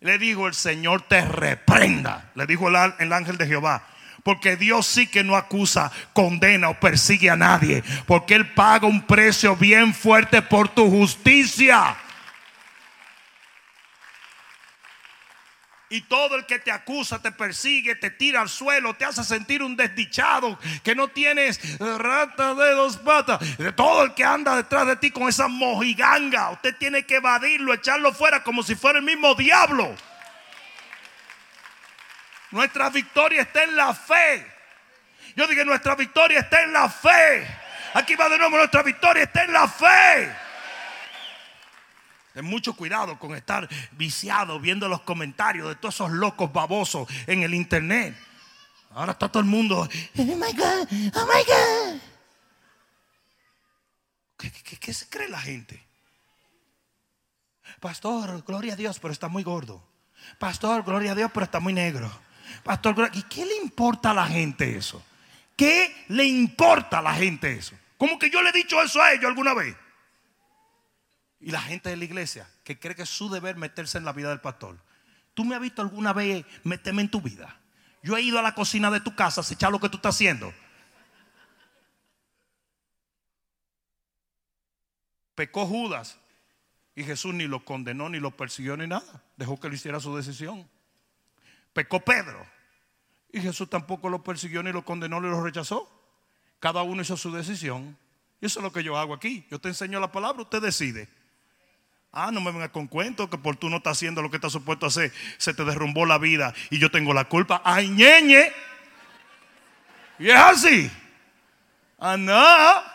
Le 0.00 0.18
dijo, 0.18 0.46
el 0.46 0.54
Señor 0.54 1.02
te 1.08 1.22
reprenda. 1.22 2.30
Le 2.34 2.46
dijo 2.46 2.68
el, 2.68 2.76
el 2.98 3.12
ángel 3.12 3.38
de 3.38 3.46
Jehová. 3.46 3.86
Porque 4.24 4.56
Dios 4.56 4.86
sí 4.86 5.06
que 5.06 5.22
no 5.22 5.36
acusa, 5.36 5.92
condena 6.14 6.70
o 6.70 6.80
persigue 6.80 7.28
a 7.28 7.36
nadie. 7.36 7.84
Porque 8.06 8.34
Él 8.34 8.52
paga 8.54 8.88
un 8.88 9.02
precio 9.02 9.54
bien 9.54 9.94
fuerte 9.94 10.40
por 10.40 10.68
tu 10.68 10.90
justicia. 10.90 11.96
Y 15.90 16.00
todo 16.00 16.36
el 16.36 16.46
que 16.46 16.58
te 16.58 16.72
acusa, 16.72 17.20
te 17.20 17.30
persigue, 17.30 17.94
te 17.96 18.10
tira 18.10 18.40
al 18.40 18.48
suelo, 18.48 18.94
te 18.94 19.04
hace 19.04 19.22
sentir 19.22 19.62
un 19.62 19.76
desdichado, 19.76 20.58
que 20.82 20.94
no 20.94 21.08
tienes 21.08 21.78
rata 21.78 22.54
de 22.54 22.70
dos 22.70 22.96
patas. 22.96 23.38
Todo 23.76 24.04
el 24.04 24.14
que 24.14 24.24
anda 24.24 24.56
detrás 24.56 24.86
de 24.86 24.96
ti 24.96 25.10
con 25.10 25.28
esa 25.28 25.48
mojiganga, 25.48 26.50
usted 26.50 26.74
tiene 26.78 27.04
que 27.04 27.16
evadirlo, 27.16 27.74
echarlo 27.74 28.12
fuera 28.14 28.42
como 28.42 28.62
si 28.62 28.74
fuera 28.74 28.98
el 28.98 29.04
mismo 29.04 29.34
diablo. 29.34 29.94
Nuestra 32.54 32.88
victoria 32.88 33.42
está 33.42 33.64
en 33.64 33.74
la 33.74 33.92
fe. 33.92 34.46
Yo 35.34 35.44
dije, 35.48 35.64
nuestra 35.64 35.96
victoria 35.96 36.38
está 36.38 36.62
en 36.62 36.72
la 36.72 36.88
fe. 36.88 37.44
Aquí 37.94 38.14
va 38.14 38.28
de 38.28 38.38
nuevo, 38.38 38.56
nuestra 38.56 38.84
victoria 38.84 39.24
está 39.24 39.42
en 39.42 39.52
la 39.52 39.66
fe. 39.66 40.32
Ten 42.32 42.44
mucho 42.44 42.76
cuidado 42.76 43.18
con 43.18 43.34
estar 43.34 43.68
viciado 43.90 44.60
viendo 44.60 44.88
los 44.88 45.00
comentarios 45.00 45.68
de 45.68 45.74
todos 45.74 45.96
esos 45.96 46.12
locos 46.12 46.52
babosos 46.52 47.08
en 47.26 47.42
el 47.42 47.54
internet. 47.54 48.16
Ahora 48.90 49.12
está 49.12 49.28
todo 49.28 49.40
el 49.40 49.48
mundo. 49.48 49.88
Oh 50.16 50.22
my 50.22 50.52
God, 50.52 50.88
oh 51.12 51.26
my 51.26 51.42
God. 51.48 52.00
qué 54.78 54.94
se 54.94 55.08
cree 55.08 55.28
la 55.28 55.40
gente? 55.40 55.84
Pastor, 57.80 58.44
gloria 58.44 58.74
a 58.74 58.76
Dios, 58.76 59.00
pero 59.00 59.10
está 59.10 59.26
muy 59.26 59.42
gordo. 59.42 59.84
Pastor, 60.38 60.84
gloria 60.84 61.10
a 61.10 61.14
Dios, 61.16 61.32
pero 61.34 61.42
está 61.42 61.58
muy 61.58 61.72
negro. 61.72 62.08
Pastor, 62.62 63.10
¿y 63.12 63.22
qué 63.24 63.44
le 63.44 63.56
importa 63.56 64.10
a 64.10 64.14
la 64.14 64.26
gente 64.26 64.76
eso? 64.76 65.04
¿Qué 65.56 66.04
le 66.08 66.24
importa 66.24 66.98
a 66.98 67.02
la 67.02 67.14
gente 67.14 67.52
eso? 67.52 67.76
Como 67.96 68.18
que 68.18 68.30
yo 68.30 68.42
le 68.42 68.50
he 68.50 68.52
dicho 68.52 68.80
eso 68.82 69.00
a 69.02 69.12
ellos 69.12 69.26
alguna 69.26 69.54
vez. 69.54 69.76
Y 71.40 71.50
la 71.50 71.60
gente 71.60 71.90
de 71.90 71.96
la 71.96 72.04
iglesia 72.04 72.48
que 72.64 72.78
cree 72.78 72.94
que 72.94 73.02
es 73.02 73.10
su 73.10 73.30
deber 73.30 73.56
meterse 73.56 73.98
en 73.98 74.04
la 74.04 74.12
vida 74.12 74.30
del 74.30 74.40
pastor. 74.40 74.78
¿Tú 75.34 75.44
me 75.44 75.54
has 75.54 75.60
visto 75.60 75.82
alguna 75.82 76.12
vez 76.12 76.44
meterme 76.62 77.02
en 77.02 77.10
tu 77.10 77.20
vida? 77.20 77.60
Yo 78.02 78.16
he 78.16 78.22
ido 78.22 78.38
a 78.38 78.42
la 78.42 78.54
cocina 78.54 78.90
de 78.90 79.00
tu 79.00 79.14
casa 79.14 79.40
a 79.40 79.52
echar 79.52 79.70
lo 79.70 79.80
que 79.80 79.88
tú 79.88 79.96
estás 79.96 80.14
haciendo. 80.14 80.52
Pecó 85.34 85.66
Judas 85.66 86.18
y 86.94 87.02
Jesús 87.02 87.34
ni 87.34 87.46
lo 87.46 87.64
condenó, 87.64 88.08
ni 88.08 88.20
lo 88.20 88.30
persiguió, 88.30 88.76
ni 88.76 88.86
nada. 88.86 89.22
Dejó 89.36 89.58
que 89.58 89.66
él 89.66 89.74
hiciera 89.74 90.00
su 90.00 90.16
decisión. 90.16 90.68
Pecó 91.74 92.00
Pedro 92.00 92.46
y 93.30 93.40
Jesús 93.40 93.68
tampoco 93.68 94.08
lo 94.08 94.22
persiguió, 94.22 94.62
ni 94.62 94.72
lo 94.72 94.84
condenó, 94.84 95.20
ni 95.20 95.28
lo 95.28 95.42
rechazó. 95.42 95.90
Cada 96.60 96.82
uno 96.82 97.02
hizo 97.02 97.16
su 97.16 97.32
decisión. 97.32 97.98
Y 98.40 98.46
eso 98.46 98.60
es 98.60 98.62
lo 98.62 98.72
que 98.72 98.84
yo 98.84 98.96
hago 98.96 99.12
aquí. 99.12 99.44
Yo 99.50 99.58
te 99.58 99.68
enseño 99.68 99.98
la 99.98 100.12
palabra, 100.12 100.42
usted 100.42 100.62
decide. 100.62 101.08
Ah, 102.12 102.30
no 102.30 102.40
me 102.40 102.52
vengas 102.52 102.70
con 102.70 102.86
cuento 102.86 103.28
que 103.28 103.36
por 103.36 103.56
tú 103.56 103.68
no 103.68 103.78
estás 103.78 103.98
haciendo 103.98 104.22
lo 104.22 104.30
que 104.30 104.36
estás 104.36 104.52
supuesto 104.52 104.86
a 104.86 104.88
hacer, 104.88 105.12
se 105.36 105.52
te 105.52 105.64
derrumbó 105.64 106.06
la 106.06 106.16
vida 106.16 106.54
y 106.70 106.78
yo 106.78 106.92
tengo 106.92 107.12
la 107.12 107.24
culpa. 107.24 107.60
¡Ay, 107.64 107.88
ñeñe! 107.88 108.52
Y 110.20 110.30
es 110.30 110.36
así. 110.36 110.90
Ah, 111.98 112.16
no. 112.16 112.94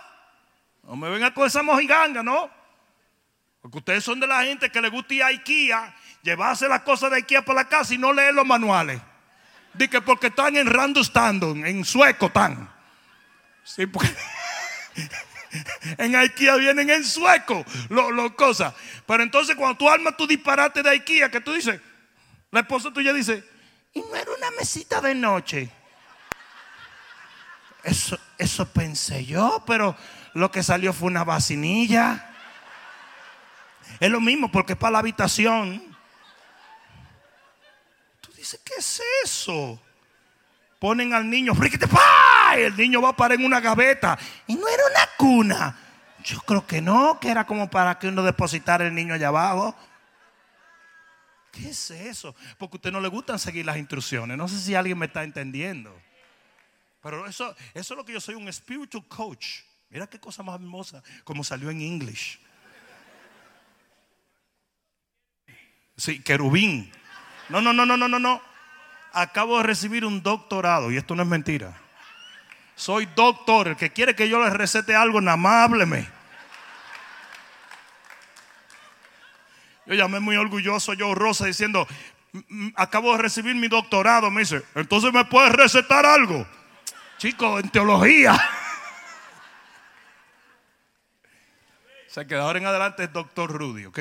No 0.83 0.95
me 0.95 1.09
venga 1.09 1.33
con 1.33 1.45
esa 1.45 1.61
mojiganga, 1.61 2.23
¿no? 2.23 2.49
Porque 3.61 3.79
ustedes 3.79 4.05
son 4.05 4.21
de 4.21 4.27
la 4.27 4.43
gente 4.43 4.71
que 4.71 4.81
le 4.81 4.89
gusta 4.89 5.13
ir 5.13 5.23
a 5.23 5.27
IKEA, 5.27 5.93
llevarse 6.21 6.67
las 6.67 6.81
cosas 6.81 7.11
de 7.11 7.17
IKEA 7.17 7.43
para 7.43 7.63
la 7.63 7.69
casa 7.69 7.93
y 7.93 7.97
no 7.97 8.13
leer 8.13 8.33
los 8.33 8.45
manuales. 8.45 9.01
Dice 9.73 10.01
porque 10.01 10.27
están 10.27 10.55
en 10.57 10.67
Randostandon, 10.67 11.65
en 11.65 11.85
sueco 11.85 12.27
están. 12.27 12.69
Sí, 13.63 13.85
porque 13.85 14.09
en 15.97 16.15
IKEA 16.15 16.55
vienen 16.55 16.89
en 16.89 17.03
sueco 17.03 17.63
las 17.89 18.31
cosas. 18.31 18.73
Pero 19.05 19.23
entonces 19.23 19.55
cuando 19.55 19.77
tú 19.77 19.89
armas 19.89 20.17
tu 20.17 20.27
disparate 20.27 20.83
de 20.83 20.89
IKEA, 20.89 21.29
que 21.29 21.41
tú 21.41 21.53
dices, 21.53 21.79
la 22.51 22.61
esposa 22.61 22.91
tuya 22.91 23.13
dice, 23.13 23.43
y 23.93 24.01
no 24.01 24.15
era 24.15 24.31
una 24.31 24.51
mesita 24.51 25.01
de 25.01 25.15
noche. 25.15 25.69
Eso, 27.83 28.19
eso 28.37 28.67
pensé 28.71 29.25
yo, 29.25 29.63
pero 29.65 29.95
lo 30.33 30.51
que 30.51 30.63
salió 30.63 30.93
fue 30.93 31.07
una 31.07 31.23
vacinilla. 31.23 32.33
Es 33.99 34.09
lo 34.09 34.19
mismo 34.19 34.51
porque 34.51 34.73
es 34.73 34.79
para 34.79 34.93
la 34.93 34.99
habitación. 34.99 35.88
¿Qué 38.63 38.73
es 38.77 39.01
eso? 39.23 39.81
Ponen 40.79 41.13
al 41.13 41.29
niño, 41.29 41.53
y 42.57 42.61
el 42.61 42.75
niño 42.77 43.01
va 43.01 43.09
a 43.09 43.15
parar 43.15 43.37
en 43.37 43.45
una 43.45 43.59
gaveta. 43.59 44.17
Y 44.47 44.55
no 44.55 44.67
era 44.67 44.83
una 44.85 45.09
cuna. 45.17 45.79
Yo 46.23 46.39
creo 46.41 46.65
que 46.65 46.81
no, 46.81 47.19
que 47.19 47.29
era 47.29 47.45
como 47.45 47.69
para 47.69 47.99
que 47.99 48.07
uno 48.07 48.23
depositara 48.23 48.87
el 48.87 48.95
niño 48.95 49.13
allá 49.13 49.27
abajo. 49.27 49.75
¿Qué 51.51 51.69
es 51.69 51.91
eso? 51.91 52.35
Porque 52.57 52.75
a 52.75 52.77
usted 52.77 52.91
no 52.91 53.01
le 53.01 53.07
gustan 53.07 53.39
seguir 53.39 53.65
las 53.65 53.77
instrucciones. 53.77 54.37
No 54.37 54.47
sé 54.47 54.59
si 54.59 54.75
alguien 54.75 54.97
me 54.97 55.07
está 55.07 55.23
entendiendo. 55.23 55.95
Pero 57.01 57.25
eso, 57.27 57.55
eso 57.73 57.93
es 57.93 57.97
lo 57.97 58.05
que 58.05 58.13
yo 58.13 58.21
soy, 58.21 58.35
un 58.35 58.51
spiritual 58.51 59.05
coach. 59.07 59.61
Mira 59.89 60.07
qué 60.07 60.19
cosa 60.19 60.43
más 60.43 60.55
hermosa, 60.55 61.01
como 61.23 61.43
salió 61.43 61.69
en 61.69 61.81
English. 61.81 62.39
Sí, 65.97 66.21
querubín. 66.21 66.91
No, 67.49 67.61
no, 67.61 67.73
no, 67.73 67.85
no, 67.85 67.97
no, 67.97 68.07
no, 68.07 68.19
no. 68.19 68.41
Acabo 69.11 69.57
de 69.57 69.63
recibir 69.63 70.05
un 70.05 70.21
doctorado 70.21 70.91
y 70.91 70.97
esto 70.97 71.15
no 71.15 71.23
es 71.23 71.27
mentira. 71.27 71.73
Soy 72.75 73.07
doctor. 73.15 73.69
El 73.69 73.75
que 73.75 73.91
quiere 73.91 74.15
que 74.15 74.29
yo 74.29 74.41
le 74.41 74.49
recete 74.51 74.95
algo, 74.95 75.19
nada 75.19 75.35
más 75.35 75.65
hábleme. 75.65 76.07
Yo 79.85 79.95
llamé 79.95 80.19
muy 80.19 80.37
orgulloso 80.37 80.93
yo 80.93 81.15
Rosa 81.15 81.47
diciendo, 81.47 81.87
acabo 82.75 83.13
de 83.13 83.23
recibir 83.23 83.55
mi 83.55 83.67
doctorado. 83.67 84.29
Me 84.29 84.41
dice, 84.41 84.61
entonces 84.75 85.11
me 85.11 85.25
puedes 85.25 85.51
recetar 85.51 86.05
algo. 86.05 86.45
Chico, 87.17 87.59
en 87.59 87.69
teología. 87.69 88.39
O 92.07 92.11
sea 92.11 92.25
ahora 92.41 92.57
en 92.57 92.65
adelante 92.65 93.03
es 93.03 93.13
doctor 93.13 93.51
Rudy, 93.51 93.85
¿ok? 93.85 93.99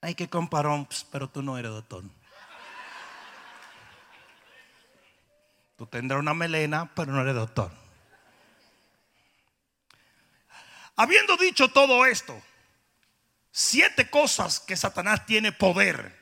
Hay 0.00 0.14
que 0.14 0.28
comparar, 0.28 0.86
pero 1.10 1.28
tú 1.28 1.42
no 1.42 1.58
eres 1.58 1.70
doctor. 1.70 2.04
Tú 5.76 5.86
tendrás 5.86 6.20
una 6.20 6.34
melena, 6.34 6.90
pero 6.94 7.12
no 7.12 7.20
eres 7.20 7.34
doctor. 7.34 7.70
Habiendo 10.96 11.36
dicho 11.36 11.68
todo 11.68 12.06
esto, 12.06 12.40
siete 13.50 14.08
cosas 14.08 14.60
que 14.60 14.76
Satanás 14.76 15.26
tiene 15.26 15.52
poder. 15.52 16.16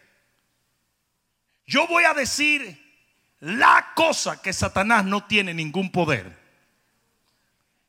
Yo 1.66 1.86
voy 1.86 2.04
a 2.04 2.14
decir 2.14 2.80
la 3.40 3.92
cosa 3.94 4.42
que 4.42 4.52
Satanás 4.52 5.04
no 5.04 5.26
tiene 5.26 5.54
ningún 5.54 5.92
poder. 5.92 6.43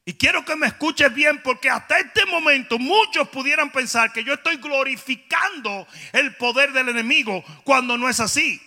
Y 0.08 0.14
quiero 0.14 0.46
que 0.46 0.56
me 0.56 0.68
escuches 0.68 1.12
bien 1.12 1.42
porque 1.42 1.68
hasta 1.68 1.98
este 1.98 2.28
momento 2.28 2.78
muchos 2.78 3.28
pudieran 3.30 3.72
pensar 3.72 4.14
que 4.14 4.24
yo 4.24 4.36
estoy 4.36 4.58
glorificando 4.58 5.88
el 6.14 6.36
poder 6.36 6.74
del 6.74 6.90
enemigo 6.90 7.44
cuando 7.64 7.98
no 7.98 8.08
es 8.08 8.20
así. 8.20 8.62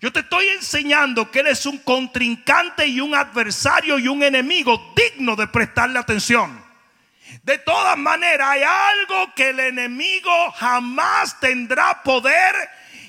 Yo 0.00 0.10
te 0.10 0.20
estoy 0.20 0.48
enseñando 0.48 1.30
que 1.30 1.40
eres 1.40 1.66
un 1.66 1.76
contrincante 1.78 2.86
y 2.86 3.02
un 3.02 3.14
adversario 3.14 3.98
y 3.98 4.08
un 4.08 4.22
enemigo 4.22 4.94
digno 4.96 5.36
de 5.36 5.46
prestarle 5.48 5.98
atención. 5.98 6.66
De 7.42 7.58
todas 7.58 7.98
maneras, 7.98 8.48
hay 8.48 8.62
algo 8.62 9.34
que 9.34 9.50
el 9.50 9.60
enemigo 9.60 10.50
jamás 10.52 11.38
tendrá 11.38 12.02
poder 12.02 12.54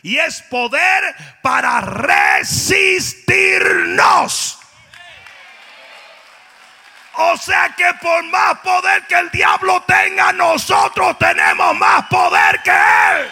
y 0.01 0.17
es 0.17 0.41
poder 0.43 1.15
para 1.41 1.79
resistirnos. 1.79 4.58
O 7.21 7.35
sea 7.35 7.75
que 7.75 7.93
por 8.01 8.23
más 8.29 8.59
poder 8.59 9.05
que 9.05 9.15
el 9.15 9.29
diablo 9.29 9.83
tenga, 9.85 10.31
nosotros 10.31 11.17
tenemos 11.19 11.75
más 11.75 12.05
poder 12.07 12.61
que 12.63 12.71
él. 12.71 13.29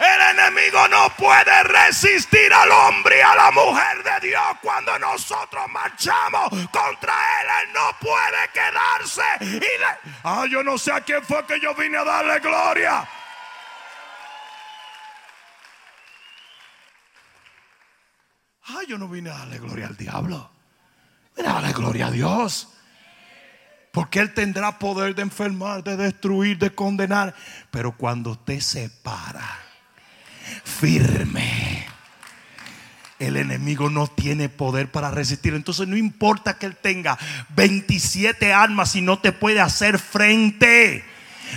El 0.00 0.38
enemigo 0.38 0.88
no 0.88 1.10
puede 1.10 1.62
resistir 1.62 2.52
al 2.52 2.72
hombre 2.72 3.18
y 3.18 3.20
a 3.20 3.36
la 3.36 3.52
mujer 3.52 4.02
de 4.02 4.28
Dios 4.28 4.42
cuando 4.60 4.98
nosotros 4.98 5.68
marchamos 5.68 6.48
contra 6.72 7.14
él. 7.40 7.48
Él 7.62 7.72
no 7.72 7.96
puede 8.00 8.48
quedarse. 8.52 9.22
Y 9.40 9.78
le... 9.78 10.12
Ah, 10.24 10.44
yo 10.50 10.64
no 10.64 10.76
sé 10.76 10.92
a 10.92 11.00
quién 11.00 11.22
fue 11.22 11.46
que 11.46 11.60
yo 11.60 11.72
vine 11.76 11.98
a 11.98 12.04
darle 12.04 12.40
gloria. 12.40 13.08
Ah, 18.70 18.82
yo 18.88 18.98
no 18.98 19.06
vine 19.06 19.30
a 19.30 19.38
darle 19.38 19.58
gloria 19.58 19.86
al 19.86 19.96
diablo. 19.96 20.57
Dale 21.42 21.72
gloria 21.72 22.08
a 22.08 22.10
Dios. 22.10 22.68
Porque 23.92 24.20
Él 24.20 24.34
tendrá 24.34 24.78
poder 24.78 25.14
de 25.14 25.22
enfermar, 25.22 25.82
de 25.82 25.96
destruir, 25.96 26.58
de 26.58 26.70
condenar. 26.70 27.34
Pero 27.70 27.96
cuando 27.96 28.32
usted 28.32 28.60
se 28.60 28.90
para 28.90 29.46
firme, 30.64 31.86
el 33.18 33.36
enemigo 33.36 33.90
no 33.90 34.06
tiene 34.06 34.48
poder 34.48 34.90
para 34.90 35.10
resistir. 35.10 35.54
Entonces 35.54 35.88
no 35.88 35.96
importa 35.96 36.58
que 36.58 36.66
Él 36.66 36.76
tenga 36.76 37.18
27 37.50 38.52
armas 38.52 38.94
y 38.94 39.00
no 39.00 39.18
te 39.18 39.32
puede 39.32 39.60
hacer 39.60 39.98
frente 39.98 41.04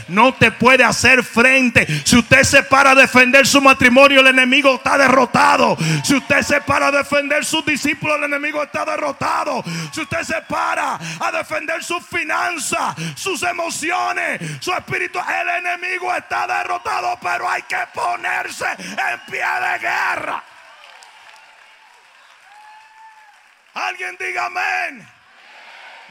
no 0.08 0.34
te 0.34 0.52
puede 0.52 0.84
hacer 0.84 1.24
frente. 1.24 1.88
Si 2.06 2.18
usted 2.18 2.44
se 2.44 2.64
para 2.64 2.92
a 2.92 2.96
defender 2.96 3.48
su 3.48 3.62
matrimonio, 3.62 4.22
el 4.22 4.28
enemigo 4.28 4.76
está 4.76 4.98
derrotado. 4.98 5.78
Si 6.04 6.16
usted 6.16 6.42
se 6.42 6.62
para 6.62 6.88
a 6.88 6.92
defender 6.92 7.46
sus 7.46 7.66
discípulos, 7.66 8.18
el 8.18 8.26
enemigo 8.26 8.62
está 8.64 8.86
derrotado. 8.86 9.64
Si 9.92 10.02
usted 10.02 10.24
se 10.24 10.42
para 10.44 11.00
a 11.20 11.32
defender 11.32 11.84
sus 11.84 12.06
finanzas, 12.06 12.96
sus 13.16 13.42
emociones, 13.44 14.40
su 14.60 14.72
espíritu, 14.74 15.20
el 15.20 15.66
enemigo 15.66 16.14
está 16.16 16.48
derrotado, 16.48 17.18
pero 17.22 17.50
hay 17.50 17.62
que 17.64 17.80
ponerse 17.94 18.66
en 18.66 19.20
pie 19.30 19.44
de 19.44 19.80
guerra. 19.80 20.44
Alguien 23.74 24.18
diga 24.20 24.46
amén. 24.46 25.08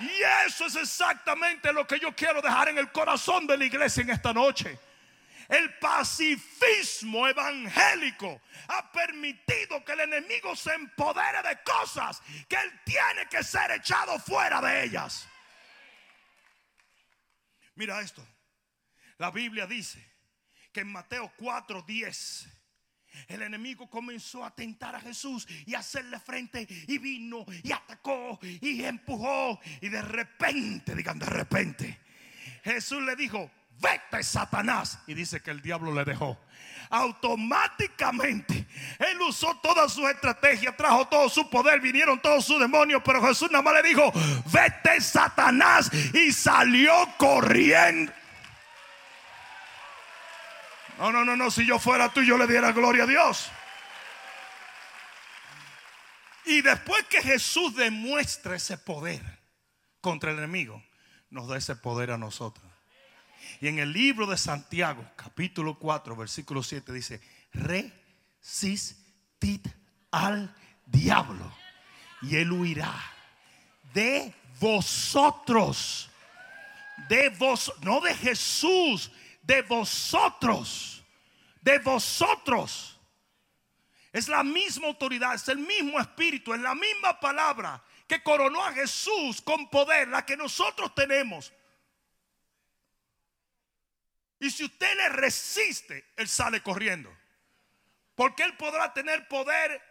Y 0.00 0.22
eso 0.46 0.66
es 0.66 0.76
exactamente 0.76 1.72
lo 1.72 1.86
que 1.86 2.00
yo 2.00 2.14
quiero 2.14 2.40
dejar 2.40 2.68
en 2.68 2.78
el 2.78 2.90
corazón 2.90 3.46
de 3.46 3.56
la 3.56 3.64
iglesia 3.64 4.02
en 4.02 4.10
esta 4.10 4.32
noche. 4.32 4.78
El 5.48 5.74
pacifismo 5.78 7.26
evangélico 7.26 8.40
ha 8.68 8.90
permitido 8.92 9.84
que 9.84 9.92
el 9.92 10.00
enemigo 10.00 10.54
se 10.54 10.72
empodere 10.72 11.42
de 11.42 11.60
cosas 11.64 12.22
que 12.48 12.56
él 12.56 12.80
tiene 12.84 13.26
que 13.28 13.42
ser 13.42 13.70
echado 13.72 14.18
fuera 14.20 14.60
de 14.60 14.84
ellas. 14.84 15.28
Mira 17.74 18.00
esto. 18.00 18.24
La 19.18 19.30
Biblia 19.30 19.66
dice 19.66 20.06
que 20.72 20.80
en 20.80 20.92
Mateo 20.92 21.32
4:10 21.36 22.59
el 23.28 23.42
enemigo 23.42 23.88
comenzó 23.88 24.44
a 24.44 24.54
tentar 24.54 24.94
a 24.94 25.00
Jesús 25.00 25.46
y 25.66 25.74
a 25.74 25.80
hacerle 25.80 26.18
frente 26.20 26.66
y 26.86 26.98
vino 26.98 27.44
y 27.62 27.72
atacó 27.72 28.38
y 28.42 28.84
empujó 28.84 29.60
y 29.80 29.88
de 29.88 30.02
repente, 30.02 30.94
digan 30.94 31.18
de 31.18 31.26
repente, 31.26 31.98
Jesús 32.62 33.02
le 33.02 33.16
dijo, 33.16 33.50
vete 33.80 34.22
Satanás. 34.22 34.98
Y 35.06 35.14
dice 35.14 35.40
que 35.42 35.50
el 35.50 35.60
diablo 35.60 35.92
le 35.92 36.04
dejó. 36.04 36.38
Automáticamente 36.90 38.66
él 38.98 39.20
usó 39.22 39.56
toda 39.62 39.88
su 39.88 40.08
estrategia, 40.08 40.76
trajo 40.76 41.06
todo 41.06 41.28
su 41.28 41.48
poder, 41.48 41.80
vinieron 41.80 42.20
todos 42.20 42.44
sus 42.44 42.58
demonios, 42.58 43.00
pero 43.04 43.24
Jesús 43.24 43.50
nada 43.50 43.62
más 43.62 43.74
le 43.74 43.88
dijo, 43.88 44.12
vete 44.52 45.00
Satanás 45.00 45.90
y 46.12 46.32
salió 46.32 46.92
corriendo. 47.16 48.12
No, 51.00 51.10
no, 51.10 51.24
no, 51.24 51.34
no, 51.34 51.50
si 51.50 51.64
yo 51.64 51.78
fuera 51.78 52.12
tú 52.12 52.20
yo 52.22 52.36
le 52.36 52.46
diera 52.46 52.72
gloria 52.72 53.04
a 53.04 53.06
Dios. 53.06 53.50
Y 56.44 56.60
después 56.60 57.06
que 57.06 57.22
Jesús 57.22 57.74
demuestra 57.74 58.54
ese 58.54 58.76
poder 58.76 59.22
contra 60.02 60.30
el 60.30 60.36
enemigo, 60.36 60.84
nos 61.30 61.48
da 61.48 61.56
ese 61.56 61.74
poder 61.74 62.10
a 62.10 62.18
nosotros. 62.18 62.70
Y 63.62 63.68
en 63.68 63.78
el 63.78 63.94
libro 63.94 64.26
de 64.26 64.36
Santiago, 64.36 65.02
capítulo 65.16 65.78
4, 65.78 66.14
versículo 66.16 66.62
7, 66.62 66.92
dice, 66.92 67.22
resistid 67.54 68.96
al 70.10 70.54
diablo 70.84 71.50
y 72.20 72.36
él 72.36 72.52
huirá 72.52 72.94
de 73.94 74.34
vosotros. 74.58 76.10
De 77.08 77.30
vos, 77.30 77.72
no 77.80 78.02
de 78.02 78.14
Jesús, 78.14 79.10
de 79.50 79.62
vosotros. 79.62 81.04
De 81.60 81.80
vosotros. 81.80 82.96
Es 84.12 84.28
la 84.28 84.44
misma 84.44 84.86
autoridad, 84.86 85.34
es 85.34 85.48
el 85.48 85.58
mismo 85.58 85.98
espíritu, 85.98 86.54
es 86.54 86.60
la 86.60 86.74
misma 86.74 87.18
palabra 87.18 87.82
que 88.06 88.22
coronó 88.22 88.64
a 88.64 88.72
Jesús 88.72 89.42
con 89.42 89.68
poder, 89.68 90.06
la 90.06 90.24
que 90.24 90.36
nosotros 90.36 90.94
tenemos. 90.94 91.52
Y 94.38 94.50
si 94.50 94.64
usted 94.64 94.96
le 94.96 95.08
resiste, 95.08 96.12
él 96.16 96.28
sale 96.28 96.62
corriendo. 96.62 97.12
Porque 98.14 98.44
él 98.44 98.56
podrá 98.56 98.92
tener 98.92 99.26
poder 99.26 99.82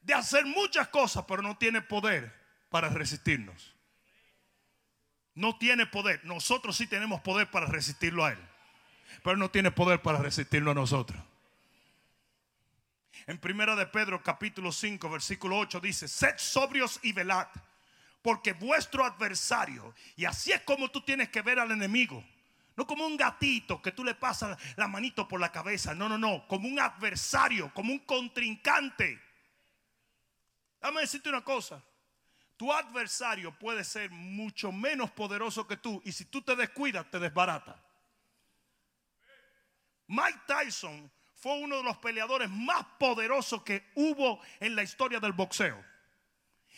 de 0.00 0.14
hacer 0.14 0.44
muchas 0.44 0.88
cosas, 0.88 1.24
pero 1.26 1.40
no 1.40 1.56
tiene 1.56 1.82
poder 1.82 2.32
para 2.68 2.88
resistirnos. 2.88 3.76
No 5.34 5.56
tiene 5.56 5.86
poder. 5.86 6.24
Nosotros 6.24 6.76
sí 6.76 6.88
tenemos 6.88 7.20
poder 7.20 7.48
para 7.50 7.66
resistirlo 7.66 8.24
a 8.24 8.32
él. 8.32 8.53
Pero 9.24 9.38
no 9.38 9.50
tiene 9.50 9.70
poder 9.70 10.02
para 10.02 10.18
resistirlo 10.18 10.72
a 10.72 10.74
nosotros. 10.74 11.18
En 13.26 13.38
primera 13.38 13.74
de 13.74 13.86
Pedro 13.86 14.22
capítulo 14.22 14.70
5 14.70 15.08
versículo 15.08 15.56
8 15.60 15.80
dice, 15.80 16.08
sed 16.08 16.34
sobrios 16.36 17.00
y 17.02 17.14
velad, 17.14 17.48
porque 18.20 18.52
vuestro 18.52 19.02
adversario, 19.02 19.94
y 20.14 20.26
así 20.26 20.52
es 20.52 20.60
como 20.60 20.90
tú 20.90 21.00
tienes 21.00 21.30
que 21.30 21.40
ver 21.40 21.58
al 21.58 21.70
enemigo, 21.70 22.22
no 22.76 22.86
como 22.86 23.06
un 23.06 23.16
gatito 23.16 23.80
que 23.80 23.92
tú 23.92 24.04
le 24.04 24.14
pasas 24.14 24.58
la 24.76 24.88
manito 24.88 25.26
por 25.26 25.40
la 25.40 25.50
cabeza. 25.50 25.94
No, 25.94 26.06
no, 26.06 26.18
no. 26.18 26.46
Como 26.46 26.68
un 26.68 26.78
adversario, 26.78 27.72
como 27.72 27.92
un 27.92 28.00
contrincante. 28.00 29.18
Dame 30.82 31.00
decirte 31.00 31.30
una 31.30 31.44
cosa. 31.44 31.82
Tu 32.58 32.70
adversario 32.72 33.56
puede 33.58 33.84
ser 33.84 34.10
mucho 34.10 34.70
menos 34.70 35.10
poderoso 35.12 35.66
que 35.66 35.76
tú. 35.76 36.02
Y 36.04 36.12
si 36.12 36.24
tú 36.24 36.42
te 36.42 36.56
descuidas, 36.56 37.08
te 37.10 37.20
desbarata. 37.20 37.83
Mike 40.06 40.40
Tyson 40.46 41.10
fue 41.34 41.58
uno 41.58 41.78
de 41.78 41.82
los 41.82 41.98
peleadores 41.98 42.48
más 42.50 42.84
poderosos 42.98 43.62
que 43.62 43.90
hubo 43.94 44.40
en 44.60 44.74
la 44.76 44.82
historia 44.82 45.20
del 45.20 45.32
boxeo. 45.32 45.84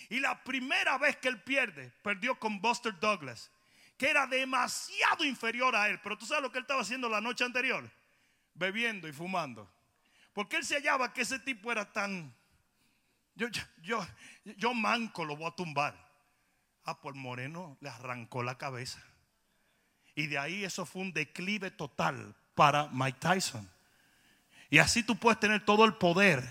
Y 0.09 0.20
la 0.20 0.43
primera 0.45 0.99
vez 0.99 1.16
que 1.16 1.29
él 1.29 1.43
pierde, 1.43 1.93
perdió 2.03 2.39
con 2.39 2.61
Buster 2.61 2.99
Douglas 2.99 3.51
que 3.97 4.11
era 4.11 4.27
demasiado 4.27 5.24
inferior 5.24 5.74
a 5.74 5.89
él. 5.89 6.01
Pero 6.03 6.18
tú 6.18 6.27
sabes 6.27 6.43
lo 6.43 6.53
que 6.53 6.59
él 6.59 6.64
estaba 6.64 6.83
haciendo 6.83 7.09
la 7.09 7.20
noche 7.20 7.45
anterior, 7.45 7.91
bebiendo 8.55 9.09
y 9.09 9.12
fumando. 9.12 9.70
Porque 10.33 10.57
él 10.57 10.64
se 10.64 10.77
hallaba 10.77 11.12
que 11.12 11.22
ese 11.22 11.39
tipo 11.39 11.72
era 11.72 11.91
tan... 11.93 12.35
Yo, 13.35 13.49
yo, 13.83 14.07
yo, 14.57 14.74
manco 14.74 15.24
lo 15.24 15.37
voy 15.37 15.47
a 15.47 15.55
tumbar. 15.55 15.95
Ah, 16.85 17.01
por 17.01 17.14
Moreno 17.14 17.77
le 17.81 17.89
arrancó 17.89 18.43
la 18.43 18.57
cabeza. 18.57 19.03
Y 20.14 20.27
de 20.27 20.39
ahí 20.39 20.64
eso 20.64 20.87
fue 20.87 21.03
un 21.03 21.12
declive 21.12 21.70
total 21.70 22.35
para 22.57 22.88
Mike 22.88 23.18
Tyson. 23.20 23.68
Y 24.68 24.78
así 24.78 25.04
tú 25.04 25.16
puedes 25.16 25.38
tener 25.38 25.64
todo 25.64 25.84
el 25.84 25.94
poder 25.94 26.44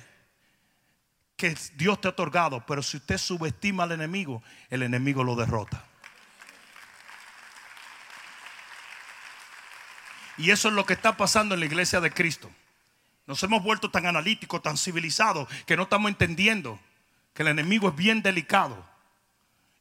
que 1.35 1.57
Dios 1.75 1.99
te 1.99 2.07
ha 2.07 2.11
otorgado, 2.11 2.65
pero 2.65 2.81
si 2.81 2.95
usted 2.95 3.17
subestima 3.17 3.83
al 3.83 3.91
enemigo, 3.91 4.41
el 4.69 4.83
enemigo 4.83 5.21
lo 5.21 5.35
derrota. 5.35 5.83
Y 10.37 10.51
eso 10.51 10.69
es 10.69 10.73
lo 10.73 10.85
que 10.85 10.93
está 10.93 11.17
pasando 11.17 11.55
en 11.55 11.59
la 11.59 11.65
iglesia 11.65 11.99
de 11.99 12.11
Cristo. 12.11 12.49
Nos 13.25 13.41
hemos 13.43 13.63
vuelto 13.63 13.89
tan 13.89 14.05
analíticos, 14.05 14.61
tan 14.61 14.77
civilizados, 14.77 15.49
que 15.65 15.75
no 15.75 15.83
estamos 15.83 16.09
entendiendo 16.09 16.79
que 17.33 17.41
el 17.41 17.49
enemigo 17.49 17.89
es 17.89 17.95
bien 17.95 18.21
delicado 18.21 18.85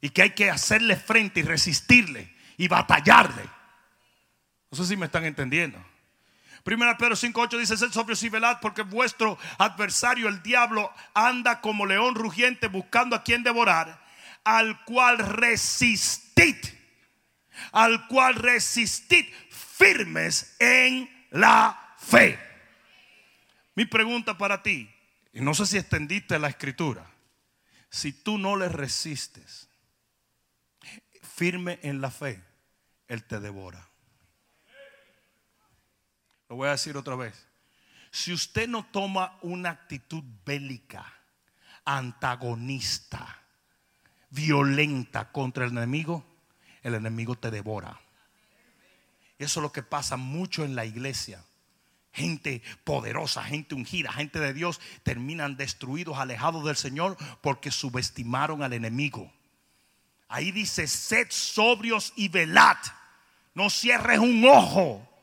y 0.00 0.10
que 0.10 0.22
hay 0.22 0.30
que 0.30 0.50
hacerle 0.50 0.96
frente 0.96 1.40
y 1.40 1.42
resistirle 1.42 2.34
y 2.56 2.66
batallarle. 2.68 3.42
No 4.70 4.78
sé 4.78 4.86
si 4.86 4.96
me 4.96 5.06
están 5.06 5.24
entendiendo. 5.24 5.78
Primera 6.64 6.96
Pedro 6.96 7.14
5.8 7.14 7.58
dice, 7.58 7.76
sed 7.76 7.92
sobrios 7.92 8.22
y 8.22 8.30
velad 8.30 8.58
porque 8.62 8.80
vuestro 8.80 9.38
adversario 9.58 10.28
el 10.28 10.42
diablo 10.42 10.90
anda 11.12 11.60
como 11.60 11.84
león 11.84 12.14
rugiente 12.14 12.68
buscando 12.68 13.14
a 13.14 13.22
quien 13.22 13.42
devorar, 13.42 14.02
al 14.44 14.82
cual 14.86 15.18
resistid, 15.18 16.56
al 17.70 18.08
cual 18.08 18.36
resistid 18.36 19.26
firmes 19.50 20.56
en 20.58 21.28
la 21.32 21.96
fe. 21.98 22.38
Mi 23.74 23.84
pregunta 23.84 24.38
para 24.38 24.62
ti, 24.62 24.90
y 25.34 25.42
no 25.42 25.52
sé 25.52 25.66
si 25.66 25.76
extendiste 25.76 26.38
la 26.38 26.48
escritura, 26.48 27.04
si 27.90 28.12
tú 28.12 28.38
no 28.38 28.56
le 28.56 28.70
resistes, 28.70 29.68
firme 31.20 31.78
en 31.82 32.00
la 32.00 32.10
fe, 32.10 32.42
Él 33.06 33.22
te 33.24 33.38
devora. 33.38 33.86
Lo 36.48 36.56
voy 36.56 36.68
a 36.68 36.72
decir 36.72 36.96
otra 36.96 37.16
vez. 37.16 37.46
Si 38.10 38.32
usted 38.32 38.68
no 38.68 38.86
toma 38.92 39.38
una 39.42 39.70
actitud 39.70 40.22
bélica, 40.44 41.04
antagonista, 41.84 43.42
violenta 44.30 45.30
contra 45.32 45.64
el 45.64 45.72
enemigo, 45.72 46.24
el 46.82 46.94
enemigo 46.94 47.34
te 47.34 47.50
devora. 47.50 47.98
Eso 49.38 49.60
es 49.60 49.62
lo 49.62 49.72
que 49.72 49.82
pasa 49.82 50.16
mucho 50.16 50.64
en 50.64 50.76
la 50.76 50.84
iglesia. 50.84 51.44
Gente 52.12 52.62
poderosa, 52.84 53.42
gente 53.42 53.74
ungida, 53.74 54.12
gente 54.12 54.38
de 54.38 54.54
Dios 54.54 54.80
terminan 55.02 55.56
destruidos, 55.56 56.18
alejados 56.18 56.64
del 56.64 56.76
Señor 56.76 57.16
porque 57.40 57.72
subestimaron 57.72 58.62
al 58.62 58.72
enemigo. 58.72 59.32
Ahí 60.28 60.52
dice, 60.52 60.86
sed 60.86 61.26
sobrios 61.30 62.12
y 62.14 62.28
velad. 62.28 62.76
No 63.54 63.70
cierres 63.70 64.20
un 64.20 64.44
ojo. 64.44 65.13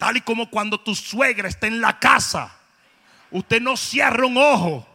Tal 0.00 0.16
y 0.16 0.22
como 0.22 0.48
cuando 0.48 0.80
tu 0.80 0.94
suegra 0.94 1.46
está 1.46 1.66
en 1.66 1.78
la 1.78 1.98
casa. 1.98 2.50
Usted 3.30 3.60
no 3.60 3.76
cierra 3.76 4.24
un 4.24 4.38
ojo. 4.38 4.88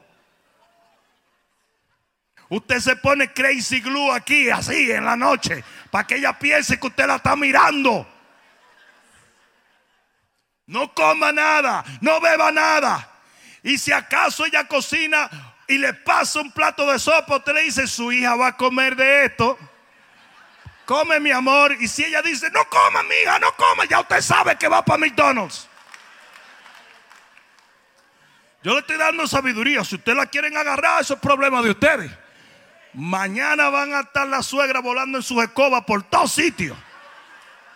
Usted 2.50 2.80
se 2.80 2.96
pone 2.96 3.32
crazy 3.32 3.82
glue 3.82 4.12
aquí, 4.12 4.50
así 4.50 4.92
en 4.92 5.06
la 5.06 5.16
noche, 5.16 5.64
para 5.92 6.08
que 6.08 6.16
ella 6.16 6.40
piense 6.40 6.80
que 6.80 6.88
usted 6.88 7.06
la 7.06 7.18
está 7.18 7.36
mirando. 7.36 8.08
No 10.66 10.92
coma 10.96 11.32
nada, 11.32 11.86
no 12.02 12.20
beba 12.20 12.52
nada. 12.52 13.08
Y 13.62 13.78
si 13.78 13.92
acaso 13.92 14.44
ella 14.44 14.68
cocina 14.68 15.30
y 15.68 15.78
le 15.78 15.94
pasa 15.94 16.42
un 16.42 16.52
plato 16.52 16.92
de 16.92 16.98
sopa, 16.98 17.38
usted 17.38 17.54
le 17.54 17.62
dice, 17.62 17.86
su 17.86 18.12
hija 18.12 18.36
va 18.36 18.48
a 18.48 18.58
comer 18.58 18.96
de 18.96 19.26
esto. 19.26 19.56
Come 20.86 21.20
mi 21.20 21.32
amor. 21.32 21.76
Y 21.80 21.88
si 21.88 22.04
ella 22.04 22.22
dice, 22.22 22.50
no 22.52 22.68
coma 22.70 23.04
mi 23.04 23.16
hija, 23.16 23.40
no 23.40 23.52
coma, 23.56 23.86
ya 23.86 24.02
usted 24.02 24.22
sabe 24.22 24.56
que 24.58 24.68
va 24.68 24.84
para 24.84 25.00
McDonald's. 25.00 25.68
Yo 28.64 28.74
le 28.74 28.80
estoy 28.80 28.98
dando 28.98 29.28
sabiduría. 29.28 29.84
Si 29.84 29.96
ustedes 29.96 30.18
la 30.18 30.26
quieren 30.26 30.58
agarrar, 30.58 31.02
eso 31.02 31.16
es 31.16 31.20
problema 31.20 31.62
de 31.62 31.72
ustedes. 31.72 32.12
Mañana 32.94 33.70
van 33.70 33.94
a 33.94 34.00
estar 34.02 34.28
la 34.28 34.42
suegra 34.42 34.80
volando 34.80 35.18
en 35.18 35.24
su 35.24 35.40
escoba 35.42 35.86
por 35.86 36.04
todos 36.04 36.32
sitios. 36.32 36.78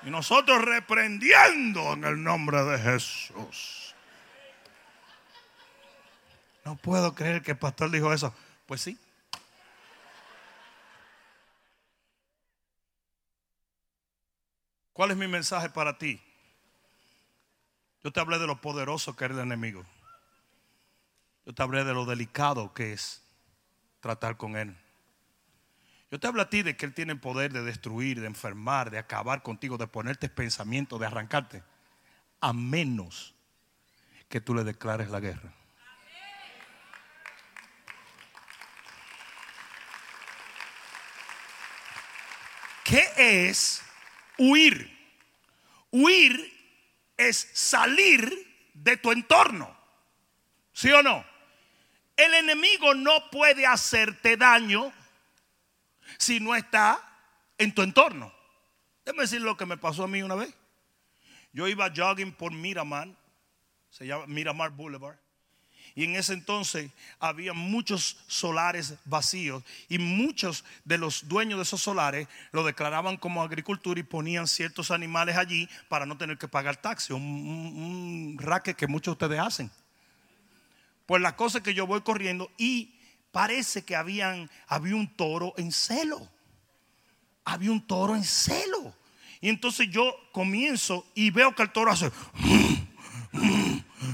Y 0.03 0.09
nosotros 0.09 0.63
reprendiendo 0.63 1.93
en 1.93 2.05
el 2.05 2.23
nombre 2.23 2.63
de 2.63 2.79
Jesús. 2.79 3.93
No 6.63 6.75
puedo 6.75 7.13
creer 7.13 7.41
que 7.41 7.51
el 7.51 7.57
pastor 7.57 7.91
dijo 7.91 8.13
eso. 8.13 8.33
Pues 8.65 8.81
sí. 8.81 8.97
¿Cuál 14.99 15.11
es 15.11 15.17
mi 15.17 15.29
mensaje 15.29 15.69
para 15.69 15.97
ti? 15.97 16.21
Yo 18.03 18.11
te 18.11 18.19
hablé 18.19 18.37
de 18.37 18.45
lo 18.45 18.59
poderoso 18.59 19.15
que 19.15 19.23
es 19.23 19.31
el 19.31 19.39
enemigo. 19.39 19.85
Yo 21.45 21.53
te 21.53 21.63
hablé 21.63 21.85
de 21.85 21.93
lo 21.93 22.03
delicado 22.03 22.73
que 22.73 22.91
es 22.91 23.23
tratar 24.01 24.35
con 24.35 24.57
él. 24.57 24.75
Yo 26.11 26.19
te 26.19 26.27
hablo 26.27 26.41
a 26.41 26.49
ti 26.49 26.63
de 26.63 26.75
que 26.75 26.85
Él 26.85 26.93
tiene 26.93 27.13
el 27.13 27.19
poder 27.21 27.53
de 27.53 27.63
destruir, 27.63 28.19
de 28.19 28.27
enfermar, 28.27 28.91
de 28.91 28.97
acabar 28.97 29.41
contigo, 29.41 29.77
de 29.77 29.87
ponerte 29.87 30.27
pensamiento, 30.27 30.97
de 30.97 31.05
arrancarte. 31.05 31.63
A 32.41 32.51
menos 32.51 33.33
que 34.27 34.41
tú 34.41 34.53
le 34.53 34.65
declares 34.65 35.09
la 35.09 35.21
guerra. 35.21 35.53
¿Qué 42.83 43.07
es 43.15 43.88
huir? 44.39 44.97
Huir 45.91 46.51
es 47.17 47.49
salir 47.53 48.71
de 48.73 48.97
tu 48.97 49.11
entorno. 49.11 49.77
¿Sí 50.73 50.91
o 50.91 51.03
no? 51.03 51.25
El 52.15 52.33
enemigo 52.33 52.93
no 52.95 53.29
puede 53.29 53.65
hacerte 53.65 54.37
daño 54.37 54.91
si 56.17 56.39
no 56.39 56.55
está 56.55 56.99
en 57.57 57.73
tu 57.73 57.81
entorno. 57.81 58.33
Déjame 59.05 59.23
decir 59.23 59.41
lo 59.41 59.57
que 59.57 59.65
me 59.65 59.77
pasó 59.77 60.03
a 60.03 60.07
mí 60.07 60.21
una 60.23 60.35
vez. 60.35 60.53
Yo 61.51 61.67
iba 61.67 61.91
jogging 61.95 62.31
por 62.31 62.51
Miramar, 62.53 63.09
se 63.89 64.05
llama 64.05 64.25
Miramar 64.27 64.71
Boulevard. 64.71 65.17
Y 65.99 66.05
en 66.05 66.15
ese 66.15 66.31
entonces 66.31 66.89
había 67.19 67.51
muchos 67.51 68.15
solares 68.25 68.93
vacíos 69.03 69.65
y 69.89 69.97
muchos 69.97 70.63
de 70.85 70.97
los 70.97 71.27
dueños 71.27 71.59
de 71.59 71.63
esos 71.63 71.81
solares 71.81 72.29
lo 72.53 72.63
declaraban 72.63 73.17
como 73.17 73.43
agricultura 73.43 73.99
y 73.99 74.03
ponían 74.03 74.47
ciertos 74.47 74.91
animales 74.91 75.35
allí 75.35 75.67
para 75.89 76.05
no 76.05 76.17
tener 76.17 76.37
que 76.37 76.47
pagar 76.47 76.77
taxi, 76.77 77.11
un, 77.11 78.37
racket 78.39 78.77
que 78.77 78.87
muchos 78.87 79.17
de 79.17 79.25
ustedes 79.25 79.41
hacen. 79.45 79.69
Pues 81.05 81.21
la 81.21 81.35
cosa 81.35 81.57
es 81.57 81.65
que 81.65 81.73
yo 81.73 81.85
voy 81.85 81.99
corriendo 81.99 82.49
y 82.57 82.95
parece 83.33 83.83
que 83.83 83.97
habían, 83.97 84.49
había 84.67 84.95
un 84.95 85.13
toro 85.17 85.53
en 85.57 85.73
celo. 85.73 86.29
Había 87.43 87.73
un 87.73 87.85
toro 87.85 88.15
en 88.15 88.23
celo. 88.23 88.95
Y 89.41 89.49
entonces 89.49 89.89
yo 89.91 90.15
comienzo 90.31 91.05
y 91.13 91.29
veo 91.29 91.53
que 91.53 91.63
el 91.63 91.73
toro 91.73 91.91
hace... 91.91 92.09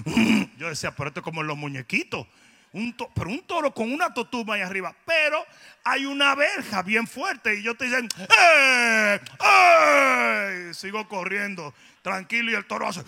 Yo 0.57 0.69
decía, 0.69 0.95
pero 0.95 1.09
esto 1.09 1.19
es 1.19 1.23
como 1.23 1.43
los 1.43 1.57
muñequitos. 1.57 2.25
Un 2.71 2.93
pero 3.13 3.29
un 3.29 3.41
toro 3.43 3.73
con 3.73 3.93
una 3.93 4.13
totuma 4.13 4.55
ahí 4.55 4.61
arriba. 4.61 4.93
Pero 5.05 5.45
hay 5.85 6.05
una 6.05 6.35
verja 6.35 6.81
bien 6.81 7.07
fuerte. 7.07 7.57
Y 7.57 7.63
yo 7.63 7.75
te 7.75 7.85
dicen, 7.85 8.09
¡eh! 8.17 9.19
¡eh! 9.39 10.71
Sigo 10.73 11.07
corriendo 11.07 11.73
tranquilo 12.05 12.51
y 12.51 12.53
el 12.53 12.65
toro 12.65 12.87
hace 12.87 13.01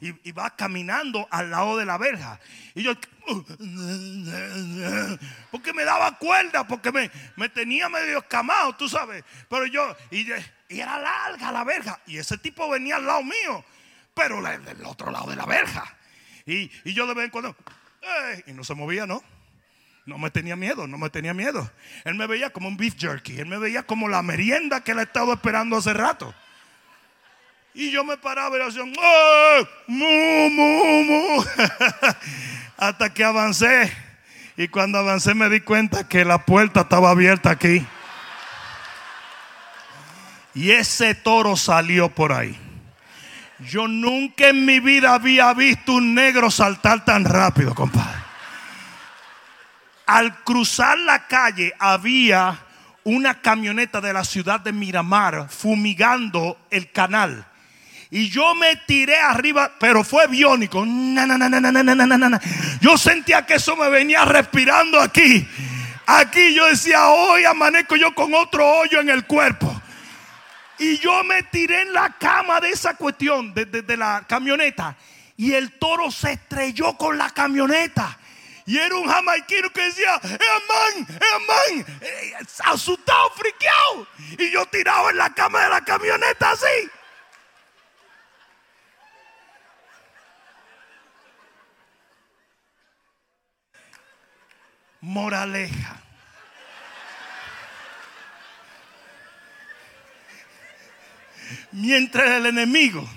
y, 0.00 0.28
y, 0.28 0.32
va 0.32 0.56
caminando 0.56 1.28
al 1.30 1.50
lado 1.50 1.76
de 1.76 1.86
la 1.86 1.98
verja. 1.98 2.40
Y 2.74 2.82
yo, 2.82 2.94
porque 5.52 5.72
me 5.72 5.84
daba 5.84 6.18
cuerda, 6.18 6.66
porque 6.66 6.90
me, 6.90 7.08
me 7.36 7.48
tenía 7.48 7.88
medio 7.88 8.18
escamado, 8.18 8.74
tú 8.74 8.88
sabes. 8.88 9.22
Pero 9.48 9.66
yo, 9.66 9.96
y, 10.10 10.26
y, 10.68 10.80
era 10.80 10.98
larga 10.98 11.52
la 11.52 11.62
verja. 11.62 12.00
Y 12.06 12.18
ese 12.18 12.36
tipo 12.38 12.68
venía 12.68 12.96
al 12.96 13.06
lado 13.06 13.22
mío, 13.22 13.64
pero 14.14 14.42
del 14.42 14.84
otro 14.84 15.10
lado 15.10 15.30
de 15.30 15.36
la 15.36 15.46
verja. 15.46 15.96
Y, 16.46 16.70
y 16.84 16.92
yo 16.92 17.06
de 17.06 17.14
vez 17.14 17.26
en 17.26 17.30
cuando, 17.30 17.56
y 18.46 18.52
no 18.52 18.64
se 18.64 18.74
movía, 18.74 19.06
¿no? 19.06 19.22
No 20.06 20.18
me 20.18 20.30
tenía 20.30 20.56
miedo, 20.56 20.86
no 20.86 20.98
me 20.98 21.10
tenía 21.10 21.34
miedo. 21.34 21.70
Él 22.04 22.14
me 22.14 22.26
veía 22.26 22.50
como 22.50 22.68
un 22.68 22.76
beef 22.76 22.96
jerky. 22.98 23.38
Él 23.38 23.46
me 23.46 23.58
veía 23.58 23.82
como 23.84 24.08
la 24.08 24.22
merienda 24.22 24.82
que 24.82 24.92
él 24.92 24.98
ha 24.98 25.02
estado 25.02 25.32
esperando 25.32 25.76
hace 25.76 25.92
rato. 25.92 26.34
Y 27.74 27.90
yo 27.90 28.02
me 28.02 28.16
paraba 28.16 28.58
y 28.58 28.62
hacía, 28.62 28.82
¡Oh! 28.82 29.68
¡Mu, 29.86 30.50
mu, 30.50 31.04
mu! 31.04 31.44
Hasta 32.76 33.14
que 33.14 33.22
avancé. 33.22 33.92
Y 34.56 34.68
cuando 34.68 34.98
avancé 34.98 35.34
me 35.34 35.48
di 35.48 35.60
cuenta 35.60 36.08
que 36.08 36.24
la 36.24 36.44
puerta 36.44 36.80
estaba 36.80 37.10
abierta 37.10 37.50
aquí. 37.50 37.86
Y 40.54 40.72
ese 40.72 41.14
toro 41.14 41.56
salió 41.56 42.08
por 42.08 42.32
ahí. 42.32 42.58
Yo 43.64 43.86
nunca 43.86 44.48
en 44.48 44.64
mi 44.64 44.80
vida 44.80 45.14
había 45.14 45.52
visto 45.54 45.92
un 45.94 46.14
negro 46.14 46.50
saltar 46.50 47.04
tan 47.04 47.24
rápido, 47.24 47.74
compadre. 47.74 48.18
Al 50.06 50.42
cruzar 50.42 50.98
la 50.98 51.26
calle 51.26 51.72
había 51.78 52.58
una 53.04 53.40
camioneta 53.40 54.00
de 54.00 54.12
la 54.12 54.24
ciudad 54.24 54.60
de 54.60 54.72
Miramar 54.72 55.48
fumigando 55.50 56.58
el 56.70 56.90
canal. 56.90 57.46
Y 58.10 58.28
yo 58.28 58.54
me 58.56 58.74
tiré 58.76 59.18
arriba, 59.18 59.72
pero 59.78 60.02
fue 60.02 60.26
biónico. 60.26 60.84
Yo 62.80 62.98
sentía 62.98 63.46
que 63.46 63.54
eso 63.54 63.76
me 63.76 63.88
venía 63.88 64.24
respirando 64.24 65.00
aquí. 65.00 65.46
Aquí 66.06 66.54
yo 66.54 66.66
decía, 66.66 67.08
hoy 67.08 67.44
amanezco 67.44 67.94
yo 67.94 68.12
con 68.14 68.34
otro 68.34 68.66
hoyo 68.66 69.00
en 69.00 69.10
el 69.10 69.26
cuerpo. 69.26 69.80
Y 70.80 70.96
yo 70.96 71.22
me 71.24 71.42
tiré 71.42 71.82
en 71.82 71.92
la 71.92 72.16
cama 72.18 72.58
de 72.58 72.70
esa 72.70 72.94
cuestión, 72.94 73.52
de, 73.52 73.66
de, 73.66 73.96
la 73.98 74.24
camioneta. 74.26 74.96
Y 75.36 75.52
el 75.52 75.78
toro 75.78 76.10
se 76.10 76.32
estrelló 76.32 76.96
con 76.96 77.18
la 77.18 77.28
camioneta. 77.28 78.18
Y 78.64 78.78
era 78.78 78.96
un 78.96 79.06
jamaiquino 79.06 79.68
que 79.70 79.82
decía, 79.82 80.18
man, 80.22 81.06
man, 81.46 81.86
asustado, 82.64 83.30
friqueado. 83.36 84.06
Y 84.38 84.50
yo 84.50 84.64
tirado 84.66 85.10
en 85.10 85.18
la 85.18 85.34
cama 85.34 85.64
de 85.64 85.68
la 85.68 85.84
camioneta 85.84 86.52
así. 86.52 86.90
Moraleja. 95.02 96.09
Mientras 101.72 102.30
el 102.30 102.46
enemigo 102.46 103.08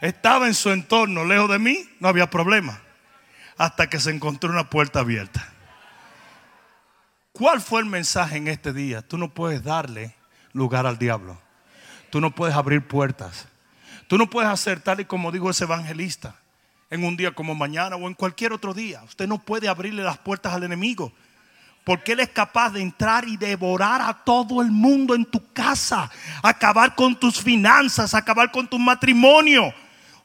estaba 0.00 0.46
en 0.46 0.54
su 0.54 0.70
entorno, 0.70 1.24
lejos 1.24 1.50
de 1.50 1.58
mí, 1.58 1.88
no 1.98 2.08
había 2.08 2.30
problema. 2.30 2.80
Hasta 3.56 3.88
que 3.88 4.00
se 4.00 4.10
encontró 4.10 4.50
una 4.50 4.70
puerta 4.70 5.00
abierta. 5.00 5.52
¿Cuál 7.32 7.60
fue 7.60 7.80
el 7.80 7.86
mensaje 7.86 8.36
en 8.36 8.48
este 8.48 8.72
día? 8.72 9.02
Tú 9.02 9.18
no 9.18 9.32
puedes 9.32 9.62
darle 9.62 10.14
lugar 10.52 10.86
al 10.86 10.98
diablo. 10.98 11.40
Tú 12.10 12.20
no 12.20 12.34
puedes 12.34 12.56
abrir 12.56 12.86
puertas. 12.86 13.48
Tú 14.08 14.18
no 14.18 14.28
puedes 14.28 14.50
hacer 14.50 14.80
tal 14.80 15.00
y 15.00 15.04
como 15.04 15.30
dijo 15.30 15.50
ese 15.50 15.64
evangelista 15.64 16.34
en 16.90 17.04
un 17.04 17.16
día 17.16 17.30
como 17.32 17.54
mañana 17.54 17.96
o 17.96 18.08
en 18.08 18.14
cualquier 18.14 18.52
otro 18.52 18.74
día. 18.74 19.02
Usted 19.04 19.28
no 19.28 19.38
puede 19.38 19.68
abrirle 19.68 20.02
las 20.02 20.18
puertas 20.18 20.52
al 20.52 20.64
enemigo. 20.64 21.12
Porque 21.90 22.12
Él 22.12 22.20
es 22.20 22.28
capaz 22.28 22.70
de 22.70 22.82
entrar 22.82 23.26
y 23.26 23.36
devorar 23.36 24.00
a 24.00 24.14
todo 24.14 24.62
el 24.62 24.70
mundo 24.70 25.16
en 25.16 25.24
tu 25.24 25.52
casa. 25.52 26.08
Acabar 26.40 26.94
con 26.94 27.18
tus 27.18 27.42
finanzas, 27.42 28.14
acabar 28.14 28.52
con 28.52 28.68
tu 28.68 28.78
matrimonio. 28.78 29.74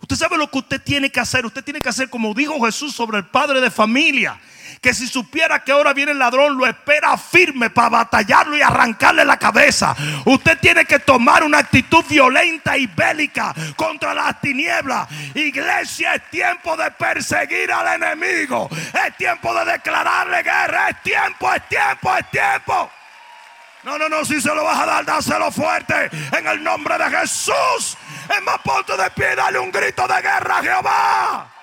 Usted 0.06 0.18
sabe 0.18 0.38
lo 0.38 0.51
que 0.51 0.60
usted 0.60 0.80
tiene 0.80 1.10
que 1.10 1.20
hacer. 1.20 1.47
Usted 1.47 1.64
tiene 1.64 1.82
que 1.82 1.89
hacer 1.89 2.12
como 2.12 2.32
dijo 2.36 2.64
Jesús 2.64 2.93
sobre 2.93 3.18
el 3.18 3.26
padre 3.26 3.60
de 3.60 3.72
familia 3.72 4.39
que 4.82 4.93
si 4.93 5.08
supiera 5.08 5.64
que 5.64 5.72
ahora 5.72 5.93
viene 5.93 6.12
el 6.12 6.20
ladrón, 6.20 6.56
lo 6.56 6.68
espera 6.68 7.18
firme 7.18 7.72
para 7.72 7.89
batallarlo 7.89 8.56
y 8.56 8.62
arrancarle 8.62 9.26
la 9.26 9.38
cabeza. 9.38 9.95
Usted 10.26 10.60
tiene 10.60 10.86
que 10.86 10.99
tomar 10.99 11.43
una 11.43 11.58
actitud 11.58 12.06
violenta 12.08 12.78
y 12.78 12.86
bélica 12.86 13.51
contra 13.76 14.14
las 14.14 14.39
tinieblas. 14.39 15.08
Iglesia, 15.34 16.14
es 16.14 16.30
tiempo 16.30 16.78
de 16.78 16.91
perseguir 16.91 17.72
al 17.72 17.99
enemigo. 17.99 18.70
Es 18.93 19.18
tiempo 19.18 19.56
de 19.56 19.72
declararle 19.72 20.43
guerra. 20.43 20.89
Es 20.89 21.01
tiempo, 21.01 21.51
es 21.51 21.68
tiempo, 21.68 22.16
es 22.16 22.30
tiempo. 22.30 22.91
No, 23.86 24.00
no, 24.00 24.10
no, 24.10 24.26
si 24.26 24.42
se 24.42 24.54
lo 24.54 24.64
vas 24.64 24.80
a 24.80 24.86
dar, 24.88 25.06
dáselo 25.06 25.52
fuerte. 25.52 26.10
En 26.36 26.48
el 26.48 26.64
nombre 26.64 26.98
de 26.98 27.08
Jesús. 27.18 27.96
Es 28.36 28.42
más, 28.44 28.58
ponte 28.64 28.98
de 28.98 29.12
pie, 29.12 29.36
dale 29.36 29.60
un 29.60 29.72
grito 29.72 30.08
de 30.08 30.22
guerra 30.24 30.58
a 30.58 30.64
Jehová. 30.64 31.54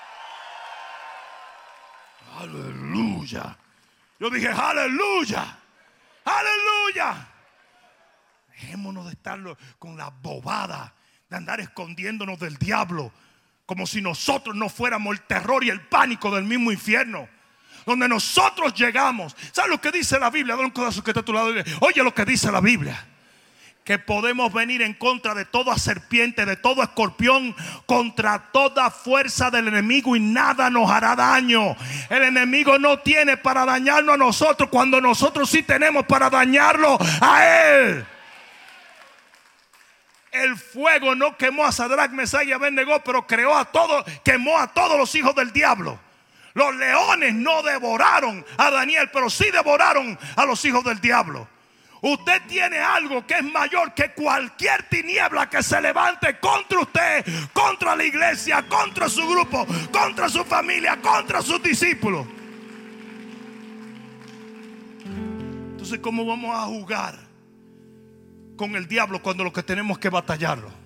Aleluya. 2.38 3.56
Yo 4.20 4.30
dije, 4.30 4.48
aleluya. 4.48 5.58
Aleluya. 6.24 7.28
Dejémonos 8.50 9.06
de 9.06 9.12
estar 9.12 9.40
con 9.80 9.96
la 9.96 10.10
bobada 10.10 10.94
de 11.28 11.36
andar 11.36 11.58
escondiéndonos 11.58 12.38
del 12.38 12.56
diablo. 12.56 13.10
Como 13.66 13.84
si 13.84 14.00
nosotros 14.00 14.54
no 14.54 14.68
fuéramos 14.68 15.16
el 15.16 15.22
terror 15.22 15.64
y 15.64 15.70
el 15.70 15.80
pánico 15.80 16.32
del 16.32 16.44
mismo 16.44 16.70
infierno. 16.70 17.28
Donde 17.86 18.08
nosotros 18.08 18.74
llegamos. 18.74 19.36
¿Sabes 19.52 19.70
lo 19.70 19.80
que 19.80 19.90
dice 19.90 20.18
la 20.18 20.30
Biblia? 20.30 20.56
Oye 21.80 22.02
lo 22.02 22.14
que 22.14 22.24
dice 22.24 22.50
la 22.50 22.60
Biblia 22.60 23.06
que 23.84 23.98
podemos 23.98 24.52
venir 24.52 24.82
en 24.82 24.94
contra 24.94 25.34
de 25.34 25.44
toda 25.44 25.76
serpiente, 25.76 26.46
de 26.46 26.56
todo 26.56 26.82
escorpión, 26.82 27.54
contra 27.86 28.50
toda 28.52 28.90
fuerza 28.90 29.50
del 29.50 29.68
enemigo 29.68 30.14
y 30.14 30.20
nada 30.20 30.70
nos 30.70 30.90
hará 30.90 31.16
daño. 31.16 31.76
El 32.08 32.22
enemigo 32.22 32.78
no 32.78 33.00
tiene 33.00 33.36
para 33.36 33.64
dañarnos 33.64 34.14
a 34.14 34.18
nosotros 34.18 34.68
cuando 34.70 35.00
nosotros 35.00 35.50
sí 35.50 35.62
tenemos 35.62 36.06
para 36.06 36.30
dañarlo 36.30 36.96
a 37.20 37.44
él. 37.44 38.06
El 40.30 40.56
fuego 40.56 41.14
no 41.14 41.36
quemó 41.36 41.66
a 41.66 41.72
Sadrach, 41.72 42.10
Mesach 42.12 42.46
y 42.46 42.52
Abednego, 42.52 43.02
pero 43.04 43.26
creó 43.26 43.54
a 43.54 43.66
todos, 43.66 44.04
quemó 44.24 44.58
a 44.58 44.68
todos 44.68 44.96
los 44.96 45.14
hijos 45.14 45.34
del 45.34 45.52
diablo. 45.52 45.98
Los 46.54 46.74
leones 46.76 47.34
no 47.34 47.62
devoraron 47.62 48.44
a 48.58 48.70
Daniel, 48.70 49.10
pero 49.12 49.30
sí 49.30 49.50
devoraron 49.50 50.18
a 50.36 50.44
los 50.44 50.64
hijos 50.64 50.84
del 50.84 51.00
diablo. 51.00 51.48
Usted 52.02 52.42
tiene 52.48 52.78
algo 52.78 53.24
que 53.24 53.34
es 53.34 53.44
mayor 53.44 53.94
que 53.94 54.12
cualquier 54.12 54.82
tiniebla 54.88 55.48
que 55.48 55.62
se 55.62 55.80
levante 55.80 56.36
contra 56.40 56.80
usted, 56.80 57.24
contra 57.52 57.94
la 57.94 58.04
iglesia, 58.04 58.66
contra 58.68 59.08
su 59.08 59.26
grupo, 59.28 59.64
contra 59.92 60.28
su 60.28 60.44
familia, 60.44 61.00
contra 61.00 61.40
sus 61.42 61.62
discípulos. 61.62 62.26
Entonces, 65.04 66.00
¿cómo 66.00 66.26
vamos 66.26 66.54
a 66.56 66.62
jugar 66.62 67.14
con 68.56 68.74
el 68.74 68.88
diablo 68.88 69.22
cuando 69.22 69.44
lo 69.44 69.52
que 69.52 69.62
tenemos 69.62 69.98
que 69.98 70.10
batallarlo? 70.10 70.81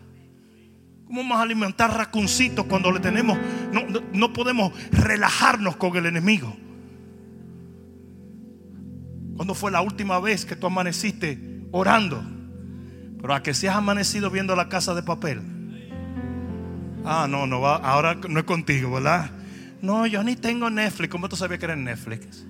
¿Cómo 1.06 1.22
vamos 1.22 1.38
a 1.38 1.42
alimentar 1.42 1.96
racuncitos 1.96 2.66
cuando 2.66 2.90
le 2.90 2.98
tenemos, 2.98 3.38
no, 3.72 3.82
no, 3.86 4.00
no 4.12 4.32
podemos 4.32 4.72
relajarnos 4.90 5.76
con 5.76 5.96
el 5.96 6.06
enemigo? 6.06 6.56
¿Cuándo 9.36 9.54
fue 9.54 9.70
la 9.70 9.82
última 9.82 10.18
vez 10.18 10.44
que 10.44 10.56
tú 10.56 10.66
amaneciste 10.66 11.66
orando? 11.70 12.24
Pero 13.20 13.34
a 13.34 13.42
que 13.42 13.54
si 13.54 13.66
has 13.66 13.76
amanecido 13.76 14.30
viendo 14.30 14.56
la 14.56 14.68
casa 14.68 14.94
de 14.94 15.02
papel. 15.02 15.42
Ah, 17.04 17.26
no, 17.28 17.46
no 17.46 17.60
va, 17.60 17.76
ahora 17.76 18.14
no 18.28 18.40
es 18.40 18.44
contigo, 18.44 18.90
¿verdad? 18.92 19.30
No, 19.82 20.06
yo 20.06 20.24
ni 20.24 20.34
tengo 20.34 20.70
Netflix. 20.70 21.10
¿Cómo 21.10 21.28
tú 21.28 21.36
sabías 21.36 21.60
que 21.60 21.66
era 21.66 21.76
Netflix? 21.76 22.46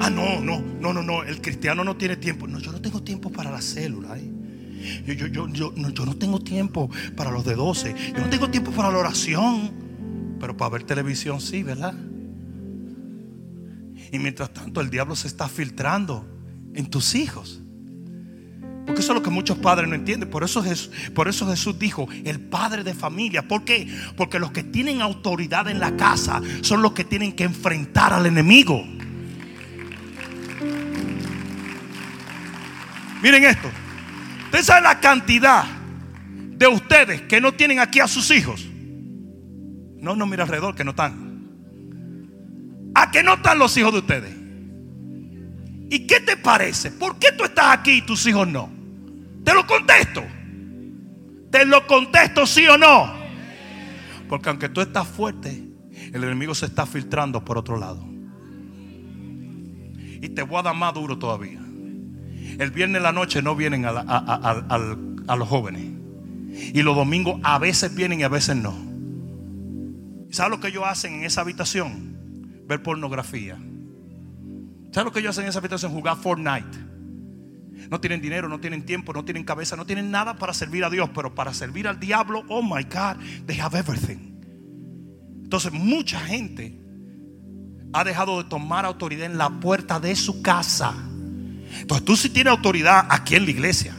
Ah, 0.00 0.10
no, 0.10 0.40
no, 0.40 0.60
no, 0.80 0.92
no, 0.92 1.02
no. 1.02 1.22
El 1.22 1.40
cristiano 1.40 1.82
no 1.82 1.96
tiene 1.96 2.16
tiempo. 2.16 2.46
No, 2.46 2.58
yo 2.58 2.72
no 2.72 2.80
tengo 2.80 3.02
tiempo 3.02 3.30
para 3.30 3.50
la 3.50 3.62
célula. 3.62 4.18
¿eh? 4.18 4.33
Yo, 5.06 5.14
yo, 5.14 5.26
yo, 5.26 5.48
yo, 5.48 5.72
no, 5.76 5.90
yo 5.90 6.06
no 6.06 6.16
tengo 6.16 6.40
tiempo 6.40 6.90
para 7.16 7.30
los 7.30 7.44
de 7.44 7.54
12. 7.54 7.94
Yo 8.14 8.20
no 8.20 8.30
tengo 8.30 8.50
tiempo 8.50 8.70
para 8.70 8.90
la 8.90 8.98
oración. 8.98 9.72
Pero 10.40 10.56
para 10.56 10.70
ver 10.70 10.82
televisión 10.84 11.40
sí, 11.40 11.62
¿verdad? 11.62 11.94
Y 14.12 14.18
mientras 14.18 14.52
tanto 14.52 14.80
el 14.80 14.90
diablo 14.90 15.16
se 15.16 15.26
está 15.26 15.48
filtrando 15.48 16.26
en 16.74 16.86
tus 16.86 17.14
hijos. 17.14 17.60
Porque 18.86 19.00
eso 19.00 19.12
es 19.12 19.16
lo 19.16 19.22
que 19.22 19.30
muchos 19.30 19.56
padres 19.58 19.88
no 19.88 19.94
entienden. 19.94 20.28
Por 20.28 20.44
eso, 20.44 20.62
Jesús, 20.62 20.90
por 21.14 21.28
eso 21.28 21.48
Jesús 21.48 21.78
dijo, 21.78 22.06
el 22.24 22.38
padre 22.38 22.84
de 22.84 22.92
familia. 22.92 23.48
¿Por 23.48 23.64
qué? 23.64 23.88
Porque 24.16 24.38
los 24.38 24.50
que 24.52 24.62
tienen 24.62 25.00
autoridad 25.00 25.68
en 25.68 25.80
la 25.80 25.96
casa 25.96 26.42
son 26.60 26.82
los 26.82 26.92
que 26.92 27.04
tienen 27.04 27.32
que 27.32 27.44
enfrentar 27.44 28.12
al 28.12 28.26
enemigo. 28.26 28.84
Miren 33.22 33.44
esto. 33.44 33.70
Ustedes 34.54 34.66
saben 34.66 34.84
la 34.84 35.00
cantidad 35.00 35.64
de 35.64 36.68
ustedes 36.68 37.22
que 37.22 37.40
no 37.40 37.54
tienen 37.54 37.80
aquí 37.80 37.98
a 37.98 38.06
sus 38.06 38.30
hijos. 38.30 38.64
No, 39.98 40.14
no 40.14 40.26
mira 40.28 40.44
alrededor 40.44 40.76
que 40.76 40.84
no 40.84 40.90
están. 40.90 41.50
¿A 42.94 43.10
que 43.10 43.24
no 43.24 43.34
están 43.34 43.58
los 43.58 43.76
hijos 43.76 43.92
de 43.92 43.98
ustedes? 43.98 44.32
¿Y 45.90 46.06
qué 46.06 46.20
te 46.20 46.36
parece? 46.36 46.92
¿Por 46.92 47.18
qué 47.18 47.32
tú 47.32 47.42
estás 47.42 47.76
aquí 47.76 47.94
y 47.94 48.02
tus 48.02 48.24
hijos 48.28 48.46
no? 48.46 48.70
Te 49.44 49.52
lo 49.52 49.66
contesto. 49.66 50.22
Te 51.50 51.64
lo 51.66 51.84
contesto 51.88 52.46
sí 52.46 52.64
o 52.68 52.78
no. 52.78 53.12
Porque 54.28 54.50
aunque 54.50 54.68
tú 54.68 54.80
estás 54.80 55.08
fuerte, 55.08 55.64
el 56.12 56.22
enemigo 56.22 56.54
se 56.54 56.66
está 56.66 56.86
filtrando 56.86 57.44
por 57.44 57.58
otro 57.58 57.76
lado. 57.76 58.06
Y 60.22 60.28
te 60.28 60.42
voy 60.42 60.60
a 60.60 60.62
dar 60.62 60.76
más 60.76 60.94
duro 60.94 61.18
todavía. 61.18 61.63
El 62.58 62.70
viernes 62.70 62.98
en 62.98 63.02
la 63.02 63.12
noche 63.12 63.42
no 63.42 63.56
vienen 63.56 63.84
a, 63.84 63.90
a 63.90 65.36
los 65.36 65.48
jóvenes. 65.48 65.84
Y 66.72 66.82
los 66.82 66.94
domingos 66.96 67.40
a 67.42 67.58
veces 67.58 67.94
vienen 67.94 68.20
y 68.20 68.22
a 68.22 68.28
veces 68.28 68.56
no. 68.56 68.74
¿Sabes 70.30 70.50
lo 70.50 70.60
que 70.60 70.68
ellos 70.68 70.84
hacen 70.86 71.14
en 71.14 71.24
esa 71.24 71.40
habitación? 71.40 72.16
Ver 72.66 72.82
pornografía. 72.82 73.56
¿Sabes 74.92 75.04
lo 75.04 75.12
que 75.12 75.20
ellos 75.20 75.30
hacen 75.30 75.44
en 75.44 75.50
esa 75.50 75.58
habitación? 75.58 75.92
Jugar 75.92 76.16
Fortnite. 76.16 76.78
No 77.90 78.00
tienen 78.00 78.20
dinero, 78.20 78.48
no 78.48 78.60
tienen 78.60 78.84
tiempo, 78.86 79.12
no 79.12 79.24
tienen 79.24 79.44
cabeza, 79.44 79.76
no 79.76 79.84
tienen 79.84 80.10
nada 80.10 80.36
para 80.36 80.54
servir 80.54 80.84
a 80.84 80.90
Dios, 80.90 81.10
pero 81.14 81.34
para 81.34 81.52
servir 81.52 81.86
al 81.86 82.00
diablo, 82.00 82.42
oh 82.48 82.62
my 82.62 82.84
God, 82.84 83.20
they 83.46 83.58
have 83.58 83.78
everything. 83.78 84.34
Entonces, 85.42 85.72
mucha 85.72 86.20
gente 86.20 86.80
ha 87.92 88.04
dejado 88.04 88.42
de 88.42 88.48
tomar 88.48 88.84
autoridad 88.84 89.26
en 89.26 89.38
la 89.38 89.50
puerta 89.50 90.00
de 90.00 90.16
su 90.16 90.42
casa. 90.42 90.94
Entonces, 91.80 92.04
tú 92.04 92.16
sí 92.16 92.28
tienes 92.30 92.50
autoridad 92.50 93.06
aquí 93.08 93.36
en 93.36 93.44
la 93.44 93.50
iglesia. 93.50 93.96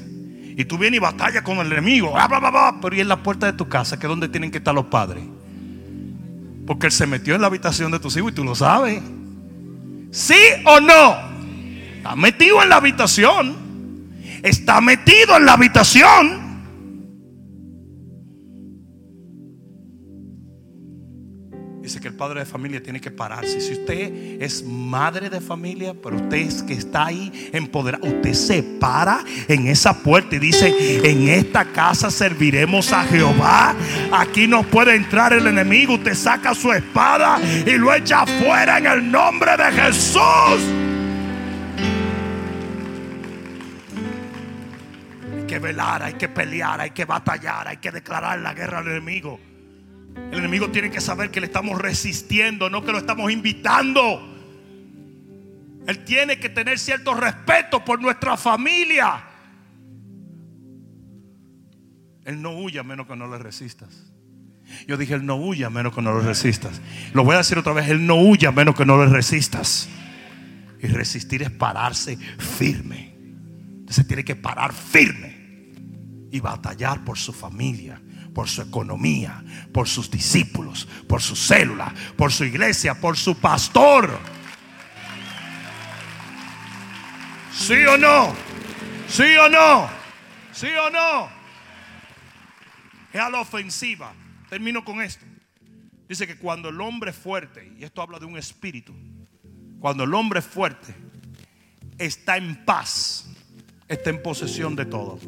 Y 0.58 0.66
tú 0.66 0.78
vienes 0.78 0.98
y 0.98 1.02
batallas 1.02 1.44
con 1.44 1.58
el 1.58 1.72
enemigo, 1.72 2.14
bla, 2.14 2.28
bla, 2.28 2.40
bla, 2.40 2.78
pero 2.82 2.96
y 2.96 3.02
en 3.02 3.10
la 3.10 3.22
puerta 3.22 3.46
de 3.46 3.54
tu 3.54 3.68
casa, 3.68 4.00
que 4.00 4.06
es 4.06 4.10
donde 4.10 4.30
tienen 4.30 4.52
que 4.52 4.60
estar 4.60 4.74
los 4.74 4.86
padres. 4.86 5.24
Porque 6.66 6.88
él 6.88 6.92
se 6.92 7.06
metió 7.06 7.36
en 7.36 7.42
la 7.42 7.48
habitación 7.48 7.92
de 7.92 8.00
tus 8.00 8.16
hijos 8.18 8.32
y 8.32 8.36
tú 8.36 8.44
lo 8.44 8.56
sabes. 8.56 9.02
¿Sí 10.12 10.40
o 10.66 10.80
no? 10.80 11.16
Está 11.98 12.16
metido 12.16 12.64
en 12.64 12.70
la 12.70 12.78
habitación. 12.78 13.56
Está 14.42 14.80
metido 14.80 15.36
en 15.38 15.46
la 15.46 15.54
habitación. 15.54 16.45
Dice 21.86 22.00
que 22.00 22.08
el 22.08 22.16
padre 22.16 22.40
de 22.40 22.48
familia 22.48 22.82
tiene 22.82 23.00
que 23.00 23.12
pararse. 23.12 23.62
Si 23.62 23.74
usted 23.74 24.42
es 24.42 24.64
madre 24.64 25.30
de 25.30 25.40
familia, 25.40 25.94
pero 25.94 26.16
usted 26.16 26.38
es 26.38 26.64
que 26.64 26.74
está 26.74 27.06
ahí 27.06 27.52
empoderado, 27.54 28.08
usted 28.08 28.34
se 28.34 28.64
para 28.64 29.24
en 29.48 29.68
esa 29.68 30.02
puerta 30.02 30.36
y 30.36 30.40
dice, 30.40 31.08
en 31.08 31.30
esta 31.30 31.64
casa 31.66 32.10
serviremos 32.10 32.92
a 32.92 33.04
Jehová. 33.04 33.76
Aquí 34.12 34.48
no 34.48 34.64
puede 34.64 34.96
entrar 34.96 35.32
el 35.34 35.46
enemigo. 35.46 35.94
Usted 35.94 36.16
saca 36.16 36.56
su 36.56 36.74
espada 36.74 37.40
y 37.40 37.78
lo 37.78 37.94
echa 37.94 38.24
afuera 38.24 38.80
en 38.80 38.88
el 38.88 39.12
nombre 39.12 39.52
de 39.56 39.72
Jesús. 39.72 40.22
Hay 45.38 45.46
que 45.46 45.60
velar, 45.60 46.02
hay 46.02 46.14
que 46.16 46.30
pelear, 46.30 46.82
hay 46.82 46.90
que 46.90 47.06
batallar, 47.06 47.68
hay 47.68 47.78
que 47.78 47.92
declarar 47.92 48.40
la 48.40 48.56
guerra 48.56 48.80
al 48.80 48.88
enemigo. 48.88 49.40
El 50.16 50.40
enemigo 50.40 50.70
tiene 50.70 50.90
que 50.90 51.02
saber 51.02 51.32
que 51.32 51.40
le 51.40 51.48
estamos 51.48 51.80
resistiendo, 51.80 52.70
no 52.70 52.84
que 52.84 52.92
lo 52.92 52.98
estamos 52.98 53.32
invitando. 53.32 54.34
Él 55.88 56.04
tiene 56.04 56.40
que 56.40 56.50
tener 56.50 56.80
cierto 56.80 57.14
respeto 57.14 57.84
por 57.84 58.02
nuestra 58.02 58.38
familia. 58.38 59.24
Él 62.26 62.42
no 62.42 62.58
huye 62.58 62.80
a 62.80 62.84
menos 62.84 63.06
que 63.06 63.16
no 63.16 63.28
le 63.28 63.38
resistas. 63.38 64.12
Yo 64.88 64.98
dije, 64.98 65.14
Él 65.14 65.26
no 65.26 65.36
huye 65.36 65.64
a 65.64 65.70
menos 65.70 65.94
que 65.94 66.02
no 66.02 66.18
le 66.18 66.26
resistas. 66.26 66.82
Lo 67.14 67.24
voy 67.24 67.36
a 67.36 67.40
decir 67.40 67.58
otra 67.58 67.74
vez, 67.74 67.88
Él 67.90 68.06
no 68.06 68.16
huye 68.16 68.48
a 68.48 68.52
menos 68.52 68.76
que 68.76 68.86
no 68.86 68.98
le 69.04 69.12
resistas. 69.12 69.88
Y 70.82 70.88
resistir 70.88 71.44
es 71.44 71.52
pararse 71.52 72.18
firme. 72.18 73.16
Entonces 73.80 74.08
tiene 74.08 74.26
que 74.26 74.36
parar 74.36 74.74
firme 74.74 75.72
y 76.32 76.40
batallar 76.40 77.06
por 77.06 77.18
su 77.18 77.32
familia, 77.32 78.02
por 78.36 78.50
su 78.50 78.62
economía, 78.62 79.42
por 79.72 79.88
sus 79.88 80.12
discípulos, 80.12 80.90
por 81.08 81.22
su 81.22 81.38
célula, 81.38 81.96
por 82.18 82.34
su 82.34 82.44
iglesia, 82.44 83.00
por 83.00 83.16
su 83.16 83.38
pastor. 83.38 84.20
¿Sí 87.54 87.86
o 87.86 87.98
no? 87.98 88.36
¿Sí 89.08 89.38
o 89.38 89.48
no? 89.48 89.90
¿Sí 90.52 90.68
o 90.68 90.90
no? 90.90 91.30
Es 93.14 93.22
a 93.22 93.30
la 93.30 93.40
ofensiva. 93.40 94.14
Termino 94.50 94.84
con 94.84 95.02
esto. 95.02 95.26
Dice 96.10 96.28
que 96.28 96.38
cuando 96.38 96.68
el 96.68 96.82
hombre 96.82 97.12
es 97.12 97.18
fuerte, 97.18 97.72
y 97.80 97.86
esto 97.86 98.02
habla 98.02 98.20
de 98.20 98.26
un 98.26 98.38
espíritu, 98.38 98.94
cuando 99.80 100.04
el 100.04 100.14
hombre 100.14 100.40
es 100.40 100.46
fuerte, 100.46 100.94
está 101.98 102.36
en 102.36 102.66
paz, 102.66 103.30
está 103.88 104.10
en 104.10 104.22
posesión 104.22 104.76
de 104.76 104.86
todo. 104.86 105.20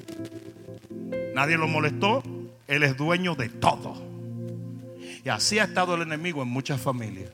Nadie 1.34 1.58
lo 1.58 1.70
molestó, 1.70 2.22
él 2.68 2.84
es 2.84 2.98
dueño 2.98 3.36
de 3.36 3.50
todo. 3.50 3.96
Y 5.24 5.30
así 5.30 5.60
ha 5.60 5.66
estado 5.66 5.96
el 5.96 6.02
enemigo 6.04 6.44
en 6.44 6.50
muchas 6.50 6.80
familias. 6.80 7.32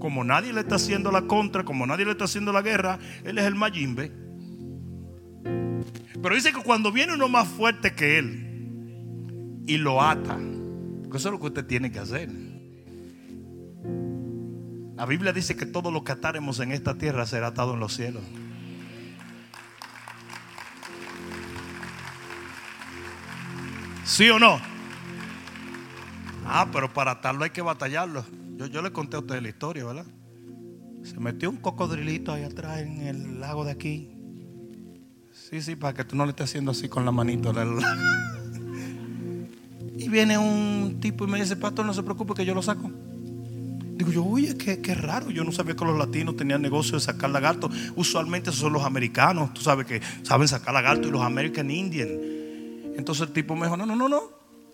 Como 0.00 0.24
nadie 0.24 0.52
le 0.52 0.60
está 0.60 0.76
haciendo 0.76 1.10
la 1.10 1.22
contra, 1.22 1.64
como 1.64 1.86
nadie 1.86 2.04
le 2.04 2.12
está 2.12 2.24
haciendo 2.24 2.52
la 2.52 2.62
guerra, 2.62 2.98
él 3.24 3.38
es 3.38 3.44
el 3.44 3.54
mayimbe. 3.54 4.12
Pero 6.22 6.34
dice 6.34 6.52
que 6.52 6.62
cuando 6.62 6.92
viene 6.92 7.14
uno 7.14 7.28
más 7.28 7.48
fuerte 7.48 7.94
que 7.94 8.18
él 8.18 9.64
y 9.66 9.76
lo 9.76 10.02
ata, 10.02 10.38
eso 11.14 11.28
es 11.28 11.32
lo 11.32 11.40
que 11.40 11.46
usted 11.46 11.66
tiene 11.66 11.90
que 11.90 11.98
hacer. 11.98 12.30
La 14.96 15.06
Biblia 15.06 15.32
dice 15.32 15.56
que 15.56 15.66
todo 15.66 15.90
lo 15.92 16.02
que 16.02 16.12
ataremos 16.12 16.58
en 16.60 16.72
esta 16.72 16.96
tierra 16.96 17.24
será 17.24 17.48
atado 17.48 17.74
en 17.74 17.80
los 17.80 17.94
cielos. 17.94 18.22
¿Sí 24.08 24.30
o 24.30 24.38
no? 24.38 24.58
Ah, 26.46 26.66
pero 26.72 26.90
para 26.92 27.10
atarlo 27.10 27.44
hay 27.44 27.50
que 27.50 27.60
batallarlo. 27.60 28.24
Yo, 28.56 28.66
yo 28.66 28.80
le 28.80 28.90
conté 28.90 29.16
a 29.16 29.20
ustedes 29.20 29.42
la 29.42 29.50
historia, 29.50 29.84
¿verdad? 29.84 30.06
Se 31.04 31.20
metió 31.20 31.50
un 31.50 31.58
cocodrilito 31.58 32.32
ahí 32.32 32.42
atrás 32.42 32.78
en 32.78 33.02
el 33.02 33.38
lago 33.38 33.66
de 33.66 33.72
aquí. 33.72 34.10
Sí, 35.30 35.60
sí, 35.60 35.76
para 35.76 35.92
que 35.92 36.04
tú 36.04 36.16
no 36.16 36.24
le 36.24 36.30
estés 36.30 36.48
haciendo 36.48 36.70
así 36.70 36.88
con 36.88 37.04
la 37.04 37.12
manito. 37.12 37.52
Y 39.98 40.08
viene 40.08 40.38
un 40.38 41.00
tipo 41.00 41.26
y 41.26 41.28
me 41.28 41.38
dice, 41.38 41.56
pastor, 41.56 41.84
no 41.84 41.92
se 41.92 42.02
preocupe 42.02 42.32
que 42.32 42.46
yo 42.46 42.54
lo 42.54 42.62
saco. 42.62 42.90
Digo 42.90 44.10
yo, 44.10 44.24
oye, 44.24 44.56
qué, 44.56 44.80
qué 44.80 44.94
raro. 44.94 45.30
Yo 45.30 45.44
no 45.44 45.52
sabía 45.52 45.76
que 45.76 45.84
los 45.84 45.98
latinos 45.98 46.34
tenían 46.34 46.62
negocio 46.62 46.94
de 46.94 47.00
sacar 47.00 47.28
lagarto. 47.28 47.68
Usualmente 47.94 48.48
esos 48.48 48.62
son 48.62 48.72
los 48.72 48.84
americanos. 48.84 49.52
Tú 49.52 49.60
sabes 49.60 49.86
que 49.86 50.00
saben 50.22 50.48
sacar 50.48 50.72
lagarto 50.72 51.08
y 51.08 51.10
los 51.10 51.20
American 51.20 51.70
Indian. 51.70 52.37
Entonces 52.98 53.28
el 53.28 53.32
tipo 53.32 53.54
me 53.54 53.66
dijo, 53.66 53.76
no, 53.76 53.86
no, 53.86 53.96
no, 53.96 54.08
no. 54.08 54.24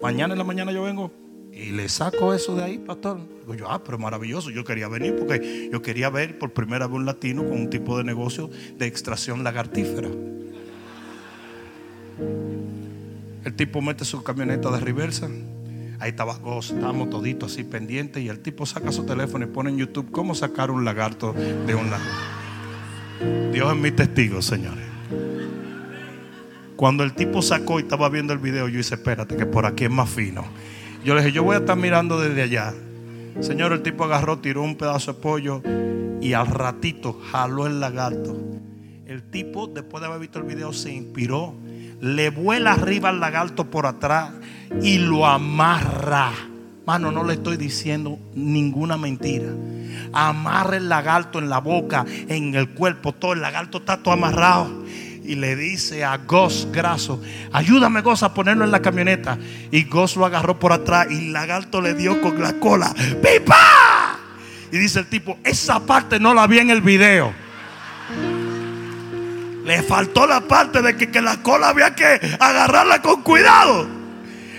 Mañana 0.00 0.34
en 0.34 0.38
la 0.38 0.44
mañana 0.44 0.72
yo 0.72 0.82
vengo 0.82 1.12
y 1.52 1.70
le 1.70 1.88
saco 1.88 2.34
eso 2.34 2.56
de 2.56 2.64
ahí, 2.64 2.78
pastor. 2.78 3.20
Digo 3.40 3.54
yo, 3.54 3.70
ah, 3.70 3.84
pero 3.84 3.96
maravilloso. 3.96 4.50
Yo 4.50 4.64
quería 4.64 4.88
venir 4.88 5.14
porque 5.16 5.68
yo 5.70 5.82
quería 5.82 6.10
ver 6.10 6.38
por 6.38 6.52
primera 6.52 6.86
vez 6.86 6.96
un 6.96 7.06
latino 7.06 7.44
con 7.44 7.52
un 7.52 7.70
tipo 7.70 7.96
de 7.96 8.02
negocio 8.02 8.50
de 8.76 8.86
extracción 8.86 9.44
lagartífera. 9.44 10.08
El 13.44 13.54
tipo 13.54 13.80
mete 13.82 14.04
su 14.04 14.22
camioneta 14.24 14.70
de 14.70 14.80
reversa. 14.80 15.28
Ahí 16.00 16.10
estaba 16.10 16.32
estábamos 16.60 17.10
toditos 17.10 17.52
así 17.52 17.62
pendientes. 17.62 18.22
Y 18.22 18.28
el 18.30 18.40
tipo 18.40 18.66
saca 18.66 18.90
su 18.90 19.04
teléfono 19.04 19.44
y 19.44 19.48
pone 19.48 19.70
en 19.70 19.76
YouTube 19.76 20.10
cómo 20.10 20.34
sacar 20.34 20.70
un 20.72 20.84
lagarto 20.84 21.34
de 21.34 21.74
un 21.74 21.90
lagarto. 21.90 23.52
Dios 23.52 23.72
es 23.72 23.78
mi 23.78 23.92
testigo, 23.92 24.42
señores. 24.42 24.93
Cuando 26.76 27.04
el 27.04 27.14
tipo 27.14 27.42
sacó 27.42 27.78
y 27.78 27.82
estaba 27.82 28.08
viendo 28.08 28.32
el 28.32 28.38
video, 28.38 28.68
yo 28.68 28.78
dije, 28.78 28.94
espérate, 28.94 29.36
que 29.36 29.46
por 29.46 29.66
aquí 29.66 29.84
es 29.84 29.90
más 29.90 30.10
fino. 30.10 30.44
Yo 31.04 31.14
le 31.14 31.20
dije, 31.20 31.32
yo 31.32 31.44
voy 31.44 31.56
a 31.56 31.60
estar 31.60 31.76
mirando 31.76 32.20
desde 32.20 32.42
allá. 32.42 32.74
Señor, 33.40 33.72
el 33.72 33.82
tipo 33.82 34.04
agarró, 34.04 34.38
tiró 34.38 34.62
un 34.62 34.76
pedazo 34.76 35.12
de 35.12 35.20
pollo 35.20 35.62
y 36.20 36.32
al 36.32 36.46
ratito 36.46 37.20
jaló 37.30 37.66
el 37.66 37.80
lagarto. 37.80 38.36
El 39.06 39.22
tipo, 39.30 39.66
después 39.66 40.00
de 40.00 40.06
haber 40.06 40.20
visto 40.20 40.38
el 40.38 40.44
video, 40.44 40.72
se 40.72 40.92
inspiró 40.92 41.54
le 42.04 42.28
vuela 42.28 42.72
arriba 42.72 43.08
al 43.08 43.18
lagarto 43.18 43.70
por 43.70 43.86
atrás 43.86 44.32
y 44.82 44.98
lo 44.98 45.26
amarra. 45.26 46.32
Mano, 46.86 47.10
no 47.10 47.24
le 47.24 47.32
estoy 47.32 47.56
diciendo 47.56 48.18
ninguna 48.34 48.98
mentira. 48.98 49.48
Amarra 50.12 50.76
el 50.76 50.90
lagarto 50.90 51.38
en 51.38 51.48
la 51.48 51.60
boca, 51.60 52.04
en 52.28 52.54
el 52.54 52.70
cuerpo, 52.70 53.12
todo. 53.12 53.32
El 53.32 53.40
lagarto 53.40 53.78
está 53.78 54.02
todo 54.02 54.12
amarrado. 54.12 54.84
Y 55.24 55.36
le 55.36 55.56
dice 55.56 56.04
a 56.04 56.18
Goss 56.18 56.68
Graso, 56.70 57.20
ayúdame 57.50 58.02
Goss 58.02 58.22
a 58.22 58.34
ponerlo 58.34 58.64
en 58.64 58.70
la 58.70 58.82
camioneta. 58.82 59.38
Y 59.70 59.84
Goss 59.84 60.16
lo 60.16 60.26
agarró 60.26 60.58
por 60.58 60.72
atrás 60.72 61.06
y 61.10 61.30
lagarto 61.30 61.80
le 61.80 61.94
dio 61.94 62.20
con 62.20 62.40
la 62.42 62.52
cola. 62.60 62.94
¡Pipa! 63.22 64.18
Y 64.70 64.76
dice 64.76 65.00
el 65.00 65.06
tipo, 65.06 65.38
esa 65.42 65.80
parte 65.80 66.20
no 66.20 66.34
la 66.34 66.46
vi 66.46 66.58
en 66.58 66.70
el 66.70 66.82
video. 66.82 67.32
Le 69.64 69.82
faltó 69.82 70.26
la 70.26 70.42
parte 70.42 70.82
de 70.82 70.94
que, 70.94 71.22
la 71.22 71.42
cola 71.42 71.70
había 71.70 71.94
que 71.94 72.20
agarrarla 72.38 73.00
con 73.00 73.22
cuidado. 73.22 73.88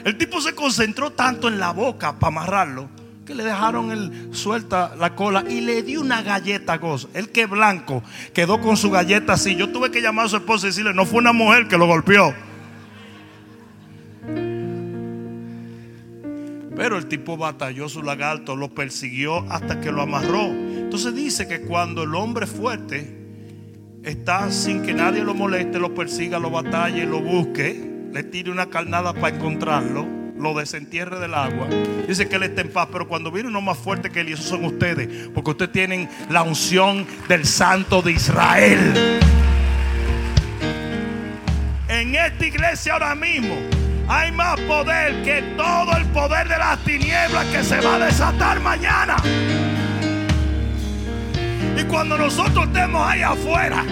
El 0.04 0.18
tipo 0.18 0.42
se 0.42 0.56
concentró 0.56 1.12
tanto 1.12 1.48
en 1.48 1.60
la 1.60 1.72
boca 1.72 2.18
para 2.18 2.30
amarrarlo 2.30 2.90
que 3.26 3.34
le 3.34 3.44
dejaron 3.44 3.92
el, 3.92 4.30
suelta 4.36 4.96
la 4.98 5.16
cola 5.16 5.44
y 5.50 5.62
le 5.62 5.82
dio 5.82 6.00
una 6.02 6.22
galleta 6.22 6.74
a 6.74 6.78
Goz. 6.78 7.08
El 7.14 7.30
que 7.30 7.48
blanco 7.48 8.04
quedó 8.34 8.62
con 8.62 8.78
su 8.78 8.92
galleta 8.92 9.34
así. 9.34 9.56
Yo 9.56 9.72
tuve 9.72 9.90
que 9.90 10.02
llamar 10.02 10.28
a 10.28 10.30
su 10.30 10.38
esposa 10.38 10.68
y 10.68 10.70
decirle, 10.70 10.94
no 10.94 11.06
fue 11.06 11.20
una 11.20 11.34
mujer 11.34 11.68
que 11.68 11.78
lo 11.78 11.88
golpeó. 11.88 12.34
Pero 16.76 16.98
el 16.98 17.08
tipo 17.08 17.38
batalló 17.38 17.90
su 17.90 18.04
lagarto, 18.04 18.56
lo 18.56 18.70
persiguió 18.70 19.50
hasta 19.52 19.80
que 19.80 19.92
lo 19.92 20.02
amarró. 20.02 20.46
Entonces 20.46 21.16
dice 21.16 21.48
que 21.48 21.62
cuando 21.62 22.04
el 22.04 22.14
hombre 22.14 22.46
fuerte 22.46 23.26
está 24.04 24.52
sin 24.52 24.84
que 24.84 24.94
nadie 24.94 25.24
lo 25.24 25.34
moleste, 25.34 25.80
lo 25.80 25.96
persiga, 25.96 26.38
lo 26.38 26.52
batalle, 26.52 27.06
lo 27.06 27.22
busque, 27.22 28.10
le 28.12 28.24
tire 28.24 28.52
una 28.52 28.70
carnada 28.70 29.14
para 29.14 29.36
encontrarlo, 29.36 30.25
lo 30.38 30.54
desentierre 30.54 31.20
del 31.20 31.34
agua. 31.34 31.68
Dice 32.08 32.28
que 32.28 32.36
él 32.36 32.44
está 32.44 32.62
en 32.62 32.70
paz, 32.72 32.88
pero 32.92 33.08
cuando 33.08 33.32
viene 33.32 33.50
uno 33.50 33.62
más 33.62 33.78
fuerte 33.78 34.10
que 34.10 34.22
él, 34.22 34.30
y 34.30 34.34
esos 34.34 34.46
son 34.46 34.66
ustedes, 34.66 35.30
porque 35.34 35.52
ustedes 35.52 35.72
tienen 35.72 36.10
la 36.30 36.44
unción 36.44 37.08
del 37.28 37.46
Santo 37.46 38.02
de 38.02 38.12
Israel. 38.12 39.20
En 41.88 42.16
esta 42.16 42.46
iglesia 42.46 42.94
ahora 42.94 43.16
mismo 43.16 43.56
hay 44.08 44.32
más 44.32 44.60
poder 44.62 45.24
que 45.24 45.42
todo 45.58 45.96
el 45.98 46.06
poder 46.08 46.48
de 46.48 46.58
las 46.58 46.84
tinieblas 46.84 47.46
que 47.46 47.64
se 47.64 47.80
va 47.82 47.96
a 47.96 48.00
desatar 48.00 48.60
mañana. 48.60 49.16
Y 51.78 51.84
cuando 51.86 52.18
nosotros 52.18 52.68
estemos 52.68 53.06
ahí 53.08 53.22
afuera 53.22 53.84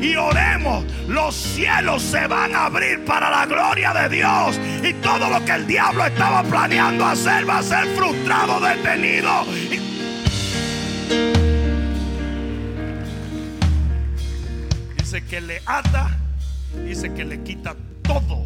y 0.00 0.14
oremos, 0.14 0.84
los 1.08 1.34
cielos 1.34 2.02
se 2.02 2.26
van 2.26 2.54
a 2.54 2.66
abrir 2.66 3.04
para 3.04 3.30
la 3.30 3.46
gloria 3.46 3.92
de 3.92 4.08
Dios. 4.16 4.60
Y 4.82 4.92
todo 4.94 5.28
lo 5.28 5.44
que 5.44 5.52
el 5.52 5.66
diablo 5.66 6.06
estaba 6.06 6.42
planeando 6.44 7.04
hacer 7.04 7.48
va 7.48 7.58
a 7.58 7.62
ser 7.62 7.86
frustrado, 7.96 8.60
detenido. 8.60 9.44
Dice 14.96 15.24
que 15.24 15.40
le 15.40 15.60
ata, 15.66 16.16
dice 16.84 17.12
que 17.14 17.24
le 17.24 17.42
quita 17.42 17.74
todo 18.02 18.44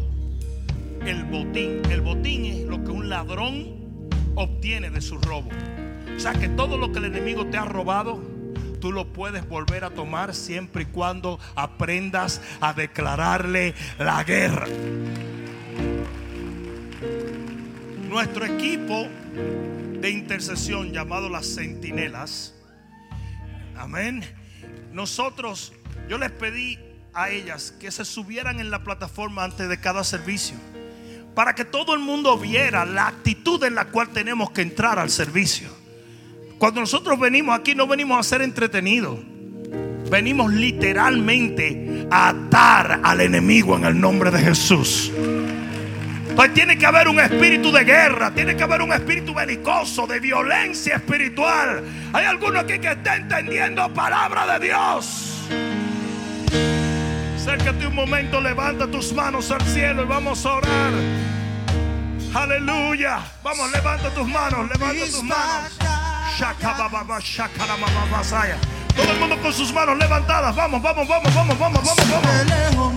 el 1.05 1.23
botín. 1.25 1.81
El 1.91 2.01
botín 2.01 2.45
es 2.45 2.65
lo 2.65 2.83
que 2.83 2.91
un 2.91 3.09
ladrón 3.09 4.09
obtiene 4.35 4.89
de 4.89 5.01
su 5.01 5.19
robo. 5.19 5.49
O 6.15 6.19
sea 6.19 6.33
que 6.33 6.47
todo 6.47 6.77
lo 6.77 6.91
que 6.91 6.99
el 6.99 7.05
enemigo 7.05 7.45
te 7.47 7.57
ha 7.57 7.65
robado 7.65 8.32
tú 8.83 8.91
lo 8.91 9.13
puedes 9.13 9.47
volver 9.47 9.85
a 9.85 9.91
tomar 9.91 10.35
siempre 10.35 10.83
y 10.83 10.85
cuando 10.87 11.39
aprendas 11.55 12.41
a 12.59 12.73
declararle 12.73 13.73
la 13.97 14.21
guerra. 14.25 14.67
Nuestro 18.09 18.43
equipo 18.43 19.07
de 20.01 20.09
intercesión 20.09 20.91
llamado 20.91 21.29
las 21.29 21.55
centinelas, 21.55 22.55
amén. 23.77 24.21
Nosotros, 24.91 25.71
yo 26.09 26.17
les 26.17 26.31
pedí 26.31 26.77
a 27.13 27.29
ellas 27.29 27.73
que 27.79 27.89
se 27.89 28.03
subieran 28.03 28.59
en 28.59 28.69
la 28.69 28.83
plataforma 28.83 29.45
antes 29.45 29.69
de 29.69 29.79
cada 29.79 30.03
servicio 30.03 30.57
para 31.33 31.55
que 31.55 31.63
todo 31.63 31.93
el 31.93 32.01
mundo 32.01 32.37
viera 32.37 32.83
la 32.83 33.07
actitud 33.07 33.63
en 33.63 33.75
la 33.75 33.85
cual 33.85 34.09
tenemos 34.09 34.51
que 34.51 34.61
entrar 34.61 34.99
al 34.99 35.09
servicio. 35.09 35.82
Cuando 36.57 36.81
nosotros 36.81 37.19
venimos 37.19 37.57
aquí 37.57 37.75
no 37.75 37.87
venimos 37.87 38.19
a 38.19 38.23
ser 38.23 38.41
entretenidos. 38.41 39.19
Venimos 40.09 40.53
literalmente 40.53 42.07
a 42.11 42.29
atar 42.29 43.01
al 43.03 43.21
enemigo 43.21 43.75
en 43.75 43.85
el 43.85 43.99
nombre 43.99 44.31
de 44.31 44.39
Jesús. 44.39 45.11
Entonces 46.29 46.53
tiene 46.55 46.77
que 46.77 46.85
haber 46.85 47.07
un 47.07 47.19
espíritu 47.19 47.71
de 47.71 47.83
guerra, 47.83 48.31
tiene 48.31 48.55
que 48.55 48.63
haber 48.63 48.81
un 48.81 48.91
espíritu 48.91 49.33
belicoso, 49.33 50.07
de 50.07 50.19
violencia 50.19 50.95
espiritual. 50.95 51.83
Hay 52.11 52.25
alguno 52.25 52.59
aquí 52.59 52.79
que 52.79 52.91
está 52.91 53.17
entendiendo 53.17 53.93
palabra 53.93 54.57
de 54.57 54.65
Dios. 54.67 55.47
Acércate 57.35 57.85
un 57.85 57.95
momento, 57.95 58.41
levanta 58.41 58.87
tus 58.87 59.13
manos 59.13 59.51
al 59.51 59.61
cielo 59.61 60.03
y 60.03 60.05
vamos 60.07 60.45
a 60.45 60.53
orar. 60.53 60.93
Aleluya. 62.33 63.19
Vamos, 63.43 63.71
levanta 63.71 64.09
tus 64.09 64.27
manos, 64.27 64.69
levanta 64.69 65.05
tus 65.05 65.23
manos. 65.23 66.02
Todo 68.95 69.11
el 69.11 69.19
mundo 69.19 69.41
con 69.41 69.53
sus 69.53 69.73
manos 69.73 69.97
levantadas. 69.97 70.55
Vamos, 70.55 70.81
vamos, 70.81 71.07
vamos, 71.07 71.33
vamos, 71.33 71.59
vamos, 71.59 71.83
vamos, 71.83 71.97
vamos. 72.07 72.93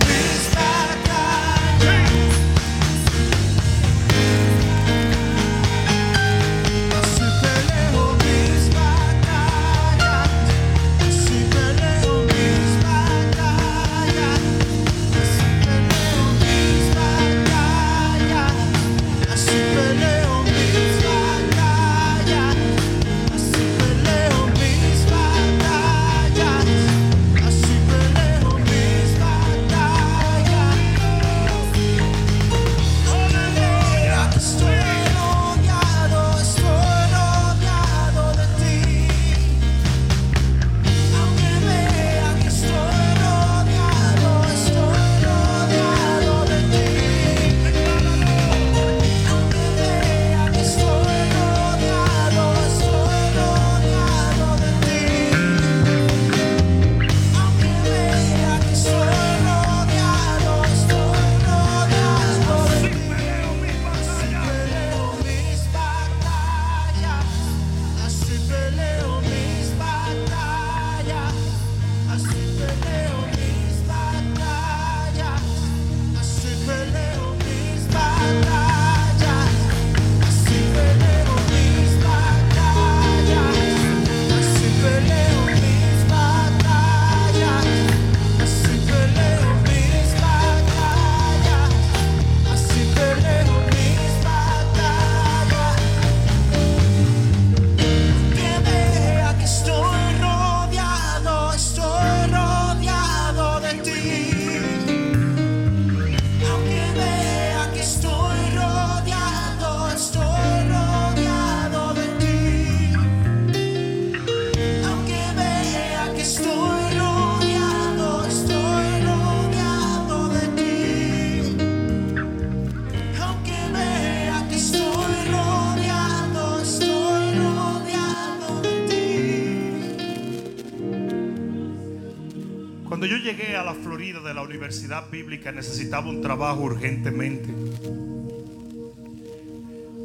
Universidad 134.47 135.09
bíblica, 135.09 135.51
necesitaba 135.51 136.09
un 136.09 136.21
trabajo 136.21 136.61
urgentemente. 136.61 137.49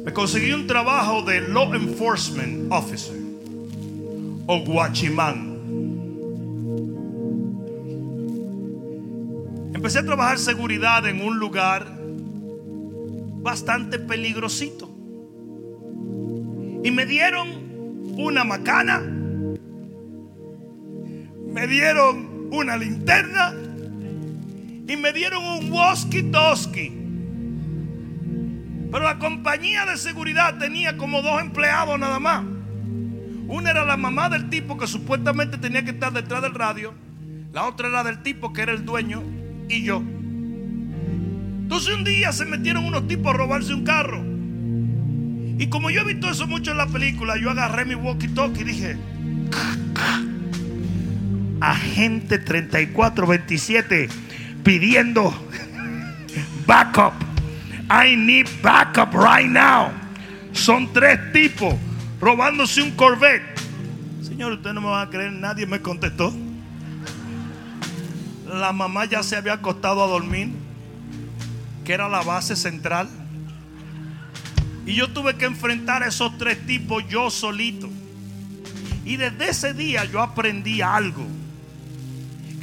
Me 0.05 0.11
conseguí 0.11 0.51
un 0.51 0.67
trabajo 0.67 1.21
de 1.21 1.41
Law 1.47 1.73
Enforcement 1.73 2.71
Officer 2.71 3.15
o 4.45 4.59
guachimán. 4.59 5.53
Empecé 9.73 9.99
a 9.99 10.05
trabajar 10.05 10.37
seguridad 10.39 11.07
en 11.07 11.21
un 11.21 11.39
lugar 11.39 11.87
bastante 13.41 13.97
peligrosito. 13.97 14.89
Y 16.83 16.91
me 16.91 17.05
dieron 17.05 17.47
una 18.17 18.43
macana, 18.43 18.99
me 21.47 21.67
dieron 21.67 22.49
una 22.51 22.75
linterna 22.75 23.53
y 24.87 24.97
me 24.97 25.13
dieron 25.13 25.43
un 25.43 25.71
walkie-talkie. 25.71 26.91
Pero 28.91 29.05
la 29.05 29.17
compañía 29.17 29.85
de 29.85 29.97
seguridad 29.97 30.57
tenía 30.57 30.97
como 30.97 31.21
dos 31.21 31.41
empleados 31.41 31.97
nada 31.99 32.19
más. 32.19 32.43
Una 33.47 33.71
era 33.71 33.85
la 33.85 33.97
mamá 33.97 34.29
del 34.29 34.49
tipo 34.49 34.77
que 34.77 34.87
supuestamente 34.87 35.57
tenía 35.57 35.83
que 35.83 35.91
estar 35.91 36.13
detrás 36.13 36.41
del 36.41 36.53
radio. 36.53 36.93
La 37.51 37.65
otra 37.65 37.87
era 37.87 38.03
del 38.03 38.21
tipo 38.21 38.53
que 38.53 38.61
era 38.61 38.71
el 38.71 38.85
dueño 38.85 39.23
y 39.69 39.83
yo. 39.83 39.97
Entonces 41.63 41.95
un 41.95 42.03
día 42.03 42.31
se 42.31 42.45
metieron 42.45 42.85
unos 42.85 43.07
tipos 43.07 43.33
a 43.33 43.37
robarse 43.37 43.73
un 43.73 43.83
carro. 43.83 44.23
Y 45.57 45.67
como 45.67 45.89
yo 45.89 46.01
he 46.01 46.05
visto 46.05 46.29
eso 46.29 46.45
mucho 46.45 46.71
en 46.71 46.77
la 46.77 46.87
película, 46.87 47.37
yo 47.37 47.49
agarré 47.49 47.85
mi 47.85 47.95
walkie-talkie 47.95 48.61
y 48.61 48.63
dije, 48.63 48.97
agente 51.61 52.37
3427 52.37 54.09
pidiendo 54.63 55.33
backup. 56.65 57.13
I 57.89 58.15
need 58.15 58.47
backup 58.61 59.13
right 59.13 59.49
now. 59.49 59.91
Son 60.53 60.91
tres 60.93 61.19
tipos 61.33 61.75
robándose 62.19 62.81
un 62.81 62.91
Corvette. 62.91 63.43
Señor, 64.21 64.53
usted 64.53 64.73
no 64.73 64.81
me 64.81 64.87
va 64.87 65.01
a 65.01 65.09
creer, 65.09 65.31
nadie 65.31 65.65
me 65.65 65.81
contestó. 65.81 66.33
La 68.47 68.71
mamá 68.71 69.05
ya 69.05 69.23
se 69.23 69.35
había 69.35 69.53
acostado 69.53 70.03
a 70.03 70.07
dormir, 70.07 70.51
que 71.83 71.93
era 71.93 72.07
la 72.07 72.21
base 72.21 72.55
central. 72.55 73.09
Y 74.85 74.95
yo 74.95 75.09
tuve 75.11 75.35
que 75.35 75.45
enfrentar 75.45 76.03
a 76.03 76.07
esos 76.07 76.37
tres 76.37 76.65
tipos 76.65 77.07
yo 77.07 77.29
solito. 77.29 77.89
Y 79.05 79.17
desde 79.17 79.49
ese 79.49 79.73
día 79.73 80.05
yo 80.05 80.21
aprendí 80.21 80.81
algo. 80.81 81.25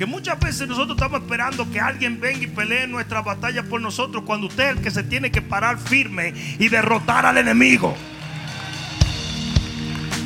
Que 0.01 0.06
muchas 0.06 0.40
veces 0.40 0.66
nosotros 0.66 0.97
estamos 0.97 1.20
esperando 1.20 1.70
que 1.70 1.78
alguien 1.78 2.18
venga 2.18 2.43
y 2.43 2.47
pelee 2.47 2.86
nuestra 2.86 3.20
batalla 3.20 3.62
por 3.64 3.82
nosotros 3.82 4.24
cuando 4.24 4.47
usted 4.47 4.70
es 4.70 4.77
el 4.78 4.82
que 4.82 4.90
se 4.90 5.02
tiene 5.02 5.31
que 5.31 5.43
parar 5.43 5.77
firme 5.77 6.32
y 6.59 6.68
derrotar 6.68 7.27
al 7.27 7.36
enemigo. 7.36 7.94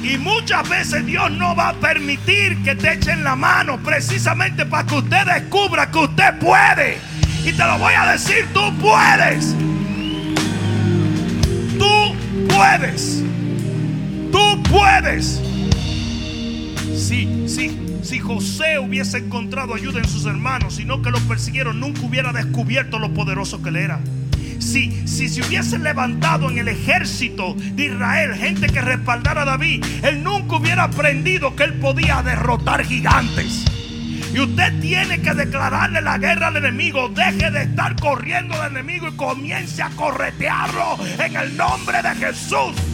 Y 0.04 0.16
muchas 0.16 0.68
veces 0.68 1.04
Dios 1.04 1.28
no 1.32 1.56
va 1.56 1.70
a 1.70 1.72
permitir 1.72 2.62
que 2.62 2.76
te 2.76 2.92
echen 2.92 3.24
la 3.24 3.34
mano 3.34 3.78
precisamente 3.78 4.64
para 4.64 4.86
que 4.86 4.94
usted 4.94 5.26
descubra 5.26 5.90
que 5.90 5.98
usted 5.98 6.38
puede. 6.38 6.98
Y 7.44 7.50
te 7.50 7.64
lo 7.64 7.76
voy 7.76 7.94
a 7.94 8.12
decir, 8.12 8.46
tú 8.54 8.72
puedes. 8.78 9.56
Tú 11.80 12.14
puedes. 12.46 13.24
Tú 14.30 14.62
puedes. 14.70 15.42
Sí, 16.96 17.44
sí. 17.48 17.78
Si 18.02 18.20
José 18.20 18.78
hubiese 18.78 19.18
encontrado 19.18 19.74
ayuda 19.74 19.98
en 19.98 20.08
sus 20.08 20.26
hermanos, 20.26 20.76
sino 20.76 21.02
que 21.02 21.10
lo 21.10 21.18
persiguieron, 21.20 21.80
nunca 21.80 22.02
hubiera 22.02 22.32
descubierto 22.32 22.98
lo 22.98 23.12
poderoso 23.12 23.62
que 23.62 23.70
él 23.70 23.76
era. 23.76 24.00
Si, 24.58 25.06
si 25.06 25.28
se 25.28 25.42
hubiese 25.42 25.78
levantado 25.78 26.50
en 26.50 26.58
el 26.58 26.68
ejército 26.68 27.54
de 27.54 27.86
Israel 27.86 28.34
gente 28.34 28.68
que 28.68 28.80
respaldara 28.80 29.42
a 29.42 29.44
David, 29.44 29.84
él 30.02 30.22
nunca 30.22 30.56
hubiera 30.56 30.84
aprendido 30.84 31.56
que 31.56 31.64
él 31.64 31.74
podía 31.74 32.22
derrotar 32.22 32.84
gigantes. 32.84 33.64
Y 34.32 34.40
usted 34.40 34.80
tiene 34.80 35.20
que 35.20 35.32
declararle 35.32 36.00
la 36.00 36.18
guerra 36.18 36.48
al 36.48 36.56
enemigo. 36.56 37.08
Deje 37.08 37.50
de 37.50 37.62
estar 37.62 37.94
corriendo 37.96 38.60
del 38.60 38.72
enemigo 38.72 39.08
y 39.08 39.12
comience 39.12 39.82
a 39.82 39.90
corretearlo 39.90 40.98
en 41.18 41.36
el 41.36 41.56
nombre 41.56 42.02
de 42.02 42.14
Jesús. 42.16 42.93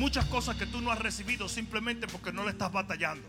Muchas 0.00 0.24
cosas 0.24 0.56
que 0.56 0.64
tú 0.64 0.80
no 0.80 0.90
has 0.90 0.98
recibido 0.98 1.46
simplemente 1.46 2.06
porque 2.06 2.32
no 2.32 2.42
le 2.42 2.52
estás 2.52 2.72
batallando. 2.72 3.22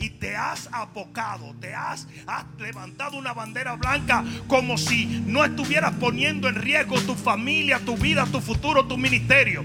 Y 0.00 0.10
te 0.10 0.34
has 0.34 0.68
abocado, 0.72 1.54
te 1.60 1.72
has, 1.72 2.08
has 2.26 2.44
levantado 2.58 3.16
una 3.16 3.32
bandera 3.32 3.76
blanca 3.76 4.24
como 4.48 4.76
si 4.76 5.06
no 5.06 5.44
estuvieras 5.44 5.94
poniendo 6.00 6.48
en 6.48 6.56
riesgo 6.56 7.00
tu 7.02 7.14
familia, 7.14 7.78
tu 7.78 7.96
vida, 7.96 8.26
tu 8.26 8.40
futuro, 8.40 8.84
tu 8.86 8.98
ministerio. 8.98 9.64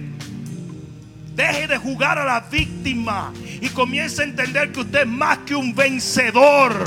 Deje 1.34 1.68
de 1.68 1.78
jugar 1.78 2.20
a 2.20 2.26
la 2.26 2.42
víctima 2.42 3.34
y 3.62 3.68
comience 3.70 4.22
a 4.22 4.26
entender 4.26 4.72
que 4.72 4.82
usted 4.82 5.02
es 5.02 5.08
más 5.08 5.40
que 5.40 5.56
un 5.56 5.74
vencedor. 5.74 6.84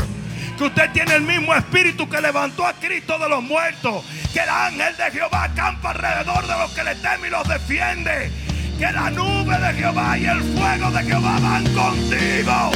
Que 0.58 0.64
usted 0.64 0.90
tiene 0.92 1.14
el 1.14 1.22
mismo 1.22 1.54
espíritu 1.54 2.08
que 2.08 2.20
levantó 2.20 2.66
a 2.66 2.72
Cristo 2.72 3.16
de 3.16 3.28
los 3.28 3.40
muertos. 3.44 4.04
Que 4.32 4.40
el 4.40 4.48
ángel 4.48 4.96
de 4.96 5.10
Jehová 5.12 5.44
acampa 5.44 5.90
alrededor 5.90 6.44
de 6.48 6.58
los 6.58 6.72
que 6.72 6.82
le 6.82 6.96
temen 6.96 7.26
y 7.28 7.30
los 7.30 7.48
defiende. 7.48 8.32
Que 8.76 8.90
la 8.90 9.08
nube 9.08 9.56
de 9.56 9.74
Jehová 9.74 10.18
y 10.18 10.26
el 10.26 10.40
fuego 10.40 10.90
de 10.90 11.04
Jehová 11.04 11.38
van 11.40 11.64
contigo. 11.72 12.70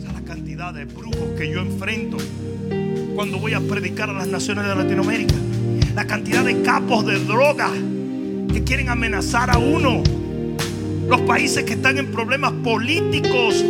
Esa 0.00 0.08
es 0.08 0.12
la 0.12 0.22
cantidad 0.26 0.74
de 0.74 0.84
brujos 0.86 1.38
que 1.38 1.52
yo 1.52 1.60
enfrento 1.60 2.16
cuando 3.14 3.38
voy 3.38 3.54
a 3.54 3.60
predicar 3.60 4.10
a 4.10 4.12
las 4.12 4.26
naciones 4.26 4.66
de 4.66 4.74
Latinoamérica. 4.74 5.36
La 5.94 6.04
cantidad 6.04 6.44
de 6.44 6.62
capos 6.62 7.06
de 7.06 7.24
droga 7.24 7.70
que 8.52 8.64
quieren 8.64 8.88
amenazar 8.88 9.50
a 9.50 9.58
uno. 9.58 10.02
Los 11.08 11.22
países 11.22 11.64
que 11.64 11.72
están 11.72 11.96
en 11.96 12.12
problemas 12.12 12.52
políticos, 12.62 13.64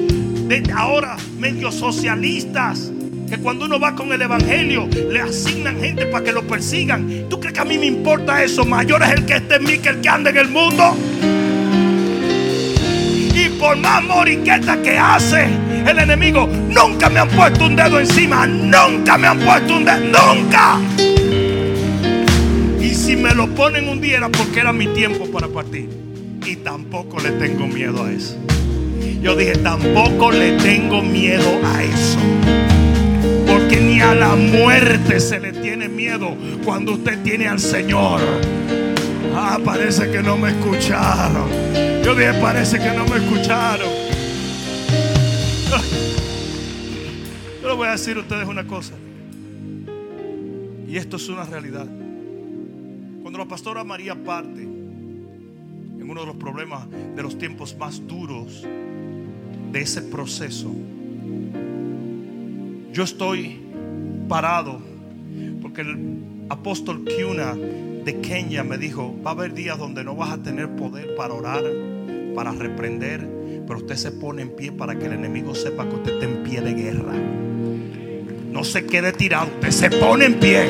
de 0.49 0.63
ahora 0.75 1.17
medio 1.39 1.71
socialistas, 1.71 2.91
que 3.29 3.39
cuando 3.39 3.67
uno 3.67 3.79
va 3.79 3.95
con 3.95 4.13
el 4.13 4.21
evangelio 4.23 4.89
le 5.09 5.21
asignan 5.21 5.81
gente 5.81 6.07
para 6.07 6.25
que 6.25 6.33
lo 6.33 6.43
persigan. 6.47 7.27
¿Tú 7.29 7.39
crees 7.39 7.55
que 7.55 7.61
a 7.61 7.65
mí 7.65 7.79
me 7.79 7.87
importa 7.87 8.43
eso? 8.43 8.65
Mayor 8.65 9.03
es 9.05 9.11
el 9.11 9.25
que 9.25 9.37
esté 9.37 9.57
en 9.57 9.65
mí 9.65 9.79
que 9.79 9.91
el 9.91 10.01
que 10.01 10.09
anda 10.09 10.31
en 10.31 10.37
el 10.39 10.49
mundo. 10.49 10.97
Y 13.35 13.49
por 13.61 13.77
más 13.77 14.03
moriqueta 14.03 14.83
que 14.83 14.99
hace 14.99 15.47
el 15.87 15.99
enemigo, 15.99 16.49
nunca 16.49 17.09
me 17.09 17.21
han 17.21 17.29
puesto 17.29 17.67
un 17.67 17.77
dedo 17.77 18.01
encima. 18.01 18.47
Nunca 18.47 19.17
me 19.17 19.29
han 19.29 19.39
puesto 19.39 19.77
un 19.77 19.85
dedo. 19.85 20.35
Nunca. 20.35 20.79
Y 22.81 22.95
si 22.95 23.15
me 23.15 23.33
lo 23.33 23.47
ponen 23.55 23.89
un 23.89 24.01
día 24.01 24.17
era 24.17 24.29
porque 24.29 24.59
era 24.61 24.73
mi 24.73 24.89
tiempo 24.89 25.31
para 25.31 25.47
partir. 25.47 26.08
Y 26.47 26.57
tampoco 26.57 27.19
le 27.21 27.33
tengo 27.33 27.67
miedo 27.67 28.05
a 28.05 28.13
eso. 28.13 28.37
Yo 29.21 29.35
dije, 29.35 29.57
tampoco 29.59 30.31
le 30.31 30.59
tengo 30.59 31.03
miedo 31.03 31.61
a 31.65 31.83
eso. 31.83 32.19
Porque 33.47 33.81
ni 33.81 34.01
a 34.01 34.15
la 34.15 34.37
muerte 34.37 35.19
se 35.19 35.41
le 35.41 35.53
tiene 35.53 35.89
miedo 35.89 36.37
cuando 36.65 36.93
usted 36.93 37.23
tiene 37.23 37.49
al 37.49 37.59
Señor. 37.59 38.21
Ah, 39.35 39.59
parece 39.65 40.11
que 40.11 40.23
no 40.23 40.37
me 40.37 40.51
escucharon. 40.51 41.49
Yo 42.05 42.15
dije, 42.15 42.33
parece 42.35 42.79
que 42.79 42.93
no 42.93 43.05
me 43.07 43.17
escucharon. 43.17 43.89
Yo 47.63 47.69
le 47.69 47.75
voy 47.75 47.89
a 47.89 47.93
decir 47.93 48.17
a 48.17 48.21
ustedes 48.21 48.47
una 48.47 48.67
cosa. 48.67 48.95
Y 50.87 50.97
esto 50.97 51.17
es 51.17 51.29
una 51.29 51.45
realidad. 51.45 51.87
Cuando 53.21 53.39
la 53.39 53.45
pastora 53.45 53.85
María 53.85 54.15
parte 54.15 54.68
uno 56.09 56.23
de 56.23 56.27
los 56.27 56.37
problemas 56.37 56.87
de 57.15 57.23
los 57.23 57.37
tiempos 57.37 57.77
más 57.77 58.07
duros 58.07 58.67
de 59.73 59.81
ese 59.81 60.03
proceso, 60.03 60.75
yo 62.93 63.03
estoy 63.05 63.61
parado 64.27 64.81
porque 65.61 65.83
el 65.83 66.47
apóstol 66.49 67.05
Kiuna 67.05 67.55
de 67.55 68.21
Kenia 68.23 68.65
me 68.65 68.79
dijo, 68.79 69.15
va 69.25 69.33
a 69.33 69.35
haber 69.35 69.53
días 69.53 69.79
donde 69.79 70.03
no 70.03 70.17
vas 70.17 70.33
a 70.33 70.43
tener 70.43 70.75
poder 70.77 71.15
para 71.15 71.35
orar, 71.35 71.63
para 72.35 72.53
reprender, 72.53 73.29
pero 73.67 73.81
usted 73.81 73.97
se 73.97 74.13
pone 74.13 74.43
en 74.43 74.57
pie 74.57 74.73
para 74.73 74.99
que 74.99 75.07
el 75.07 75.13
enemigo 75.13 75.55
sepa 75.55 75.87
que 75.87 75.97
usted 75.97 76.15
está 76.15 76.25
en 76.25 76.43
pie 76.43 76.63
de 76.63 76.73
guerra. 76.73 77.13
No 78.51 78.65
se 78.65 78.87
quede 78.87 79.13
tirado, 79.13 79.49
usted 79.49 79.71
se 79.71 79.91
pone 79.91 80.25
en 80.25 80.41
pie. 80.41 80.69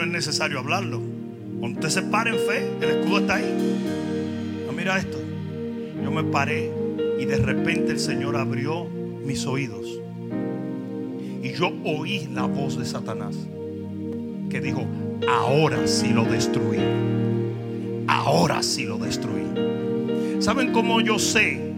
No 0.00 0.06
es 0.06 0.12
necesario 0.12 0.58
hablarlo. 0.58 0.98
Cuando 1.58 1.78
usted 1.78 1.90
se 1.90 2.02
para 2.02 2.30
en 2.30 2.36
fe, 2.36 2.72
el 2.80 2.90
escudo 2.90 3.18
está 3.18 3.34
ahí. 3.34 3.86
Mira 4.74 4.96
esto. 4.96 5.18
Yo 6.02 6.10
me 6.10 6.24
paré 6.24 6.70
y 7.18 7.26
de 7.26 7.36
repente 7.36 7.92
el 7.92 7.98
Señor 7.98 8.34
abrió 8.36 8.86
mis 8.86 9.44
oídos 9.44 10.00
y 11.42 11.52
yo 11.52 11.70
oí 11.84 12.28
la 12.32 12.46
voz 12.46 12.78
de 12.78 12.86
Satanás 12.86 13.36
que 14.48 14.58
dijo, 14.62 14.86
ahora 15.28 15.86
sí 15.86 16.14
lo 16.14 16.24
destruí. 16.24 16.78
Ahora 18.06 18.62
sí 18.62 18.84
lo 18.84 18.96
destruí. 18.96 19.44
¿Saben 20.38 20.72
cómo 20.72 21.02
yo 21.02 21.18
sé 21.18 21.69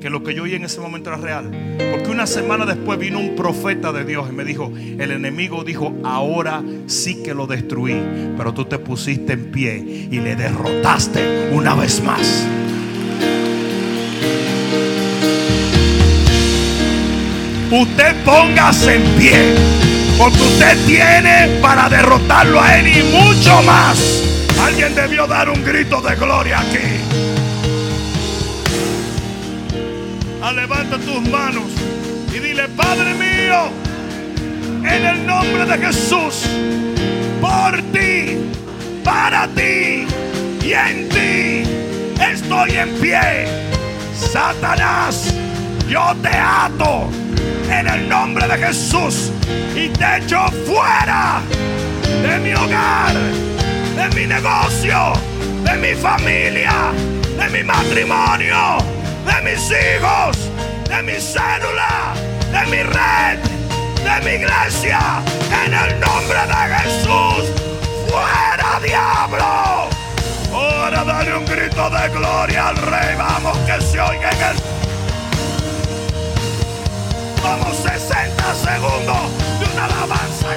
que 0.00 0.10
lo 0.10 0.22
que 0.22 0.34
yo 0.34 0.44
oí 0.44 0.54
en 0.54 0.64
ese 0.64 0.80
momento 0.80 1.10
era 1.10 1.18
real? 1.18 1.76
Porque 1.90 2.10
una 2.10 2.26
semana 2.26 2.66
después 2.66 2.98
vino 2.98 3.18
un 3.18 3.34
profeta 3.34 3.92
de 3.92 4.04
Dios 4.04 4.28
y 4.30 4.32
me 4.32 4.44
dijo, 4.44 4.72
el 4.76 5.10
enemigo 5.10 5.64
dijo, 5.64 5.94
ahora 6.04 6.62
sí 6.86 7.22
que 7.22 7.34
lo 7.34 7.46
destruí, 7.46 8.00
pero 8.36 8.54
tú 8.54 8.64
te 8.64 8.78
pusiste 8.78 9.32
en 9.32 9.50
pie 9.50 9.76
y 9.76 10.20
le 10.20 10.36
derrotaste 10.36 11.50
una 11.52 11.74
vez 11.74 12.02
más. 12.02 12.46
Usted 17.70 18.24
póngase 18.24 18.94
en 18.94 19.02
pie. 19.18 19.88
Porque 20.18 20.40
usted 20.40 20.76
tiene 20.84 21.60
para 21.62 21.88
derrotarlo 21.88 22.60
a 22.60 22.76
él 22.78 22.88
y 22.88 23.02
mucho 23.16 23.62
más. 23.62 24.24
Alguien 24.60 24.92
debió 24.94 25.28
dar 25.28 25.48
un 25.48 25.62
grito 25.64 26.00
de 26.00 26.16
gloria 26.16 26.58
aquí. 26.58 26.97
Ah, 30.48 30.52
levanta 30.54 30.96
tus 30.96 31.28
manos 31.28 31.70
y 32.34 32.38
dile, 32.38 32.68
Padre 32.68 33.12
mío, 33.12 33.68
en 34.82 35.04
el 35.04 35.26
nombre 35.26 35.66
de 35.66 35.76
Jesús, 35.76 36.46
por 37.38 37.76
ti, 37.92 38.50
para 39.04 39.46
ti 39.48 40.06
y 40.64 40.72
en 40.72 41.06
ti, 41.10 41.68
estoy 42.32 42.70
en 42.78 42.94
pie. 42.94 43.46
Satanás, 44.16 45.34
yo 45.86 46.16
te 46.22 46.30
ato 46.30 47.10
en 47.70 47.86
el 47.86 48.08
nombre 48.08 48.48
de 48.48 48.56
Jesús 48.56 49.30
y 49.76 49.90
te 49.90 50.16
echo 50.16 50.46
fuera 50.66 51.42
de 52.22 52.38
mi 52.38 52.54
hogar, 52.54 53.12
de 53.96 54.18
mi 54.18 54.26
negocio, 54.26 55.12
de 55.62 55.76
mi 55.76 55.94
familia, 55.94 56.90
de 57.38 57.50
mi 57.50 57.62
matrimonio, 57.62 58.97
de 59.28 59.42
mis 59.42 59.70
hijos, 59.70 60.36
de 60.88 61.02
mi 61.02 61.20
célula, 61.20 62.14
de 62.50 62.66
mi 62.70 62.82
red, 62.82 63.38
de 64.06 64.24
mi 64.24 64.32
iglesia, 64.42 65.00
en 65.64 65.74
el 65.74 66.00
nombre 66.00 66.40
de 66.52 66.74
Jesús, 66.76 67.44
fuera 68.08 68.80
diablo. 68.82 69.88
Ahora 70.52 71.04
dale 71.04 71.36
un 71.36 71.44
grito 71.44 71.90
de 71.90 72.08
gloria 72.08 72.68
al 72.68 72.76
rey, 72.76 73.16
vamos 73.16 73.56
que 73.58 73.80
se 73.82 74.00
oiga 74.00 74.30
en 74.30 74.42
el 74.42 74.56
Vamos 77.42 77.76
60 77.76 78.54
segundos 78.54 79.30
de 79.60 79.64
una 79.72 79.84
alabanza. 79.84 80.48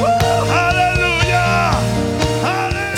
Uh, 0.00 0.52
aleluya. 0.52 2.03